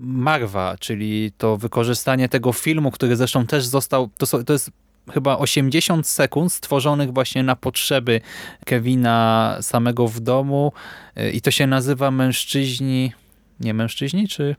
Marwa, 0.00 0.76
czyli 0.80 1.32
to 1.38 1.56
wykorzystanie 1.56 2.28
tego 2.28 2.52
filmu, 2.52 2.90
który 2.90 3.16
zresztą 3.16 3.46
też 3.46 3.66
został, 3.66 4.08
to, 4.16 4.44
to 4.44 4.52
jest 4.52 4.70
chyba 5.12 5.38
80 5.38 6.06
sekund 6.06 6.52
stworzonych 6.52 7.12
właśnie 7.12 7.42
na 7.42 7.56
potrzeby 7.56 8.20
Kevina 8.64 9.56
samego 9.60 10.08
w 10.08 10.20
domu 10.20 10.72
Y, 11.18 11.30
i 11.30 11.40
to 11.40 11.50
się 11.50 11.66
nazywa 11.66 12.10
Mężczyźni, 12.10 13.12
nie 13.60 13.74
Mężczyźni, 13.74 14.28
czy... 14.28 14.56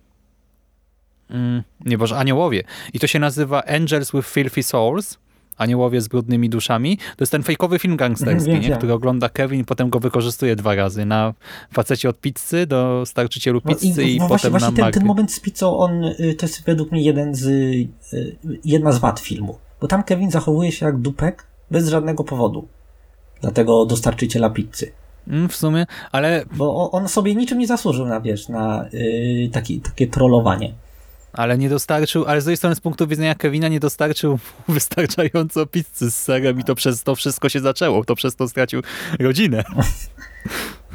Mm, 1.29 1.63
nie, 1.85 1.97
Boże, 1.97 2.17
Aniołowie. 2.17 2.63
I 2.93 2.99
to 2.99 3.07
się 3.07 3.19
nazywa 3.19 3.63
Angels 3.65 4.11
with 4.11 4.27
Filthy 4.27 4.63
Souls, 4.63 5.17
Aniołowie 5.59 6.01
z 6.01 6.07
brudnymi 6.07 6.49
duszami. 6.49 6.97
To 6.97 7.15
jest 7.19 7.31
ten 7.31 7.43
fejkowy 7.43 7.79
film 7.79 7.97
gangsterski, 7.97 8.59
nie? 8.59 8.77
który 8.77 8.93
ogląda 8.93 9.29
Kevin 9.29 9.61
i 9.61 9.65
potem 9.65 9.89
go 9.89 9.99
wykorzystuje 9.99 10.55
dwa 10.55 10.75
razy. 10.75 11.05
Na 11.05 11.33
facecie 11.71 12.09
od 12.09 12.19
pizzy 12.19 12.67
do 12.67 13.03
starczycielu 13.05 13.61
No 13.65 13.75
pizzy 13.75 14.03
i, 14.03 14.19
no 14.19 14.27
potem 14.27 14.51
właśnie, 14.51 14.67
na 14.67 14.71
właśnie 14.71 14.83
ten, 14.83 14.93
ten 14.93 15.05
moment 15.05 15.31
z 15.31 15.39
pizzą, 15.39 15.77
on, 15.77 16.03
y, 16.03 16.35
to 16.37 16.45
jest 16.45 16.63
według 16.65 16.91
mnie 16.91 17.01
jeden 17.01 17.35
z, 17.35 17.45
y, 17.45 17.87
jedna 18.65 18.91
z 18.91 18.99
wad 18.99 19.19
filmu. 19.19 19.57
Bo 19.81 19.87
tam 19.87 20.03
Kevin 20.03 20.31
zachowuje 20.31 20.71
się 20.71 20.85
jak 20.85 20.97
dupek 20.97 21.47
bez 21.71 21.89
żadnego 21.89 22.23
powodu. 22.23 22.67
Dla 23.41 23.51
tego 23.51 23.85
dostarczyciela 23.85 24.49
pizzy. 24.49 24.91
Mm, 25.29 25.49
w 25.49 25.55
sumie, 25.55 25.85
ale, 26.11 26.45
Bo 26.55 26.91
on 26.91 27.07
sobie 27.07 27.35
niczym 27.35 27.57
nie 27.59 27.67
zasłużył 27.67 28.05
na, 28.05 28.21
wiesz, 28.21 28.49
na 28.49 28.85
y, 28.93 29.49
taki, 29.53 29.81
takie 29.81 30.07
trollowanie. 30.07 30.73
ale 31.33 31.57
nie 31.57 31.69
dostarczył, 31.69 32.25
ale 32.25 32.41
z 32.41 32.43
drugiej 32.43 32.57
strony 32.57 32.75
z 32.75 32.79
punktu 32.79 33.07
widzenia 33.07 33.35
Kevina 33.35 33.67
nie 33.67 33.79
dostarczył 33.79 34.39
wystarczająco 34.67 35.65
pizzy 35.65 36.11
z 36.11 36.15
serem 36.15 36.59
i 36.59 36.63
to 36.63 36.75
przez 36.75 37.03
to 37.03 37.15
wszystko 37.15 37.49
się 37.49 37.59
zaczęło. 37.59 38.03
To 38.05 38.15
przez 38.15 38.35
to 38.35 38.47
stracił 38.47 38.81
rodzinę. 39.19 39.63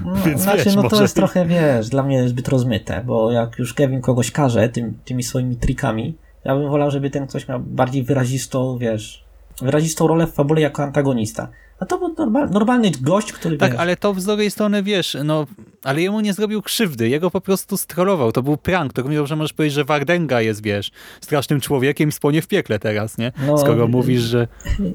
No, 0.04 0.14
Więc 0.26 0.40
znaczy, 0.40 0.64
wiesz, 0.64 0.74
no 0.74 0.82
to 0.82 0.88
może- 0.88 1.02
jest 1.02 1.16
trochę, 1.16 1.46
wiesz, 1.46 1.88
dla 1.88 2.02
mnie 2.02 2.28
zbyt 2.28 2.48
rozmyte, 2.48 3.02
bo 3.06 3.32
jak 3.32 3.58
już 3.58 3.74
Kevin 3.74 4.00
kogoś 4.00 4.30
karze 4.30 4.68
tym, 4.68 4.98
tymi 5.04 5.22
swoimi 5.22 5.56
trikami, 5.56 6.14
ja 6.44 6.54
bym 6.56 6.70
wolał, 6.70 6.90
żeby 6.90 7.10
ten 7.10 7.26
ktoś 7.26 7.48
miał 7.48 7.60
bardziej 7.60 8.02
wyrazistą, 8.02 8.78
wiesz, 8.78 9.24
wyrazistą 9.62 10.06
rolę 10.06 10.26
w 10.26 10.32
fabule 10.32 10.60
jako 10.60 10.82
antagonista. 10.82 11.48
A 11.84 11.86
to 11.86 11.98
był 11.98 12.14
normal, 12.18 12.50
normalny 12.50 12.90
gość, 13.00 13.32
który, 13.32 13.56
Tak, 13.56 13.70
wiesz, 13.70 13.80
ale 13.80 13.96
to 13.96 14.14
z 14.14 14.24
drugiej 14.24 14.50
strony, 14.50 14.82
wiesz, 14.82 15.16
no, 15.24 15.46
ale 15.82 16.02
jemu 16.02 16.20
nie 16.20 16.32
zrobił 16.32 16.62
krzywdy, 16.62 17.08
jego 17.08 17.30
po 17.30 17.40
prostu 17.40 17.76
strollował. 17.76 18.32
To 18.32 18.42
był 18.42 18.56
prank, 18.56 18.92
to 18.92 19.02
równie 19.02 19.16
dobrze 19.16 19.36
możesz 19.36 19.52
powiedzieć, 19.52 19.74
że 19.74 19.84
Wardenga 19.84 20.40
jest, 20.40 20.62
wiesz, 20.62 20.90
strasznym 21.20 21.60
człowiekiem 21.60 22.08
i 22.08 22.12
spłonie 22.12 22.42
w 22.42 22.46
piekle 22.46 22.78
teraz, 22.78 23.18
nie? 23.18 23.32
No, 23.46 23.58
Skoro 23.58 23.88
mówisz, 23.88 24.22
że 24.22 24.48
nie, 24.78 24.92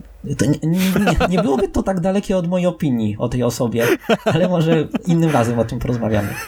nie, 0.64 0.80
nie, 1.30 1.42
byłoby 1.42 1.68
to 1.68 1.84
tak 1.84 2.00
dalekie 2.00 2.38
od 2.38 2.48
mojej 2.48 2.68
opinii 2.68 3.16
o 3.20 3.30
tej 3.30 3.44
osobie, 3.44 3.88
ale 4.26 4.50
może 4.50 4.88
innym 5.08 5.30
razem 5.30 5.60
o 5.60 5.66
tym 5.66 5.80
porozmawiamy. 5.80 6.34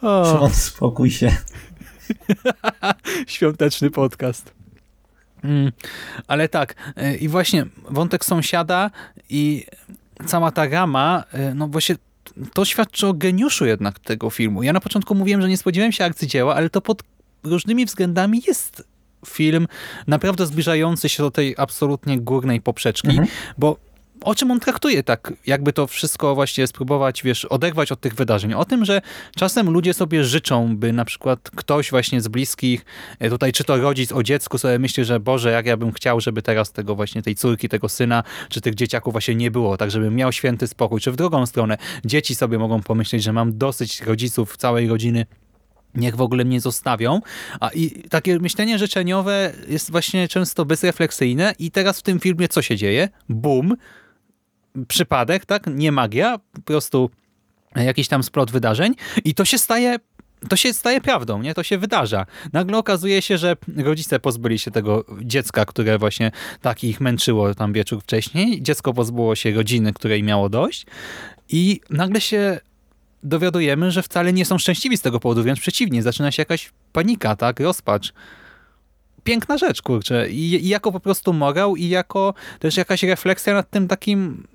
Szymon, 0.00 0.50
spokój 0.50 1.10
się. 1.10 1.36
świąteczny 3.26 3.90
podcast. 3.90 4.61
Mm, 5.44 5.72
ale 6.26 6.48
tak, 6.48 6.74
y, 6.98 7.16
i 7.16 7.28
właśnie 7.28 7.66
wątek 7.90 8.24
sąsiada 8.24 8.90
i 9.30 9.66
cała 10.26 10.50
ta 10.50 10.68
rama, 10.68 11.24
y, 11.50 11.54
no 11.54 11.68
właśnie 11.68 11.96
to 12.54 12.64
świadczy 12.64 13.06
o 13.06 13.12
geniuszu 13.14 13.66
jednak 13.66 13.98
tego 13.98 14.30
filmu. 14.30 14.62
Ja 14.62 14.72
na 14.72 14.80
początku 14.80 15.14
mówiłem, 15.14 15.42
że 15.42 15.48
nie 15.48 15.56
spodziewałem 15.56 15.92
się 15.92 16.04
arcydzieła, 16.04 16.54
ale 16.54 16.70
to 16.70 16.80
pod 16.80 17.02
różnymi 17.42 17.86
względami 17.86 18.42
jest 18.46 18.84
film 19.26 19.68
naprawdę 20.06 20.46
zbliżający 20.46 21.08
się 21.08 21.22
do 21.22 21.30
tej 21.30 21.54
absolutnie 21.58 22.20
górnej 22.20 22.60
poprzeczki, 22.60 23.08
Mhm. 23.08 23.28
bo 23.58 23.76
o 24.24 24.34
czym 24.34 24.50
on 24.50 24.60
traktuje 24.60 25.02
tak, 25.02 25.32
jakby 25.46 25.72
to 25.72 25.86
wszystko 25.86 26.34
właśnie 26.34 26.66
spróbować, 26.66 27.22
wiesz, 27.22 27.44
oderwać 27.44 27.92
od 27.92 28.00
tych 28.00 28.14
wydarzeń. 28.14 28.54
O 28.54 28.64
tym, 28.64 28.84
że 28.84 29.02
czasem 29.36 29.70
ludzie 29.70 29.94
sobie 29.94 30.24
życzą, 30.24 30.76
by 30.76 30.92
na 30.92 31.04
przykład 31.04 31.50
ktoś 31.56 31.90
właśnie 31.90 32.20
z 32.20 32.28
bliskich, 32.28 32.84
e, 33.18 33.30
tutaj 33.30 33.52
czy 33.52 33.64
to 33.64 33.76
rodzic 33.76 34.12
o 34.12 34.22
dziecku 34.22 34.58
sobie 34.58 34.78
myśli, 34.78 35.04
że 35.04 35.20
Boże, 35.20 35.50
jak 35.50 35.66
ja 35.66 35.76
bym 35.76 35.92
chciał, 35.92 36.20
żeby 36.20 36.42
teraz 36.42 36.72
tego 36.72 36.94
właśnie, 36.94 37.22
tej 37.22 37.34
córki, 37.34 37.68
tego 37.68 37.88
syna, 37.88 38.22
czy 38.48 38.60
tych 38.60 38.74
dzieciaków 38.74 39.14
właśnie 39.14 39.34
nie 39.34 39.50
było, 39.50 39.76
tak 39.76 39.90
żeby 39.90 40.10
miał 40.10 40.32
święty 40.32 40.66
spokój, 40.66 41.00
czy 41.00 41.12
w 41.12 41.16
drugą 41.16 41.46
stronę 41.46 41.76
dzieci 42.04 42.34
sobie 42.34 42.58
mogą 42.58 42.82
pomyśleć, 42.82 43.22
że 43.22 43.32
mam 43.32 43.58
dosyć 43.58 44.00
rodziców, 44.00 44.56
całej 44.56 44.88
rodziny, 44.88 45.26
niech 45.94 46.16
w 46.16 46.20
ogóle 46.20 46.44
mnie 46.44 46.60
zostawią. 46.60 47.20
A 47.60 47.68
i 47.68 48.02
takie 48.08 48.38
myślenie 48.38 48.78
życzeniowe 48.78 49.52
jest 49.68 49.90
właśnie 49.90 50.28
często 50.28 50.64
bezrefleksyjne 50.64 51.54
i 51.58 51.70
teraz 51.70 51.98
w 51.98 52.02
tym 52.02 52.20
filmie 52.20 52.48
co 52.48 52.62
się 52.62 52.76
dzieje? 52.76 53.08
Boom, 53.28 53.76
przypadek, 54.88 55.46
tak? 55.46 55.66
Nie 55.66 55.92
magia, 55.92 56.38
po 56.52 56.60
prostu 56.60 57.10
jakiś 57.76 58.08
tam 58.08 58.22
splot 58.22 58.50
wydarzeń 58.50 58.94
i 59.24 59.34
to 59.34 59.44
się 59.44 59.58
staje 59.58 59.98
to 60.48 60.56
się 60.56 60.72
staje 60.72 61.00
prawdą, 61.00 61.42
nie? 61.42 61.54
To 61.54 61.62
się 61.62 61.78
wydarza. 61.78 62.26
Nagle 62.52 62.78
okazuje 62.78 63.22
się, 63.22 63.38
że 63.38 63.56
rodzice 63.76 64.20
pozbyli 64.20 64.58
się 64.58 64.70
tego 64.70 65.04
dziecka, 65.22 65.64
które 65.64 65.98
właśnie 65.98 66.30
tak 66.60 66.84
ich 66.84 67.00
męczyło 67.00 67.54
tam 67.54 67.72
wieczór 67.72 68.02
wcześniej. 68.02 68.62
Dziecko 68.62 68.94
pozbyło 68.94 69.34
się 69.34 69.50
rodziny, 69.50 69.92
której 69.92 70.22
miało 70.22 70.48
dość 70.48 70.86
i 71.48 71.80
nagle 71.90 72.20
się 72.20 72.60
dowiadujemy, 73.22 73.90
że 73.90 74.02
wcale 74.02 74.32
nie 74.32 74.44
są 74.44 74.58
szczęśliwi 74.58 74.96
z 74.96 75.02
tego 75.02 75.20
powodu, 75.20 75.42
wręcz 75.42 75.60
przeciwnie, 75.60 76.02
zaczyna 76.02 76.30
się 76.30 76.40
jakaś 76.40 76.70
panika, 76.92 77.36
tak? 77.36 77.60
Rozpacz. 77.60 78.12
Piękna 79.24 79.58
rzecz, 79.58 79.82
kurczę. 79.82 80.30
I, 80.30 80.64
I 80.64 80.68
jako 80.68 80.92
po 80.92 81.00
prostu 81.00 81.32
morał 81.32 81.76
i 81.76 81.88
jako 81.88 82.34
też 82.58 82.76
jakaś 82.76 83.02
refleksja 83.02 83.54
nad 83.54 83.70
tym 83.70 83.88
takim 83.88 84.46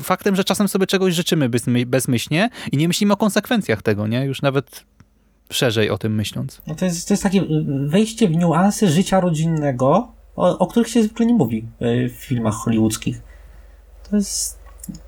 faktem, 0.00 0.36
że 0.36 0.44
czasem 0.44 0.68
sobie 0.68 0.86
czegoś 0.86 1.14
życzymy 1.14 1.48
bezmy- 1.48 1.86
bezmyślnie 1.86 2.50
i 2.72 2.76
nie 2.76 2.88
myślimy 2.88 3.12
o 3.12 3.16
konsekwencjach 3.16 3.82
tego, 3.82 4.06
nie? 4.06 4.24
Już 4.24 4.42
nawet 4.42 4.84
szerzej 5.50 5.90
o 5.90 5.98
tym 5.98 6.14
myśląc. 6.14 6.62
No 6.66 6.74
to, 6.74 6.84
jest, 6.84 7.08
to 7.08 7.14
jest 7.14 7.22
takie 7.22 7.44
wejście 7.86 8.28
w 8.28 8.30
niuanse 8.30 8.88
życia 8.88 9.20
rodzinnego, 9.20 10.12
o, 10.36 10.58
o 10.58 10.66
których 10.66 10.88
się 10.88 11.02
zwykle 11.02 11.26
nie 11.26 11.34
mówi 11.34 11.64
y, 11.82 12.08
w 12.08 12.12
filmach 12.12 12.54
hollywoodzkich. 12.54 13.20
To 14.10 14.16
jest 14.16 14.58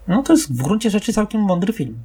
No 0.08 0.22
to 0.22 0.32
jest 0.32 0.52
w 0.52 0.62
gruncie 0.62 0.90
rzeczy 0.90 1.12
całkiem 1.12 1.40
mądry 1.40 1.72
film. 1.72 1.98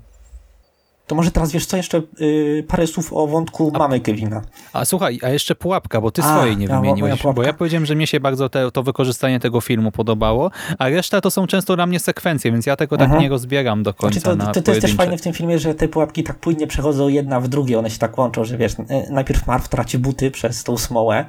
To 1.08 1.16
może 1.16 1.32
teraz 1.32 1.52
wiesz 1.52 1.66
co, 1.66 1.78
jeszcze 1.78 2.02
y, 2.22 2.66
parę 2.68 2.88
słów 2.88 3.14
o 3.14 3.28
wątku 3.28 3.72
mamy 3.80 4.00
Kevina. 4.00 4.42
A 4.74 4.86
słuchaj, 4.86 5.20
a 5.24 5.30
jeszcze 5.30 5.56
pułapka, 5.56 6.02
bo 6.02 6.12
ty 6.12 6.22
A, 6.24 6.38
swojej 6.38 6.58
nie 6.58 6.66
ja- 6.66 6.76
wymieniłeś, 6.80 7.24
bo 7.36 7.44
ja 7.44 7.54
powiedziałem, 7.54 7.86
że 7.86 7.96
mnie 7.96 8.08
się 8.08 8.20
bardzo 8.20 8.50
te, 8.50 8.72
to 8.72 8.84
wykorzystanie 8.84 9.40
tego 9.40 9.62
filmu 9.62 9.92
podobało, 9.92 10.52
a 10.80 10.90
reszta 10.90 11.22
to 11.22 11.32
są 11.32 11.48
często 11.48 11.76
dla 11.76 11.86
mnie 11.86 12.00
sekwencje, 12.00 12.52
więc 12.52 12.66
ja 12.66 12.76
tego 12.76 12.98
tak 12.98 13.06
Mhm. 13.06 13.22
nie 13.24 13.30
rozbieram 13.30 13.84
do 13.84 13.94
końca 13.94 14.20
Znaczy 14.20 14.38
to, 14.40 14.46
na 14.46 14.52
to, 14.52 14.62
to 14.62 14.72
jest 14.72 14.82
też 14.82 14.96
fajne 14.96 15.18
w 15.18 15.22
tym 15.22 15.34
filmie, 15.34 15.60
że 15.60 15.76
te 15.76 15.88
pułapki 15.88 16.24
tak 16.24 16.40
płynnie 16.40 16.68
przechodzą 16.68 17.08
jedna 17.08 17.40
w 17.40 17.48
drugie, 17.48 17.80
one 17.80 17.90
się 17.90 17.98
tak 18.00 18.18
łączą, 18.18 18.44
że 18.44 18.58
wiesz, 18.58 18.74
y, 18.74 18.86
najpierw 19.10 19.48
Marv 19.48 19.68
traci 19.70 19.98
buty 19.98 20.32
przez 20.32 20.64
tą 20.64 20.78
smołę, 20.78 21.26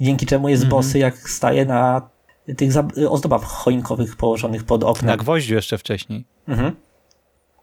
dzięki 0.00 0.26
czemu 0.26 0.48
jest 0.48 0.62
Mhm. 0.64 0.80
bosy, 0.82 0.98
jak 0.98 1.16
staje 1.30 1.64
na 1.64 2.02
tych 2.56 2.72
ozdobach 3.08 3.42
choinkowych 3.42 4.16
położonych 4.16 4.64
pod 4.64 4.84
oknem. 4.84 5.06
Na 5.06 5.16
gwoździu 5.16 5.54
jeszcze 5.54 5.78
wcześniej. 5.78 6.24
Mhm. 6.48 6.72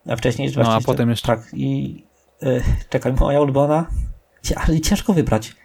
A 0.10 0.16
wcześniej 0.16 0.54
No, 0.58 0.74
a 0.74 0.82
potem 0.82 1.10
jeszcze- 1.10 1.28
Tak, 1.28 1.47
i 1.54 2.04
y, 2.43 2.64
czekaj, 2.89 3.14
moja 3.14 3.41
ulubiona. 3.41 3.86
Ale 4.56 4.80
ciężko 4.82 5.14
wybrać. 5.14 5.56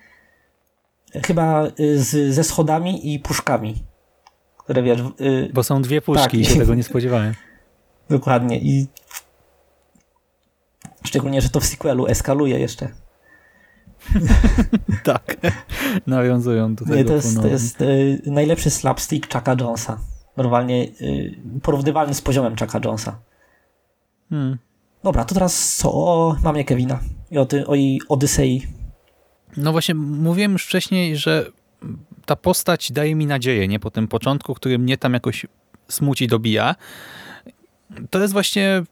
Chyba 1.26 1.66
y, 1.80 2.02
z, 2.02 2.34
ze 2.34 2.44
schodami 2.44 3.14
i 3.14 3.18
puszkami. 3.18 3.84
Które 4.56 4.82
wiesz, 4.82 5.00
y, 5.20 5.50
Bo 5.54 5.62
są 5.62 5.82
dwie 5.82 6.00
puszki 6.02 6.22
Tak. 6.24 6.34
i 6.34 6.44
się 6.44 6.58
tego 6.58 6.74
nie 6.74 6.82
spodziewałem. 6.90 7.34
dokładnie. 8.10 8.58
I 8.58 8.86
szczególnie, 11.04 11.40
że 11.42 11.48
to 11.48 11.60
w 11.60 11.64
sequelu 11.66 12.06
eskaluje 12.06 12.58
jeszcze. 12.58 12.88
tak. 15.04 15.36
Nawiązują 16.06 16.74
do 16.74 16.84
tego 16.84 16.96
Nie, 16.96 17.04
to 17.04 17.12
jest, 17.12 17.40
to 17.42 17.46
jest 17.48 17.80
y, 17.80 18.22
najlepszy 18.26 18.70
slapstick 18.70 19.32
Chucka 19.34 19.56
Jonesa. 19.60 19.98
Normalnie 20.36 20.82
y, 21.00 21.34
porównywalny 21.62 22.14
z 22.14 22.22
poziomem 22.22 22.56
Chucka 22.60 22.80
Jonesa. 22.84 23.18
Hmm. 24.30 24.58
Dobra, 25.02 25.24
to 25.24 25.34
teraz 25.34 25.76
co 25.76 25.92
o 25.92 26.36
mamie 26.44 26.64
Kevina 26.64 27.00
i 27.30 27.38
o, 27.38 27.46
ty, 27.46 27.66
o 27.66 27.74
jej 27.74 28.00
Odysei. 28.08 28.66
No 29.56 29.72
właśnie, 29.72 29.94
mówiłem 29.94 30.52
już 30.52 30.64
wcześniej, 30.64 31.16
że 31.16 31.50
ta 32.26 32.36
postać 32.36 32.92
daje 32.92 33.14
mi 33.14 33.26
nadzieję, 33.26 33.68
nie? 33.68 33.80
Po 33.80 33.90
tym 33.90 34.08
początku, 34.08 34.54
który 34.54 34.78
mnie 34.78 34.96
tam 34.96 35.14
jakoś 35.14 35.46
smuci, 35.88 36.26
dobija. 36.26 36.74
To 38.10 38.18
jest 38.18 38.32
właśnie 38.32 38.82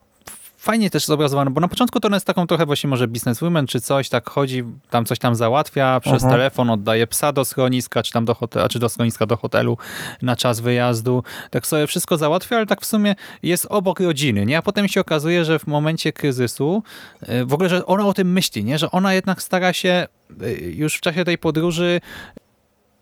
fajnie 0.67 0.91
też 0.91 1.05
zobrazowane, 1.05 1.51
bo 1.51 1.61
na 1.61 1.69
początku 1.69 2.01
to 2.01 2.09
ona 2.09 2.17
jest 2.17 2.27
taką 2.27 2.47
trochę 2.47 2.67
właśnie 2.67 2.91
może 2.91 3.09
businesswoman 3.09 3.67
czy 3.67 3.81
coś, 3.81 4.09
tak 4.09 4.31
chodzi, 4.31 4.65
tam 4.91 5.05
coś 5.05 5.19
tam 5.19 5.35
załatwia, 5.35 6.01
przez 6.01 6.25
Aha. 6.25 6.33
telefon 6.33 6.71
oddaje 6.71 7.07
psa 7.07 7.33
do 7.33 7.45
schroniska, 7.45 8.03
czy 8.03 8.13
tam 8.13 8.25
do 8.25 8.35
hotelu, 8.35 8.69
czy 8.69 8.79
do 8.79 8.89
schroniska 8.89 9.27
do 9.27 9.37
hotelu 9.37 9.79
na 10.23 10.37
czas 10.37 10.61
wyjazdu. 10.61 11.23
Tak 11.51 11.67
sobie 11.67 11.87
wszystko 11.87 12.17
załatwia, 12.17 12.57
ale 12.57 12.67
tak 12.67 12.81
w 12.81 12.87
sumie 12.87 13.15
jest 13.43 13.67
obok 13.71 14.01
rodziny, 14.01 14.47
nie? 14.47 14.59
A 14.59 14.63
potem 14.63 14.89
się 14.89 15.01
okazuje, 15.01 15.45
że 15.45 15.59
w 15.59 15.67
momencie 15.67 16.13
kryzysu, 16.13 16.83
y, 17.29 17.45
w 17.45 17.55
ogóle, 17.55 17.69
że 17.69 17.87
ona 17.87 18.07
o 18.07 18.15
tym 18.15 18.33
myśli, 18.33 18.65
nie? 18.65 18.79
Że 18.79 18.91
ona 18.91 19.15
jednak 19.15 19.43
stara 19.43 19.73
się 19.73 20.07
y, 20.43 20.73
już 20.77 20.97
w 20.97 21.01
czasie 21.01 21.25
tej 21.25 21.39
podróży 21.39 22.01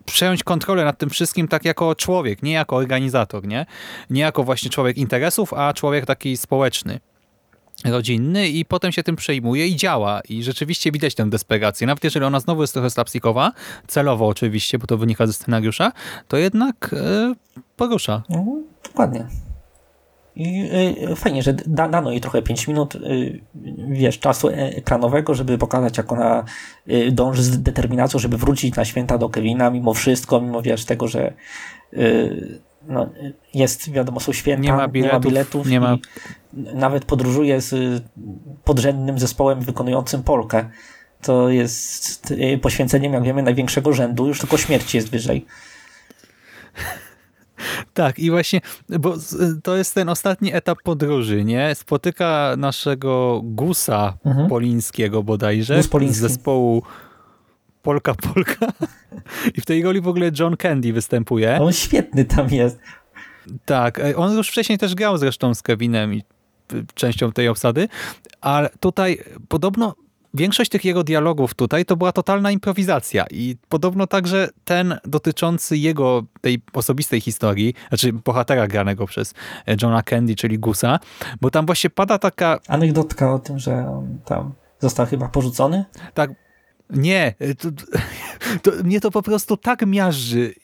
przejąć 0.04 0.44
kontrolę 0.44 0.84
nad 0.84 0.98
tym 0.98 1.10
wszystkim 1.10 1.48
tak 1.48 1.64
jako 1.64 1.94
człowiek, 1.94 2.42
nie 2.42 2.52
jako 2.52 2.76
organizator, 2.76 3.46
nie? 3.46 3.66
Nie 4.10 4.22
jako 4.22 4.44
właśnie 4.44 4.70
człowiek 4.70 4.96
interesów, 4.98 5.54
a 5.54 5.72
człowiek 5.72 6.06
taki 6.06 6.36
społeczny 6.36 7.00
rodzinny 7.84 8.48
i 8.48 8.64
potem 8.64 8.92
się 8.92 9.02
tym 9.02 9.16
przejmuje 9.16 9.66
i 9.66 9.76
działa. 9.76 10.20
I 10.28 10.42
rzeczywiście 10.42 10.92
widać 10.92 11.14
tę 11.14 11.30
desperację. 11.30 11.86
Nawet 11.86 12.04
jeżeli 12.04 12.26
ona 12.26 12.40
znowu 12.40 12.60
jest 12.60 12.72
trochę 12.72 12.90
slapstickowa, 12.90 13.52
celowo 13.86 14.26
oczywiście, 14.26 14.78
bo 14.78 14.86
to 14.86 14.98
wynika 14.98 15.26
ze 15.26 15.32
scenariusza, 15.32 15.92
to 16.28 16.36
jednak 16.36 16.90
e, 16.92 17.34
porusza. 17.76 18.22
No, 18.28 18.44
dokładnie. 18.84 19.26
I 20.36 20.70
y, 21.12 21.16
fajnie, 21.16 21.42
że 21.42 21.52
da, 21.52 21.88
dano 21.88 22.10
jej 22.10 22.20
trochę 22.20 22.42
5 22.42 22.68
minut, 22.68 22.94
y, 22.94 23.40
wiesz, 23.88 24.18
czasu 24.18 24.48
e- 24.48 24.52
ekranowego, 24.76 25.34
żeby 25.34 25.58
pokazać, 25.58 25.98
jak 25.98 26.12
ona 26.12 26.44
dąży 27.12 27.42
z 27.42 27.62
determinacją, 27.62 28.20
żeby 28.20 28.36
wrócić 28.36 28.76
na 28.76 28.84
święta 28.84 29.18
do 29.18 29.28
Kevina, 29.28 29.70
mimo 29.70 29.94
wszystko, 29.94 30.40
mimo, 30.40 30.62
wiesz, 30.62 30.84
tego, 30.84 31.08
że 31.08 31.32
no, 32.88 33.04
y, 33.22 33.32
jest, 33.54 33.90
wiadomo, 33.90 34.20
są 34.20 34.32
święta, 34.32 34.62
Nie 34.62 34.72
ma 34.72 34.88
biletów, 35.20 35.66
nie 35.66 35.80
ma- 35.80 35.94
i 35.94 36.00
nawet 36.74 37.04
podróżuje 37.04 37.60
z 37.60 37.72
y, 37.72 38.00
podrzędnym 38.64 39.18
zespołem 39.18 39.60
wykonującym 39.60 40.22
Polkę. 40.22 40.68
To 41.22 41.48
jest 41.48 42.30
y, 42.30 42.58
poświęceniem, 42.62 43.12
jak 43.12 43.22
wiemy, 43.22 43.42
największego 43.42 43.92
rzędu, 43.92 44.26
już 44.26 44.40
tylko 44.40 44.56
śmierć 44.56 44.94
jest 44.94 45.10
wyżej. 45.10 45.46
Tak, 47.94 48.18
i 48.18 48.30
właśnie, 48.30 48.60
bo 48.88 49.16
z- 49.16 49.62
to 49.62 49.76
jest 49.76 49.94
ten 49.94 50.08
ostatni 50.08 50.54
etap 50.54 50.78
podróży, 50.84 51.44
nie? 51.44 51.74
Spotyka 51.74 52.54
naszego 52.58 53.40
Gusa 53.44 54.16
Mhm. 54.24 54.48
Polińskiego 54.48 55.22
bodajże 55.22 55.76
Gus 55.76 55.88
Poliński. 55.88 56.18
z 56.18 56.20
zespołu 56.20 56.82
Polka 57.84 58.14
Polka 58.14 58.66
i 59.54 59.60
w 59.60 59.66
tej 59.66 59.82
roli 59.82 60.00
w 60.00 60.08
ogóle 60.08 60.30
John 60.38 60.56
Candy 60.56 60.92
występuje. 60.92 61.58
On 61.60 61.72
świetny 61.72 62.24
tam 62.24 62.48
jest. 62.48 62.78
Tak, 63.64 63.98
e, 63.98 64.16
on 64.16 64.36
już 64.36 64.48
wcześniej 64.48 64.78
też 64.78 64.94
grał 64.94 65.18
zresztą 65.18 65.54
z 65.54 65.62
Kevinem 65.62 66.14
i 66.14 66.22
y, 66.72 66.84
częścią 66.94 67.32
tej 67.32 67.48
obsady, 67.48 67.88
ale 68.40 68.70
tutaj 68.80 69.18
podobno 69.48 69.94
większość 70.34 70.70
tych 70.70 70.84
jego 70.84 71.04
dialogów 71.04 71.54
tutaj 71.54 71.84
to 71.84 71.96
była 71.96 72.12
totalna 72.12 72.50
improwizacja 72.50 73.24
i 73.30 73.56
podobno 73.68 74.06
także 74.06 74.48
ten 74.64 74.98
dotyczący 75.04 75.76
jego, 75.76 76.22
tej 76.40 76.62
osobistej 76.72 77.20
historii, 77.20 77.74
znaczy 77.88 78.12
bohatera 78.12 78.66
granego 78.66 79.06
przez 79.06 79.34
e, 79.66 79.76
Johna 79.82 80.02
Candy, 80.02 80.34
czyli 80.34 80.58
Gusa, 80.58 80.98
bo 81.40 81.50
tam 81.50 81.66
właśnie 81.66 81.90
pada 81.90 82.18
taka, 82.18 82.58
Anegdotka 82.68 83.34
o 83.34 83.38
tym, 83.38 83.58
że 83.58 83.88
on 83.88 84.18
tam 84.24 84.52
został 84.80 85.06
chyba 85.06 85.28
porzucony. 85.28 85.84
tak, 86.14 86.43
nie, 86.90 87.34
e, 87.38 87.54
to, 87.54 87.68
to, 88.62 88.82
mnie 88.84 89.00
to 89.00 89.10
po 89.10 89.22
prostu 89.22 89.56
tak 89.56 89.86
miażdży 89.86 90.54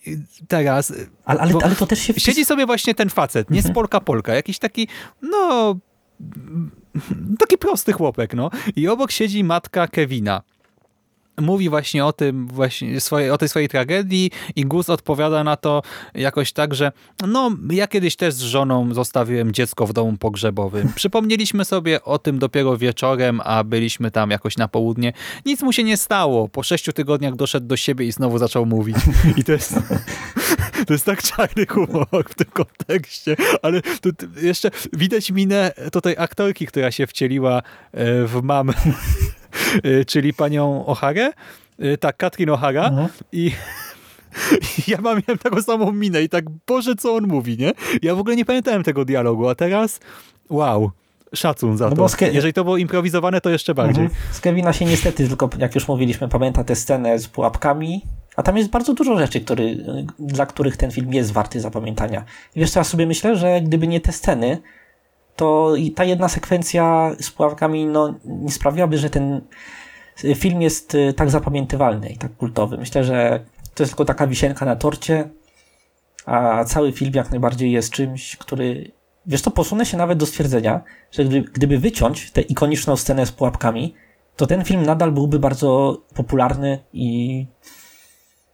teraz, 0.49 0.93
Ale, 1.25 1.41
ale, 1.41 1.53
Bo 1.53 1.65
ale 1.65 1.77
to 1.77 1.87
też 1.87 1.99
się 1.99 2.15
Siedzi 2.15 2.45
sobie 2.45 2.67
właśnie 2.67 2.95
ten 2.95 3.11
facet, 3.11 3.51
nie 3.51 3.63
z 3.63 3.73
Polka 3.73 4.01
Polka, 4.01 4.35
jakiś 4.35 4.59
taki, 4.59 4.89
no, 5.23 5.77
taki 7.41 7.59
prosty 7.59 7.93
chłopek, 7.93 8.35
no. 8.35 8.51
I 8.77 8.89
obok 8.89 9.11
siedzi 9.11 9.45
matka 9.45 9.89
Kevina. 9.89 10.43
Mówi 11.41 11.69
właśnie 11.69 12.05
o 12.05 12.13
tym, 12.13 12.49
właśnie 12.49 13.01
swojej, 13.01 13.31
o 13.31 13.39
tej 13.39 13.49
swojej 13.49 13.69
tragedii 13.69 14.31
i 14.57 14.65
Gus 14.65 14.91
odpowiada 14.91 15.45
na 15.45 15.57
to 15.57 15.83
jakoś 16.15 16.53
tak, 16.53 16.75
że 16.75 16.93
no, 17.29 17.51
ja 17.71 17.87
kiedyś 17.87 18.17
też 18.17 18.35
z 18.35 18.41
żoną 18.41 18.95
zostawiłem 18.95 19.53
dziecko 19.53 19.87
w 19.87 19.93
domu 19.93 20.17
pogrzebowym. 20.17 20.93
Przypomnieliśmy 20.97 21.65
sobie 21.65 22.05
o 22.05 22.19
tym 22.19 22.39
dopiero 22.39 22.77
wieczorem, 22.77 23.41
a 23.45 23.65
byliśmy 23.65 24.11
tam 24.11 24.31
jakoś 24.31 24.57
na 24.57 24.69
południe. 24.69 25.13
Nic 25.47 25.63
mu 25.63 25.73
się 25.73 25.85
nie 25.85 25.97
stało. 25.97 26.49
Po 26.49 26.63
sześciu 26.63 26.93
tygodniach 26.93 27.37
doszedł 27.37 27.67
do 27.67 27.77
siebie 27.77 28.07
i 28.07 28.13
znowu 28.13 28.39
zaczął 28.39 28.67
mówić. 28.67 28.97
I 29.39 29.45
to 29.45 29.53
jest... 29.53 29.75
To 30.87 30.93
jest 30.93 31.05
tak 31.05 31.23
czarny 31.23 31.67
humor 31.67 32.25
w 32.29 32.35
tym 32.35 32.47
kontekście, 32.47 33.37
ale 33.63 33.83
tu 33.83 34.11
jeszcze 34.43 34.71
widać 34.93 35.31
minę 35.31 35.73
tutaj 35.93 36.15
aktorki, 36.19 36.67
która 36.67 36.91
się 36.91 37.07
wcieliła 37.07 37.59
e, 37.59 37.63
w 38.27 38.43
mamę, 38.43 38.73
czyli 40.11 40.35
panią 40.35 40.85
O'Harę. 40.85 41.33
E, 41.79 41.97
Tak, 41.97 42.17
Katrin 42.17 42.49
O'Hara. 42.49 42.89
Mhm. 42.89 43.09
I 43.33 43.53
ja 44.89 45.01
mam 45.01 45.21
miałem 45.29 45.39
taką 45.39 45.63
samą 45.63 45.93
minę 45.93 46.23
i 46.23 46.29
tak, 46.29 46.45
Boże, 46.67 46.95
co 46.95 47.15
on 47.15 47.27
mówi, 47.27 47.59
nie? 47.59 47.73
Ja 48.03 48.15
w 48.15 48.19
ogóle 48.19 48.37
nie 48.37 48.45
pamiętałem 48.45 48.83
tego 48.83 49.05
dialogu, 49.05 49.49
a 49.49 49.55
teraz 49.55 50.01
wow, 50.51 50.91
szacun 51.35 51.77
za 51.77 51.91
No 51.91 52.09
to. 52.09 52.27
Jeżeli 52.33 52.53
to 52.53 52.65
było 52.65 52.77
improwizowane, 52.77 53.41
to 53.41 53.51
jeszcze 53.51 53.75
bardziej. 53.75 54.05
Mhm. 54.05 54.23
Z 54.33 54.41
Kevina 54.41 54.73
się 54.73 54.85
niestety, 54.85 55.29
tylko 55.29 55.51
jak 55.59 55.75
już 55.75 55.89
mówiliśmy, 55.89 56.29
pamięta 56.29 56.65
tę 56.65 56.77
scenę 56.77 57.19
z 57.19 57.29
pułapkami, 57.29 58.03
a 58.37 58.43
tam 58.43 58.57
jest 58.57 58.71
bardzo 58.71 58.95
dużo 58.95 59.19
rzeczy, 59.19 59.41
który, 59.41 59.85
dla 60.19 60.47
których 60.47 60.77
ten 60.77 60.91
film 60.91 61.13
jest 61.15 61.33
warty 61.33 61.61
zapamiętania. 61.61 62.25
I 62.57 62.61
wiesz 62.61 62.71
co, 62.71 62.81
ja 62.81 62.85
sobie 62.85 63.07
myślę, 63.07 63.37
że 63.37 63.61
gdyby 63.61 63.89
nie 63.89 64.01
te 64.01 64.13
sceny, 64.13 64.63
to 65.41 65.75
ta 65.95 66.05
jedna 66.05 66.29
sekwencja 66.29 67.11
z 67.21 67.31
pułapkami 67.31 67.87
no, 67.87 68.15
nie 68.25 68.51
sprawiłaby, 68.51 68.99
że 68.99 69.11
ten 69.11 69.41
film 70.35 70.63
jest 70.63 70.95
y, 70.95 71.13
tak 71.13 71.31
zapamiętywalny 71.31 72.09
i 72.09 72.19
tak 72.19 72.37
kultowy. 72.37 72.77
Myślę, 72.79 73.05
że 73.05 73.45
to 73.75 73.83
jest 73.83 73.93
tylko 73.93 74.05
taka 74.05 74.27
wisienka 74.27 74.65
na 74.65 74.77
torcie, 74.77 75.31
a 76.27 76.65
cały 76.65 76.93
film 76.93 77.13
jak 77.15 77.31
najbardziej 77.31 77.73
jest 77.73 77.93
czymś, 77.93 78.37
który 78.37 78.93
Wiesz 79.27 79.43
to 79.43 79.51
posunę 79.51 79.87
się 79.87 79.97
nawet 79.97 80.19
do 80.19 80.27
stwierdzenia, 80.27 80.81
że 81.13 81.25
gdy, 81.25 81.43
gdyby 81.43 81.79
wyciąć 81.79 82.31
tę 82.31 82.41
ikoniczną 82.41 82.97
scenę 82.97 83.27
z 83.27 83.33
pułapkami, 83.33 83.95
to 84.37 84.47
ten 84.47 84.65
film 84.65 84.83
nadal 84.83 85.13
byłby 85.13 85.39
bardzo 85.39 85.99
popularny 86.15 86.79
i. 86.93 87.47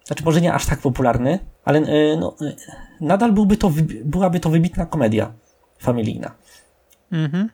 Znaczy, 0.04 0.24
może 0.24 0.40
nie 0.40 0.52
aż 0.52 0.66
tak 0.66 0.78
popularny, 0.78 1.38
ale 1.64 1.78
y, 1.78 2.16
no, 2.20 2.36
y, 2.42 2.56
nadal 3.00 3.32
byłby 3.32 3.56
to, 3.56 3.72
byłaby 4.04 4.40
to 4.40 4.50
wybitna 4.50 4.86
komedia 4.86 5.32
familijna. 5.78 6.34
Mhm. 7.12 7.50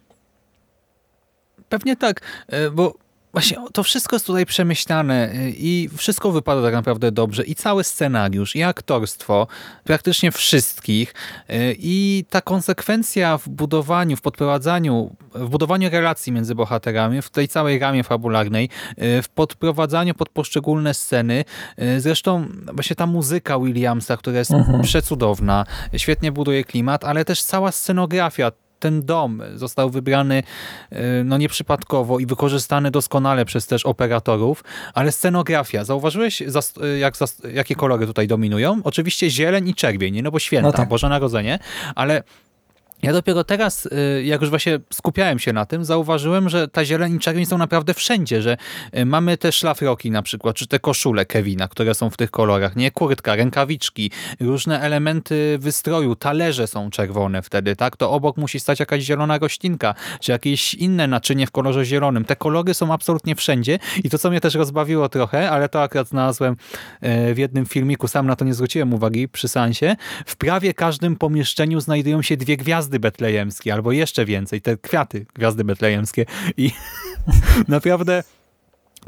Pewnie 1.68 1.96
tak, 1.96 2.20
e, 2.48 2.70
bo 2.70 2.94
Właśnie 3.32 3.56
to 3.72 3.82
wszystko 3.82 4.16
jest 4.16 4.26
tutaj 4.26 4.46
przemyślane 4.46 5.32
y, 5.32 5.52
i 5.56 5.88
wszystko 5.96 6.32
wypada 6.32 6.62
tak 6.62 6.74
naprawdę 6.74 7.12
dobrze. 7.12 7.44
I 7.44 7.54
cały 7.54 7.84
scenariusz, 7.84 8.56
i 8.56 8.62
aktorstwo, 8.62 9.46
praktycznie 9.84 10.32
wszystkich. 10.32 11.14
y, 11.50 11.76
I 11.78 12.24
ta 12.30 12.40
konsekwencja 12.40 13.38
w 13.38 13.48
budowaniu, 13.48 14.16
w 14.16 14.20
podprowadzaniu, 14.20 15.16
w 15.34 15.48
budowaniu 15.48 15.90
relacji 15.90 16.32
między 16.32 16.54
bohaterami, 16.54 17.22
w 17.22 17.30
tej 17.30 17.48
całej 17.48 17.78
ramie 17.78 18.04
fabularnej, 18.04 18.68
w 18.98 19.28
podprowadzaniu 19.34 20.14
pod 20.14 20.28
poszczególne 20.28 20.94
sceny. 20.94 21.44
Zresztą 21.98 22.46
właśnie 22.72 22.96
ta 22.96 23.06
muzyka 23.06 23.58
Williamsa, 23.58 24.16
która 24.16 24.38
jest 24.38 24.52
przecudowna, 24.82 25.66
świetnie 25.96 26.32
buduje 26.32 26.64
klimat, 26.64 27.04
ale 27.04 27.24
też 27.24 27.42
cała 27.42 27.72
scenografia, 27.72 28.52
ten 28.82 29.02
dom 29.02 29.42
został 29.54 29.90
wybrany 29.90 30.42
y, 30.92 30.96
no 31.24 31.38
nieprzypadkowo 31.38 32.18
i 32.18 32.26
wykorzystany 32.26 32.90
doskonale 32.90 33.44
przez 33.44 33.66
też 33.66 33.86
operatorów, 33.86 34.64
ale 34.94 35.12
scenografia, 35.12 35.84
zauważyłeś 35.84 36.40
y, 36.40 36.98
jak 36.98 37.14
jakie 37.54 37.74
kolory 37.74 38.06
tutaj 38.06 38.28
dominują? 38.28 38.80
Oczywiście 38.84 39.30
zieleń 39.30 39.68
i 39.68 39.74
czerwień, 39.74 40.22
no 40.22 40.30
bo 40.30 40.38
święta, 40.38 40.68
No 40.68 40.72
tak. 40.72 40.88
Boże 40.88 41.08
Narodzenie, 41.08 41.58
ale 41.94 42.22
ja 43.02 43.12
dopiero 43.12 43.44
teraz, 43.44 43.86
y, 43.86 44.22
jak 44.24 44.40
już 44.40 44.50
właśnie 44.50 44.80
skupiałem 44.92 45.38
się 45.38 45.52
na 45.52 45.66
tym, 45.66 45.84
zauważyłem, 45.84 46.48
że 46.48 46.68
ta 46.68 46.84
zieleń 46.84 47.14
i 47.14 47.18
czerwień 47.18 47.46
są 47.46 47.58
naprawdę 47.58 47.94
wszędzie, 47.94 48.42
że 48.42 48.56
y, 48.98 49.04
mamy 49.04 49.38
te 49.38 49.52
szlafroki 49.52 50.10
na 50.10 50.22
przykład, 50.22 50.56
czy 50.56 50.66
te 50.66 50.78
koszule 50.78 51.26
Kevina, 51.26 51.68
które 51.68 51.94
są 51.94 52.10
w 52.10 52.16
tych 52.16 52.30
kolorach, 52.30 52.76
nie? 52.76 52.90
Kurtka, 52.90 53.36
rękawiczki, 53.36 54.10
różne 54.40 54.80
elementy 54.80 55.58
wystroju, 55.60 56.16
talerze 56.16 56.66
są 56.66 56.90
czerwone 56.90 57.42
wtedy, 57.42 57.76
tak? 57.76 57.96
To 57.96 58.10
obok 58.10 58.36
musi 58.36 58.60
stać 58.60 58.80
jakaś 58.80 59.02
zielona 59.02 59.38
roślinka, 59.38 59.94
czy 60.20 60.32
jakieś 60.32 60.74
inne 60.74 61.06
naczynie 61.06 61.46
w 61.46 61.50
kolorze 61.50 61.84
zielonym. 61.84 62.24
Te 62.24 62.36
kolory 62.36 62.74
są 62.74 62.92
absolutnie 62.92 63.34
wszędzie 63.34 63.78
i 64.04 64.10
to, 64.10 64.18
co 64.18 64.30
mnie 64.30 64.40
też 64.40 64.54
rozbawiło 64.54 65.08
trochę, 65.08 65.50
ale 65.50 65.68
to 65.68 65.82
akurat 65.82 66.08
znalazłem 66.08 66.56
e, 67.00 67.34
w 67.34 67.38
jednym 67.38 67.66
filmiku, 67.66 68.08
sam 68.08 68.26
na 68.26 68.36
to 68.36 68.44
nie 68.44 68.54
zwróciłem 68.54 68.94
uwagi 68.94 69.28
przy 69.28 69.48
sansie, 69.48 69.96
w 70.26 70.36
prawie 70.36 70.74
każdym 70.74 71.16
pomieszczeniu 71.16 71.80
znajdują 71.80 72.22
się 72.22 72.36
dwie 72.36 72.56
gwiazdy 72.56 72.91
betlejemskie, 72.98 73.74
albo 73.74 73.92
jeszcze 73.92 74.24
więcej, 74.24 74.60
te 74.60 74.76
kwiaty 74.76 75.26
gwiazdy 75.34 75.64
betlejemskie 75.64 76.26
i 76.56 76.70
naprawdę 77.68 78.22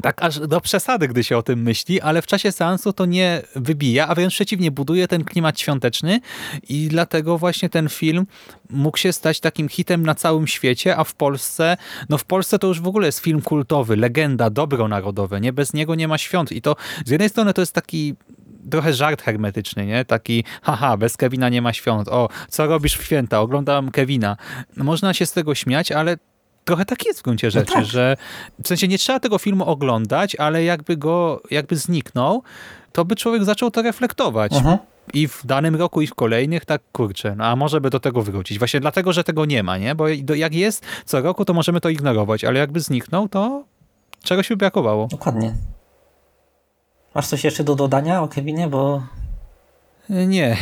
tak 0.01 0.23
aż 0.23 0.39
do 0.39 0.61
przesady, 0.61 1.07
gdy 1.07 1.23
się 1.23 1.37
o 1.37 1.43
tym 1.43 1.61
myśli, 1.61 2.01
ale 2.01 2.21
w 2.21 2.27
czasie 2.27 2.51
seansu 2.51 2.93
to 2.93 3.05
nie 3.05 3.41
wybija, 3.55 4.07
a 4.07 4.15
wręcz 4.15 4.33
przeciwnie, 4.33 4.71
buduje 4.71 5.07
ten 5.07 5.23
klimat 5.23 5.59
świąteczny 5.59 6.19
i 6.69 6.87
dlatego 6.87 7.37
właśnie 7.37 7.69
ten 7.69 7.89
film 7.89 8.25
mógł 8.69 8.97
się 8.97 9.13
stać 9.13 9.39
takim 9.39 9.69
hitem 9.69 10.05
na 10.05 10.15
całym 10.15 10.47
świecie, 10.47 10.97
a 10.97 11.03
w 11.03 11.13
Polsce, 11.13 11.77
no 12.09 12.17
w 12.17 12.25
Polsce 12.25 12.59
to 12.59 12.67
już 12.67 12.81
w 12.81 12.87
ogóle 12.87 13.05
jest 13.05 13.19
film 13.19 13.41
kultowy, 13.41 13.95
legenda, 13.95 14.49
dobro 14.49 14.87
narodowe, 14.87 15.41
nie? 15.41 15.53
Bez 15.53 15.73
niego 15.73 15.95
nie 15.95 16.07
ma 16.07 16.17
świąt 16.17 16.51
i 16.51 16.61
to 16.61 16.75
z 17.05 17.09
jednej 17.09 17.29
strony 17.29 17.53
to 17.53 17.61
jest 17.61 17.73
taki 17.73 18.15
trochę 18.71 18.93
żart 18.93 19.21
hermetyczny, 19.21 19.85
nie? 19.85 20.05
Taki, 20.05 20.43
haha, 20.61 20.97
bez 20.97 21.17
Kevina 21.17 21.49
nie 21.49 21.61
ma 21.61 21.73
świąt. 21.73 22.07
O, 22.07 22.29
co 22.49 22.67
robisz 22.67 22.97
w 22.97 23.03
święta? 23.03 23.41
Oglądam 23.41 23.91
Kevina. 23.91 24.37
No, 24.77 24.83
można 24.83 25.13
się 25.13 25.25
z 25.25 25.33
tego 25.33 25.55
śmiać, 25.55 25.91
ale 25.91 26.17
trochę 26.65 26.85
tak 26.85 27.05
jest 27.05 27.19
w 27.19 27.23
gruncie 27.23 27.51
rzeczy, 27.51 27.73
tak. 27.73 27.85
że 27.85 28.17
w 28.63 28.67
sensie 28.67 28.87
nie 28.87 28.97
trzeba 28.97 29.19
tego 29.19 29.37
filmu 29.37 29.65
oglądać, 29.65 30.35
ale 30.35 30.63
jakby 30.63 30.97
go, 30.97 31.41
jakby 31.51 31.75
zniknął, 31.75 32.43
to 32.91 33.05
by 33.05 33.15
człowiek 33.15 33.43
zaczął 33.43 33.71
to 33.71 33.81
reflektować. 33.81 34.53
Mhm. 34.53 34.77
I 35.13 35.27
w 35.27 35.45
danym 35.45 35.75
roku, 35.75 36.01
i 36.01 36.07
w 36.07 36.15
kolejnych, 36.15 36.65
tak 36.65 36.81
kurczę, 36.91 37.35
no 37.35 37.45
a 37.45 37.55
może 37.55 37.81
by 37.81 37.89
do 37.89 37.99
tego 37.99 38.21
wrócić. 38.21 38.59
Właśnie 38.59 38.79
dlatego, 38.79 39.13
że 39.13 39.23
tego 39.23 39.45
nie 39.45 39.63
ma, 39.63 39.77
nie? 39.77 39.95
Bo 39.95 40.07
jak 40.35 40.55
jest 40.55 40.85
co 41.05 41.21
roku, 41.21 41.45
to 41.45 41.53
możemy 41.53 41.81
to 41.81 41.89
ignorować, 41.89 42.43
ale 42.43 42.59
jakby 42.59 42.79
zniknął, 42.79 43.29
to 43.29 43.63
czegoś 44.23 44.49
by 44.49 44.57
brakowało. 44.57 45.07
Dokładnie. 45.07 45.55
Masz 47.15 47.27
coś 47.27 47.43
jeszcze 47.43 47.63
do 47.63 47.75
dodania 47.75 48.21
o 48.21 48.27
Kevinie? 48.27 48.67
Bo 48.67 49.03
Nie, 50.09 50.57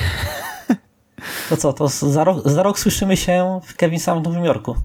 to 1.49 1.58
co, 1.58 1.74
to 1.74 1.88
za 1.88 2.24
rok, 2.24 2.49
za 2.49 2.64
rok 2.64 2.80
słyszymy 2.80 3.18
się 3.18 3.60
w 3.64 3.76
Kevin 3.76 3.99
Sam 3.99 4.20
w 4.20 4.24
Nowym 4.24 4.45
Jorku. 4.45 4.76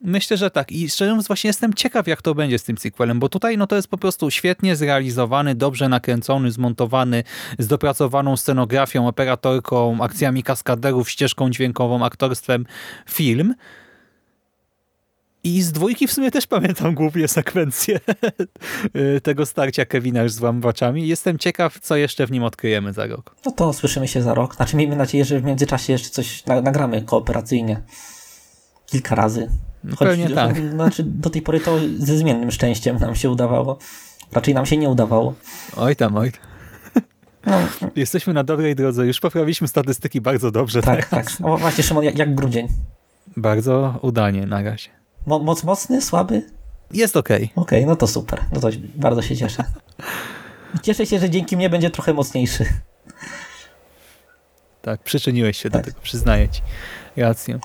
Myślę, 0.00 0.36
że 0.36 0.50
tak. 0.50 0.72
I 0.72 0.90
szczerze 0.90 1.10
mówiąc, 1.10 1.26
właśnie 1.26 1.48
jestem 1.48 1.74
ciekaw, 1.74 2.06
jak 2.06 2.22
to 2.22 2.34
będzie 2.34 2.58
z 2.58 2.64
tym 2.64 2.78
sequelem, 2.78 3.20
bo 3.20 3.28
tutaj 3.28 3.58
no, 3.58 3.66
to 3.66 3.76
jest 3.76 3.88
po 3.88 3.98
prostu 3.98 4.30
świetnie 4.30 4.76
zrealizowany, 4.76 5.54
dobrze 5.54 5.88
nakręcony, 5.88 6.50
zmontowany, 6.50 7.24
z 7.58 7.66
dopracowaną 7.66 8.36
scenografią, 8.36 9.08
operatorką, 9.08 9.98
akcjami 10.02 10.42
kaskaderów, 10.42 11.10
ścieżką 11.10 11.50
dźwiękową, 11.50 12.04
aktorstwem 12.04 12.66
film. 13.10 13.54
I 15.46 15.62
z 15.62 15.72
dwójki 15.72 16.06
w 16.06 16.12
sumie 16.12 16.30
też 16.30 16.46
pamiętam 16.46 16.94
głównie 16.94 17.28
sekwencję 17.28 18.00
tego 19.22 19.46
starcia 19.46 19.84
Kevina 19.84 20.22
już 20.22 20.32
z 20.32 20.40
łamwaczami. 20.40 21.08
Jestem 21.08 21.38
ciekaw, 21.38 21.80
co 21.80 21.96
jeszcze 21.96 22.26
w 22.26 22.30
nim 22.30 22.42
odkryjemy 22.42 22.92
za 22.92 23.06
rok. 23.06 23.36
No 23.44 23.52
to 23.52 23.72
słyszymy 23.72 24.08
się 24.08 24.22
za 24.22 24.34
rok. 24.34 24.56
Znaczy 24.56 24.76
miejmy 24.76 24.96
nadzieję, 24.96 25.24
że 25.24 25.40
w 25.40 25.44
międzyczasie 25.44 25.92
jeszcze 25.92 26.10
coś 26.10 26.46
na, 26.46 26.60
nagramy 26.60 27.02
kooperacyjnie. 27.02 27.82
Kilka 28.86 29.14
razy. 29.14 29.50
No 29.84 29.96
pewnie 29.96 30.30
tak. 30.30 30.70
Znaczy 30.70 31.02
do 31.02 31.30
tej 31.30 31.42
pory 31.42 31.60
to 31.60 31.78
ze 31.98 32.18
zmiennym 32.18 32.50
szczęściem 32.50 32.98
nam 32.98 33.14
się 33.14 33.30
udawało. 33.30 33.78
Raczej 34.32 34.54
nam 34.54 34.66
się 34.66 34.76
nie 34.76 34.88
udawało. 34.88 35.34
Oj 35.76 35.96
tam, 35.96 36.16
oj. 36.16 36.32
No, 37.46 37.58
Jesteśmy 37.96 38.34
na 38.34 38.44
dobrej 38.44 38.74
drodze. 38.74 39.06
Już 39.06 39.20
poprawiliśmy 39.20 39.68
statystyki 39.68 40.20
bardzo 40.20 40.50
dobrze. 40.50 40.82
tak, 40.82 41.08
teraz. 41.08 41.36
tak. 41.38 41.46
O, 41.46 41.56
właśnie 41.56 41.84
Szymon, 41.84 42.04
jak, 42.04 42.18
jak 42.18 42.34
grudzień? 42.34 42.68
Bardzo 43.36 43.98
udanie 44.02 44.46
na 44.46 44.62
razie. 44.62 45.05
Mo, 45.26 45.38
moc 45.38 45.64
mocny, 45.64 46.02
słaby? 46.02 46.42
Jest 46.92 47.16
okej. 47.16 47.50
Okej, 47.56 47.86
no 47.86 47.96
to 47.96 48.06
super. 48.06 48.44
No 48.52 48.60
to 48.60 48.68
bardzo 48.94 49.22
się 49.22 49.36
cieszę. 49.36 49.64
Cieszę 50.82 51.06
się, 51.06 51.18
że 51.18 51.30
dzięki 51.30 51.56
mnie 51.56 51.70
będzie 51.70 51.90
trochę 51.90 52.14
mocniejszy. 52.14 52.64
Tak, 54.82 55.02
przyczyniłeś 55.02 55.56
się 55.56 55.70
Tak. 55.70 55.82
do 55.82 55.90
tego, 55.90 56.00
przyznaję 56.02 56.48
ci 56.48 56.62
rację. 57.16 57.58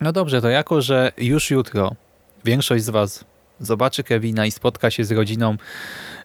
No 0.00 0.12
dobrze, 0.12 0.42
to 0.42 0.48
jako, 0.48 0.82
że 0.82 1.12
już 1.16 1.50
jutro 1.50 1.92
większość 2.44 2.84
z 2.84 2.90
was 2.90 3.24
zobaczy 3.60 4.04
Kevina 4.04 4.46
i 4.46 4.50
spotka 4.50 4.90
się 4.90 5.04
z 5.04 5.12
rodziną, 5.12 5.56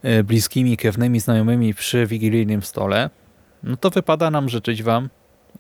e, 0.04 0.24
bliskimi, 0.24 0.78
krewnymi, 0.78 1.20
znajomymi 1.20 1.74
przy 1.74 2.08
wigilijnym 2.08 2.64
stole, 2.64 3.10
no 3.64 3.78
to 3.78 3.89
wypada 3.89 4.32
nam 4.32 4.49
życzyć 4.49 4.84
wam 4.84 5.10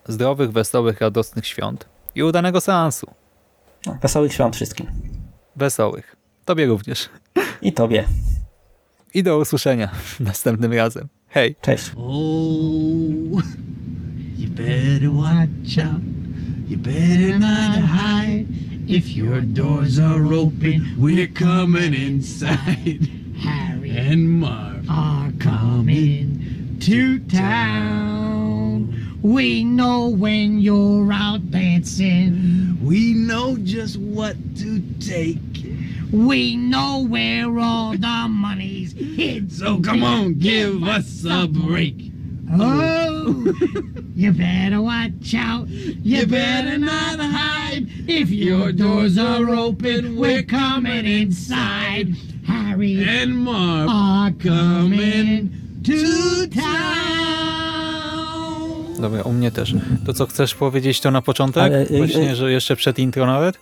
zdrowych, 0.07 0.51
wesołych, 0.51 1.01
radosnych 1.01 1.47
świąt 1.47 1.85
i 2.15 2.23
udanego 2.23 2.61
seansu. 2.61 3.07
No, 3.85 3.97
wesołych 4.01 4.33
świąt 4.33 4.55
wszystkim. 4.55 4.87
Wesołych. 5.55 6.15
Tobie 6.45 6.65
również. 6.65 7.09
I 7.61 7.73
tobie. 7.73 8.03
I 9.13 9.23
do 9.23 9.37
usłyszenia 9.37 9.89
następnym 10.19 10.73
razem. 10.73 11.07
Hej! 11.27 11.55
Cześć. 11.61 11.91
Oh, 11.97 13.41
you 14.37 14.49
better 14.49 15.09
watch 15.11 15.77
out. 15.77 16.01
You 16.69 16.77
better 16.77 17.39
not 17.39 17.75
hide. 17.89 18.45
If 18.87 19.15
your 19.17 19.41
doors 19.41 19.99
are 19.99 20.25
open, 20.25 20.95
we're 20.99 21.27
coming 21.33 21.93
inside. 21.95 23.07
Harry 23.43 23.97
and 24.11 24.29
Marv 24.39 24.89
are 24.89 25.31
coming 25.39 26.39
to 26.79 27.19
town. 27.37 28.62
We 29.23 29.63
know 29.63 30.09
when 30.09 30.59
you're 30.59 31.09
out 31.13 31.49
dancing. 31.49 32.77
We 32.83 33.13
know 33.13 33.55
just 33.55 33.95
what 33.97 34.35
to 34.57 34.81
take. 34.99 35.39
We 36.11 36.57
know 36.57 37.05
where 37.07 37.57
all 37.57 37.93
the 37.93 38.27
money's 38.29 38.91
hid. 38.91 39.49
So 39.53 39.79
come 39.79 40.03
on, 40.03 40.39
give 40.39 40.83
us 40.83 41.23
a 41.23 41.47
break. 41.47 42.11
Oh, 42.51 43.53
you 44.13 44.33
better 44.33 44.81
watch 44.81 45.33
out. 45.33 45.69
You 45.69 46.27
better 46.27 46.77
not 46.77 47.19
hide. 47.21 47.87
If 48.05 48.29
your 48.29 48.73
doors 48.73 49.17
are 49.17 49.49
open, 49.49 50.17
we're 50.17 50.43
coming 50.43 51.05
inside. 51.05 52.13
Harry 52.45 53.01
and 53.01 53.37
Marv 53.37 53.87
are 53.89 54.31
coming 54.31 55.81
to 55.83 56.47
town. 56.47 57.52
Dobra, 59.03 59.21
u 59.21 59.33
mnie 59.33 59.51
też. 59.51 59.73
To 60.05 60.13
co 60.13 60.27
chcesz 60.27 60.55
powiedzieć 60.55 61.01
to 61.01 61.11
na 61.11 61.21
początek? 61.21 61.63
Ale, 61.63 61.81
y, 61.81 61.97
Właśnie, 61.97 62.31
y- 62.31 62.35
że 62.35 62.51
jeszcze 62.51 62.75
przed 62.75 62.99
intro 62.99 63.25
nawet? 63.25 63.59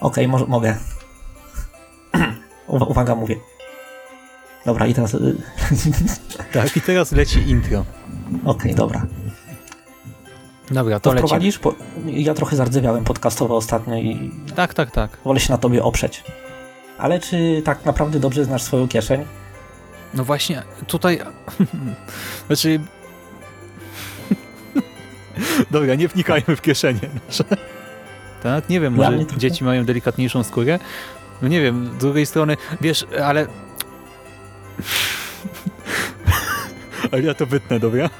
Okej, 0.00 0.28
może 0.28 0.46
mogę. 0.46 0.76
Uwa- 2.68 2.86
Uwaga, 2.86 3.14
mówię. 3.14 3.36
Dobra, 4.66 4.86
i 4.86 4.94
teraz. 4.94 5.14
y, 5.14 5.36
Tak, 6.52 6.76
i 6.76 6.80
teraz 6.80 7.12
leci 7.12 7.38
intro. 7.50 7.84
Okej, 8.44 8.74
dobra. 8.74 9.06
Dobra, 10.70 11.00
To 11.00 11.14
to? 11.14 11.38
Bo 11.62 11.74
ja 12.06 12.34
trochę 12.34 12.56
zardzewiałem 12.56 13.04
podcastowo 13.04 13.56
ostatnio 13.56 13.96
i 13.96 14.30
Tak, 14.56 14.74
tak, 14.74 14.90
tak. 14.90 15.18
wolę 15.24 15.40
się 15.40 15.52
na 15.52 15.58
tobie 15.58 15.84
oprzeć. 15.84 16.24
Ale 16.98 17.20
czy 17.20 17.62
tak 17.64 17.84
naprawdę 17.84 18.20
dobrze 18.20 18.44
znasz 18.44 18.62
swoją 18.62 18.88
kieszeń? 18.88 19.24
No 20.14 20.24
właśnie, 20.24 20.62
tutaj... 20.86 21.20
znaczy... 22.46 22.80
Dobra, 25.70 25.94
nie 25.94 26.08
wnikajmy 26.08 26.56
w 26.56 26.62
kieszenie 26.62 27.10
nasze. 27.26 27.44
Tak, 28.42 28.68
nie 28.68 28.80
wiem, 28.80 28.94
może 28.94 29.18
trochę. 29.18 29.40
dzieci 29.40 29.64
mają 29.64 29.84
delikatniejszą 29.84 30.44
skórę, 30.44 30.78
No 31.42 31.48
nie 31.48 31.60
wiem, 31.60 31.90
z 31.94 32.00
drugiej 32.00 32.26
strony, 32.26 32.56
wiesz, 32.80 33.06
ale... 33.24 33.46
ale 37.12 37.22
ja 37.22 37.34
to 37.34 37.46
wytnę, 37.46 37.80
dobra? 37.80 38.10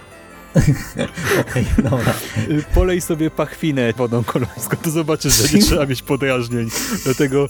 Okej, 1.40 1.66
dobra. 1.90 2.14
Y, 2.48 2.64
Polej 2.74 3.00
sobie 3.00 3.30
pachwinę 3.30 3.92
wodą 3.92 4.24
kolońską, 4.24 4.76
to 4.82 4.90
zobaczysz, 4.90 5.34
że 5.34 5.58
nie 5.58 5.64
trzeba 5.64 5.86
mieć 5.86 6.02
podrażnień. 6.02 6.68
Dlatego 7.04 7.46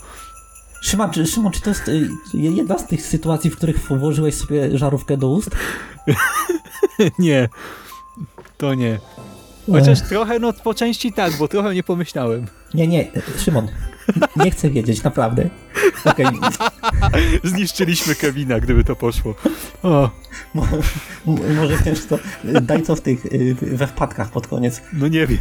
Szymon 0.80 1.10
czy, 1.10 1.26
Szymon, 1.26 1.52
czy 1.52 1.60
to 1.60 1.70
jest 1.70 1.88
y, 1.88 2.08
jedna 2.34 2.78
z 2.78 2.86
tych 2.86 3.06
sytuacji, 3.06 3.50
w 3.50 3.56
których 3.56 3.78
włożyłeś 3.78 4.34
sobie 4.34 4.78
żarówkę 4.78 5.16
do 5.16 5.28
ust? 5.28 5.50
nie, 7.18 7.48
to 8.58 8.74
nie. 8.74 8.98
Chociaż 9.72 10.02
trochę, 10.02 10.38
no 10.38 10.52
po 10.52 10.74
części 10.74 11.12
tak, 11.12 11.32
bo 11.38 11.48
trochę 11.48 11.74
nie 11.74 11.82
pomyślałem. 11.82 12.46
Nie, 12.74 12.86
nie, 12.88 13.10
Szymon, 13.38 13.68
nie 14.36 14.50
chcę 14.50 14.70
wiedzieć, 14.70 15.02
naprawdę. 15.02 15.48
Okej, 16.04 16.26
Zniszczyliśmy 17.44 18.14
Kevina, 18.14 18.60
gdyby 18.60 18.84
to 18.84 18.96
poszło. 18.96 19.34
O, 19.82 20.10
mo- 20.54 20.66
może 21.56 21.78
też 21.78 22.06
to, 22.06 22.18
daj 22.62 22.82
co 22.82 22.96
w 22.96 23.00
tych, 23.00 23.26
y, 23.26 23.56
we 23.62 23.86
wpadkach 23.86 24.30
pod 24.30 24.46
koniec. 24.46 24.82
no 24.92 25.08
nie 25.08 25.26
wiem. 25.26 25.38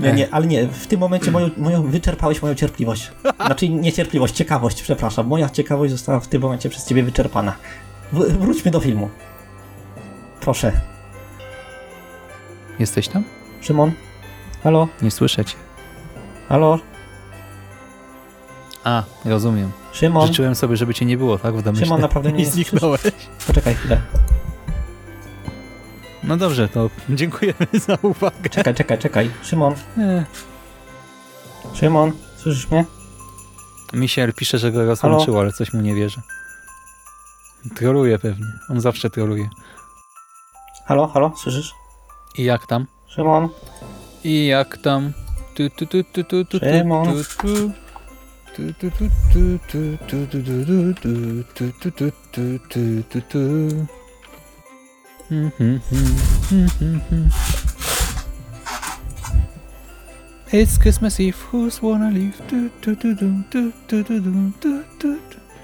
Nie, 0.00 0.12
nie, 0.12 0.34
ale 0.34 0.46
nie, 0.46 0.68
w 0.68 0.86
tym 0.86 1.00
momencie 1.00 1.30
moją, 1.30 1.50
moją, 1.56 1.82
wyczerpałeś 1.82 2.42
moją 2.42 2.54
cierpliwość. 2.54 3.10
Znaczy 3.46 3.68
nie 3.68 3.92
cierpliwość, 3.92 4.34
ciekawość, 4.34 4.82
przepraszam. 4.82 5.26
Moja 5.26 5.50
ciekawość 5.50 5.92
została 5.92 6.20
w 6.20 6.28
tym 6.28 6.42
momencie 6.42 6.68
przez 6.68 6.86
ciebie 6.86 7.02
wyczerpana. 7.02 7.54
W, 8.12 8.18
wróćmy 8.38 8.70
do 8.70 8.80
filmu. 8.80 9.08
Proszę. 10.40 10.72
Jesteś 12.78 13.08
tam? 13.08 13.24
Szymon? 13.60 13.92
Halo? 14.62 14.88
Nie 15.02 15.10
słyszę 15.10 15.44
cię. 15.44 15.56
Halo? 16.48 16.78
A, 18.84 19.02
rozumiem. 19.24 19.72
Szymon? 19.92 20.26
Życzyłem 20.26 20.54
sobie, 20.54 20.76
żeby 20.76 20.94
cię 20.94 21.04
nie 21.04 21.16
było, 21.18 21.38
tak? 21.38 21.54
W 21.56 21.62
domyśle. 21.62 21.86
Szymon, 21.86 22.00
naprawdę 22.00 22.32
nie 22.32 22.38
I 22.38 22.40
jest- 22.40 22.52
zniknąłeś. 22.52 23.00
Poczekaj 23.46 23.74
chwilę. 23.74 24.00
No 26.22 26.36
dobrze, 26.36 26.68
to 26.68 26.90
dziękujemy 27.10 27.66
za 27.86 27.98
uwagę. 28.02 28.50
Czekaj, 28.50 28.74
czekaj, 28.74 28.98
czekaj. 28.98 29.30
Szymon? 29.42 29.74
Nie. 29.96 30.24
Szymon? 31.74 32.12
Słyszysz 32.36 32.70
mnie? 32.70 32.84
Misiel 33.92 34.32
pisze, 34.34 34.58
że 34.58 34.72
go 34.72 34.84
rozłączyło, 34.86 35.40
ale 35.40 35.52
coś 35.52 35.72
mu 35.72 35.80
nie 35.80 35.94
wierzy. 35.94 36.20
Troluje 37.74 38.18
pewnie. 38.18 38.46
On 38.70 38.80
zawsze 38.80 39.10
troluje. 39.10 39.48
Halo, 40.86 41.06
halo? 41.08 41.32
Słyszysz? 41.36 41.74
I 42.34 42.44
jak 42.44 42.66
tam? 42.66 42.86
Szymon? 43.06 43.48
I 44.24 44.46
jak 44.46 44.76
tam? 44.78 45.12
Tu, 45.54 45.68
tu, 45.70 45.86
tu, 45.86 46.02
tu, 46.02 46.24
tu, 46.24 46.44
tu, 46.44 46.44
tu, 46.44 46.58
Szymon. 46.58 47.04
tu, 47.04 47.24
tu. 47.42 47.72
Tu, 48.56 48.72
tu, 48.74 48.90
tu, 48.90 49.10
tu, 49.32 49.58
tu, 49.68 49.96
tu, 50.06 50.26
tu, 50.26 50.42
tu, 50.42 50.94
tu, 50.94 51.42
tu, 51.54 51.82
tu, 51.82 51.90
tu, 51.90 52.10
tu, 52.32 52.58
tu, 52.68 53.02
tu, 53.08 53.20
tu. 53.20 53.38
Mhm, 55.30 55.50
mhm, 55.60 56.16
mhm, 56.50 57.00
mhm. 57.10 57.30
It's 60.52 60.78
Christmas 60.78 61.20
Eve, 61.20 61.36
who's 61.52 61.82
wanna 61.82 62.10
leave? 62.10 62.32
Tu, 62.48 62.70
tu, 62.80 62.96
tu, 62.96 63.14
tu, 63.16 63.44
tu, 63.50 63.72
tu, 63.86 64.02
tu, 64.02 64.20
tu, 64.20 64.52
tu, 64.60 64.82
tu, 64.98 65.14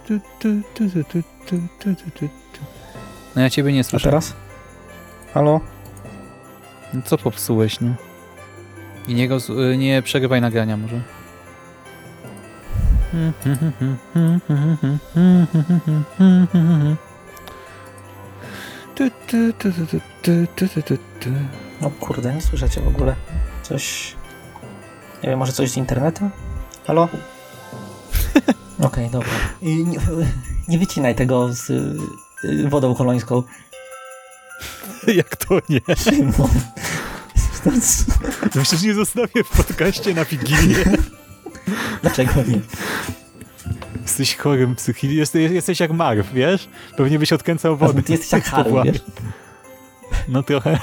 tu, 0.07 0.21
tu, 0.39 0.62
tu, 0.75 0.91
tu, 0.91 1.03
tu, 1.03 1.23
tu, 1.47 1.59
tu, 1.79 1.95
tu, 1.95 2.29
tu. 2.53 2.61
No 3.37 3.43
ja 3.43 3.51
ciebie 3.51 3.73
nie 3.73 3.81
A 3.81 3.85
słyszę. 3.85 4.05
teraz? 4.11 4.35
Halo? 5.35 5.61
Co 7.05 7.19
popsułeś, 7.19 7.81
no 7.81 7.95
I 9.09 9.15
nie, 9.15 9.29
y, 9.73 9.77
nie 9.77 10.03
przegrywaj 10.03 10.41
nagrania 10.41 10.77
może. 10.77 11.01
No 21.81 21.91
kurde, 21.91 22.35
nie 22.35 22.43
słyszycie 22.43 22.81
w 22.81 22.89
ogóle. 22.89 23.15
Coś... 23.63 24.15
Nie 25.23 25.29
wiem, 25.31 25.39
może 25.39 25.53
coś 25.53 25.71
z 25.71 25.77
internetem? 25.77 26.31
Halo? 26.87 27.03
Okej, 28.79 28.87
okay, 28.87 29.11
dobra. 29.11 29.31
Nie, 29.63 29.85
nie, 30.69 30.79
wycinaj 30.79 31.15
tego 31.15 31.53
z 31.53 31.71
y, 31.71 32.69
wodą 32.69 32.95
kolońską. 32.95 33.43
Jak 35.17 35.37
to 35.37 35.55
nie? 35.69 35.81
Myślę, 38.55 38.79
że 38.79 38.87
nie 38.87 38.95
zostawię 38.95 39.45
w 39.45 39.57
podcaście 39.57 40.15
na 40.15 40.25
Wigilię. 40.25 40.85
Dlaczego 42.03 42.33
nie? 42.49 42.61
Jesteś 44.03 44.37
chorym 44.37 44.75
psychicznie. 44.77 45.15
Jesteś, 45.17 45.51
jesteś 45.51 45.81
jak 45.81 45.91
Marv, 45.93 46.25
wiesz? 46.35 46.69
Pewnie 46.97 47.19
byś 47.19 47.33
odkręcał 47.33 47.77
wodę. 47.77 48.03
Ty 48.03 48.13
jesteś 48.13 48.33
jak 48.33 48.45
Harry, 48.45 48.71
wiesz? 48.85 49.01
No 50.29 50.43
trochę. 50.43 50.79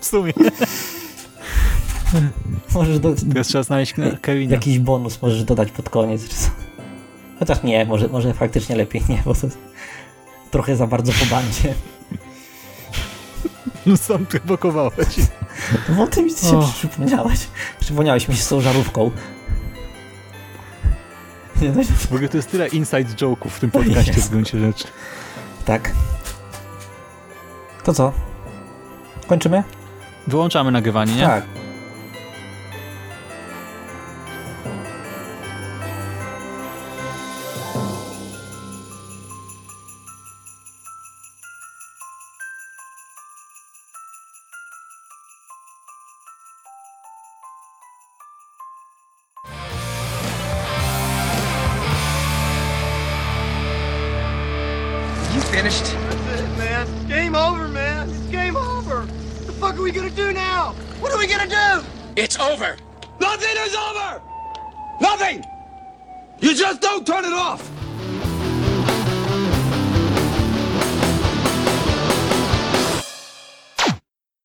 w 0.00 0.06
sumie. 0.06 0.32
Możesz 2.74 2.98
do, 2.98 3.14
Teraz 3.32 3.46
trzeba 3.46 3.64
znaleźć 3.64 3.94
Kevina. 4.20 4.52
jakiś 4.54 4.78
bonus 4.78 5.22
możesz 5.22 5.44
dodać 5.44 5.70
pod 5.70 5.90
koniec, 5.90 6.28
czy 6.28 6.36
co? 6.36 6.50
Chociaż 7.38 7.62
nie, 7.62 7.84
może, 7.84 8.08
może 8.08 8.34
faktycznie 8.34 8.76
lepiej 8.76 9.02
nie, 9.08 9.22
bo 9.24 9.34
to 9.34 9.48
trochę 10.50 10.76
za 10.76 10.86
bardzo 10.86 11.12
po 11.12 11.26
bandzie. 11.26 11.74
No 13.88 13.96
sam 13.96 14.26
prowokowałeś. 14.26 15.16
No 15.96 16.06
ty 16.06 16.22
mi 16.22 16.30
się 16.30 16.60
przypomniałeś. 16.74 17.38
Przypomniałeś 17.80 18.28
mi 18.28 18.36
się 18.36 18.42
z 18.42 18.48
tą 18.48 18.60
żarówką. 18.60 19.10
Nie, 21.62 21.68
no, 21.70 21.82
W 21.84 22.12
ogóle 22.12 22.28
to 22.28 22.36
jest 22.36 22.50
tyle 22.50 22.68
inside 22.68 23.04
joke'ów 23.04 23.48
w 23.48 23.60
tym 23.60 23.70
podcaście 23.70 24.12
w 24.12 24.28
gruncie 24.30 24.58
rzeczy. 24.60 24.84
tak. 25.64 25.92
To 27.84 27.94
co? 27.94 28.12
Kończymy? 29.26 29.62
Wyłączamy 30.26 30.70
nagrywanie, 30.70 31.14
nie? 31.14 31.26
Tak. 31.26 31.44